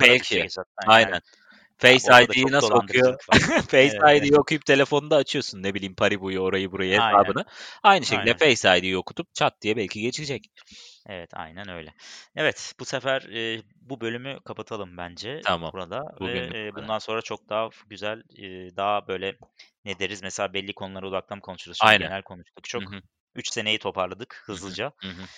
Belki. 0.00 0.42
hesaptan 0.42 0.88
Aynen. 0.88 1.10
yani. 1.10 1.20
Face 1.78 2.08
da 2.08 2.22
ID'yi 2.22 2.46
nasıl 2.46 2.70
okuyor? 2.70 3.18
Face 3.68 3.76
Evet 3.76 3.94
evet. 4.02 4.22
ID'yi 4.22 4.36
okuyup 4.36 4.66
telefonda 4.66 5.16
açıyorsun 5.16 5.62
ne 5.62 5.74
bileyim 5.74 5.94
Paribu'yu, 5.94 6.40
orayı 6.40 6.72
burayı 6.72 7.00
Aynen. 7.00 7.18
hesabını. 7.18 7.44
Aynı 7.82 8.06
şekilde 8.06 8.36
Aynen. 8.40 8.54
Face 8.54 8.78
ID'yi 8.78 8.96
okutup 8.96 9.34
çat 9.34 9.60
diye 9.60 9.76
belki 9.76 10.00
geçecek. 10.00 10.50
Evet, 11.06 11.30
aynen 11.34 11.68
öyle. 11.68 11.94
Evet, 12.36 12.74
bu 12.80 12.84
sefer 12.84 13.22
e, 13.22 13.62
bu 13.76 14.00
bölümü 14.00 14.38
kapatalım 14.44 14.96
bence 14.96 15.42
Tamam. 15.42 15.72
burada 15.72 16.02
ve 16.20 16.50
Bugünlük 16.52 16.56
bu 16.64 16.68
kadar. 16.68 16.90
bundan 16.90 16.98
sonra 16.98 17.22
çok 17.22 17.48
daha 17.48 17.70
f- 17.70 17.76
güzel, 17.86 18.22
e, 18.38 18.76
daha 18.76 19.08
böyle 19.08 19.36
ne 19.84 19.98
deriz 19.98 20.22
mesela 20.22 20.54
belli 20.54 20.72
konulara 20.74 21.08
odaklan 21.08 21.40
konuşuruz. 21.40 21.78
Şimdi 21.78 21.96
Aynen. 21.98 21.98
genel 21.98 22.22
konuştuk 22.22 22.64
Hı 22.78 22.84
çok. 22.84 22.96
hı. 22.96 23.02
3 23.34 23.48
seneyi 23.52 23.78
toparladık 23.78 24.42
Hı 24.50 24.56
hı. 24.56 24.76
hızlıca. 24.76 24.92
Hı 25.02 25.08
hı. 25.10 25.28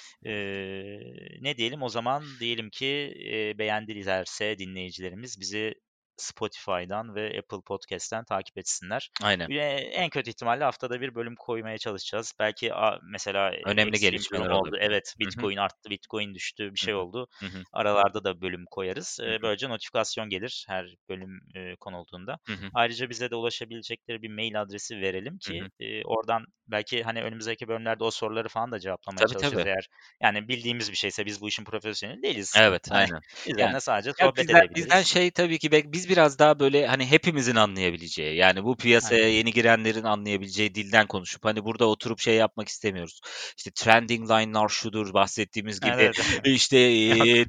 Ne 1.40 1.56
diyelim 1.56 1.82
o 1.82 1.88
zaman 1.88 2.40
diyelim 2.40 2.70
ki 2.70 2.86
e, 3.32 3.58
beğendilerse 3.58 4.58
dinleyicilerimiz 4.58 5.40
bizi 5.40 5.74
Spotify'dan 6.16 7.14
ve 7.14 7.38
Apple 7.38 7.60
Podcast'ten 7.66 8.24
takip 8.24 8.58
etsinler. 8.58 9.10
Aynen. 9.22 9.50
En 9.50 10.10
kötü 10.10 10.30
ihtimalle 10.30 10.64
haftada 10.64 11.00
bir 11.00 11.14
bölüm 11.14 11.34
koymaya 11.38 11.78
çalışacağız. 11.78 12.32
Belki 12.38 12.72
mesela 13.12 13.52
Önemli 13.64 13.98
gelişmeler 13.98 14.50
oldu. 14.50 14.76
olabilir. 14.80 14.80
Evet. 14.80 15.14
Bitcoin 15.18 15.56
arttı, 15.56 15.90
Bitcoin 15.90 16.34
düştü, 16.34 16.74
bir 16.74 16.78
şey 16.78 16.94
hı. 16.94 16.98
oldu. 16.98 17.28
Hı 17.40 17.46
hı. 17.46 17.62
Aralarda 17.72 18.24
da 18.24 18.40
bölüm 18.40 18.64
koyarız. 18.70 19.18
Hı 19.24 19.30
Ee, 19.30 19.42
hı. 19.42 19.42
Böylece 19.42 19.68
notifikasyon 19.68 20.28
gelir 20.28 20.64
her 20.68 20.86
bölüm 21.08 21.40
konulduğunda. 21.80 22.38
Hı 22.46 22.52
hı. 22.52 22.70
Ayrıca 22.74 23.10
bize 23.10 23.30
de 23.30 23.34
ulaşabilecekleri 23.36 24.22
bir 24.22 24.28
mail 24.30 24.60
adresi 24.62 25.00
verelim 25.00 25.38
ki 25.38 25.64
hı. 25.64 25.70
e, 25.80 26.04
oradan 26.04 26.44
belki 26.66 27.02
hani 27.02 27.22
önümüzdeki 27.22 27.68
bölümlerde 27.68 28.04
o 28.04 28.10
soruları 28.10 28.48
falan 28.48 28.72
da 28.72 28.78
cevaplamaya 28.80 29.26
Tabii 29.26 29.34
çalışırız 29.34 29.64
tabii. 29.64 29.66
eğer 29.66 29.88
yani 30.22 30.48
bildiğimiz 30.48 30.90
bir 30.90 30.96
şeyse 30.96 31.26
biz 31.26 31.40
bu 31.40 31.48
işin 31.48 31.64
profesyoneli 31.64 32.22
değiliz. 32.22 32.56
Evet, 32.56 32.88
aynen. 32.92 33.20
Ya 33.58 33.68
üzerine 33.68 33.80
sadece 33.80 34.12
sohbet 34.12 34.50
bizden 34.50 34.62
bizden 34.74 35.02
edebiliriz. 35.02 35.02
şey 35.02 35.30
tabii 35.30 35.58
ki 35.58 35.68
bek- 35.68 35.92
biz 36.06 36.16
biraz 36.16 36.38
daha 36.38 36.58
böyle 36.58 36.86
hani 36.86 37.06
hepimizin 37.10 37.56
anlayabileceği 37.56 38.36
yani 38.36 38.64
bu 38.64 38.76
piyasaya 38.76 39.24
Aynen. 39.24 39.36
yeni 39.36 39.52
girenlerin 39.52 40.04
anlayabileceği 40.04 40.74
dilden 40.74 41.06
konuşup 41.06 41.44
hani 41.44 41.64
burada 41.64 41.86
oturup 41.86 42.20
şey 42.20 42.34
yapmak 42.34 42.68
istemiyoruz. 42.68 43.20
İşte 43.56 43.70
trending 43.70 44.30
line'lar 44.30 44.68
şudur 44.68 45.14
bahsettiğimiz 45.14 45.80
gibi 45.80 45.92
Evet. 45.94 46.20
işte 46.44 46.78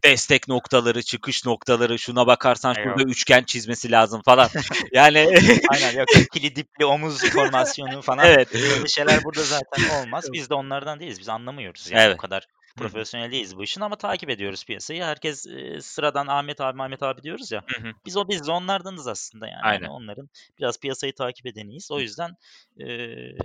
destek 0.03 0.47
noktaları, 0.47 1.03
çıkış 1.03 1.45
noktaları 1.45 1.99
şuna 1.99 2.27
bakarsan 2.27 2.73
şurada 2.73 3.01
Yok. 3.01 3.11
üçgen 3.11 3.43
çizmesi 3.43 3.91
lazım 3.91 4.21
falan. 4.25 4.49
Yani 4.91 5.19
Aynen 5.69 5.97
yok 5.97 6.07
ikili 6.17 6.55
dipli 6.55 6.85
omuz 6.85 7.29
formasyonu 7.29 8.01
falan 8.01 8.25
evet. 8.25 8.55
öyle 8.55 8.87
şeyler 8.87 9.23
burada 9.23 9.43
zaten 9.43 10.01
olmaz. 10.01 10.25
Biz 10.33 10.49
de 10.49 10.53
onlardan 10.53 10.99
değiliz. 10.99 11.19
Biz 11.19 11.29
anlamıyoruz 11.29 11.91
yani 11.91 11.99
o 11.99 12.03
Evet. 12.03 12.17
kadar 12.17 12.41
Hı 12.41 12.47
hı. 12.53 12.56
Profesyonel 12.77 13.31
değiliz 13.31 13.57
bu 13.57 13.63
işin 13.63 13.81
ama 13.81 13.95
takip 13.95 14.29
ediyoruz 14.29 14.65
piyasayı. 14.65 15.03
Herkes 15.03 15.47
e, 15.47 15.81
sıradan 15.81 16.27
Ahmet 16.27 16.61
abi 16.61 16.83
Ahmet 16.83 17.03
abi 17.03 17.23
diyoruz 17.23 17.51
ya. 17.51 17.61
Hı 17.75 17.87
hı. 17.87 17.91
Biz 18.05 18.17
o 18.17 18.27
biz 18.29 18.47
de 18.47 18.51
onlardanız 18.51 19.07
aslında 19.07 19.47
yani. 19.47 19.61
Aynen. 19.63 19.81
Hani 19.81 19.89
onların 19.89 20.29
biraz 20.59 20.79
piyasayı 20.79 21.13
takip 21.15 21.45
edeniyiz. 21.45 21.91
O 21.91 21.99
yüzden 21.99 22.31
e, 22.79 22.85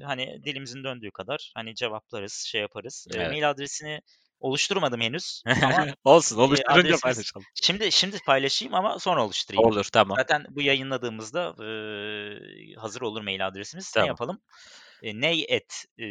hani 0.05 0.45
dilimizin 0.45 0.85
döndüğü 0.85 1.11
kadar 1.11 1.53
hani 1.55 1.75
cevaplarız, 1.75 2.33
şey 2.33 2.61
yaparız. 2.61 3.07
E, 3.15 3.17
Evet. 3.17 3.31
mail 3.31 3.51
adresini 3.51 4.01
oluşturmadım 4.41 5.01
henüz 5.01 5.43
ama 5.63 5.87
Olsun 6.05 6.37
e, 6.37 6.41
oluşturunca 6.41 6.81
adresimiz 6.81 7.01
paylaşalım. 7.01 7.47
şimdi 7.63 7.93
şimdi 7.93 8.17
paylaşayım 8.27 8.75
ama 8.75 8.99
sonra 8.99 9.25
oluşturayım. 9.25 9.65
Olur 9.65 9.85
tamam. 9.93 10.17
Zaten 10.19 10.47
bu 10.51 10.63
yayınladığımızda 10.63 11.55
eee, 11.61 12.75
hazır 12.77 13.01
olur 13.01 13.21
mail 13.23 13.47
adresimiz. 13.47 13.87
Ne 13.87 13.93
Tamam. 14.01 14.09
yapalım? 14.09 14.41
E, 15.03 15.21
ney 15.21 15.45
et 15.49 15.85
e, 15.99 16.07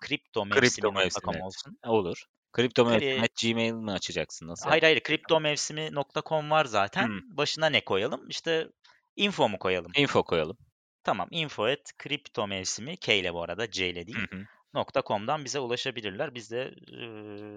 kripto 0.00 0.46
mevsimi.com 0.46 1.40
olsun. 1.40 1.78
Olur. 1.86 2.24
Kripto 2.52 2.84
mevsimi 2.84 3.24
e, 3.24 3.28
gmail 3.42 3.72
mi 3.72 3.92
açacaksın? 3.92 4.48
Nasıl? 4.48 4.70
Hayır 4.70 4.82
hayır 4.82 5.00
kripto 5.00 5.40
mevsimi.com 5.40 6.50
var 6.50 6.64
zaten. 6.64 7.08
Hmm. 7.08 7.36
Başına 7.36 7.66
ne 7.66 7.84
koyalım? 7.84 8.28
İşte 8.28 8.68
info 9.16 9.48
mu 9.48 9.58
koyalım? 9.58 9.92
Info 9.96 10.24
koyalım. 10.24 10.56
Tamam 11.04 11.28
info 11.30 11.68
et 11.68 11.92
kripto 11.98 12.46
mevsimi 12.46 12.96
K 12.96 13.14
ile 13.14 13.34
bu 13.34 13.42
arada 13.42 13.70
C 13.70 13.88
ile 13.88 14.06
değil. 14.06 14.18
Hı 14.32 14.46
.com'dan 15.06 15.44
bize 15.44 15.60
ulaşabilirler. 15.60 16.34
Biz 16.34 16.50
de 16.50 16.74
e, 16.92 17.04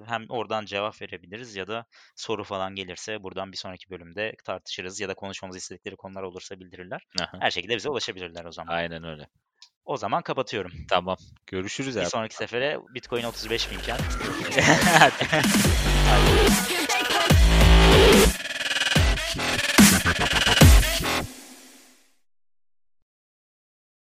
hem 0.06 0.26
oradan 0.30 0.66
cevap 0.66 1.02
verebiliriz 1.02 1.56
ya 1.56 1.68
da 1.68 1.86
soru 2.16 2.44
falan 2.44 2.76
gelirse 2.76 3.24
buradan 3.24 3.52
bir 3.52 3.58
sonraki 3.58 3.90
bölümde 3.90 4.36
tartışırız 4.46 5.00
ya 5.00 5.10
da 5.10 5.14
konuşmamızı 5.14 5.58
istedikleri 5.58 5.96
konular 5.96 6.24
olursa 6.24 6.60
bildirirler. 6.60 7.02
Aha. 7.22 7.38
Her 7.42 7.52
şekilde 7.52 7.76
bize 7.76 7.90
ulaşabilirler 7.90 8.46
o 8.46 8.52
zaman. 8.52 8.74
Aynen 8.74 9.04
öyle. 9.04 9.28
O 9.86 9.98
zaman 9.98 10.22
kapatıyorum. 10.22 10.72
Tamam. 10.90 11.18
Görüşürüz 11.48 11.98
abi. 11.98 12.06
Bir 12.06 12.10
sonraki 12.10 12.36
sefere 12.36 12.80
Bitcoin 12.94 13.24
35 13.24 13.72
binken. 13.72 13.98
Hadi. 16.10 16.54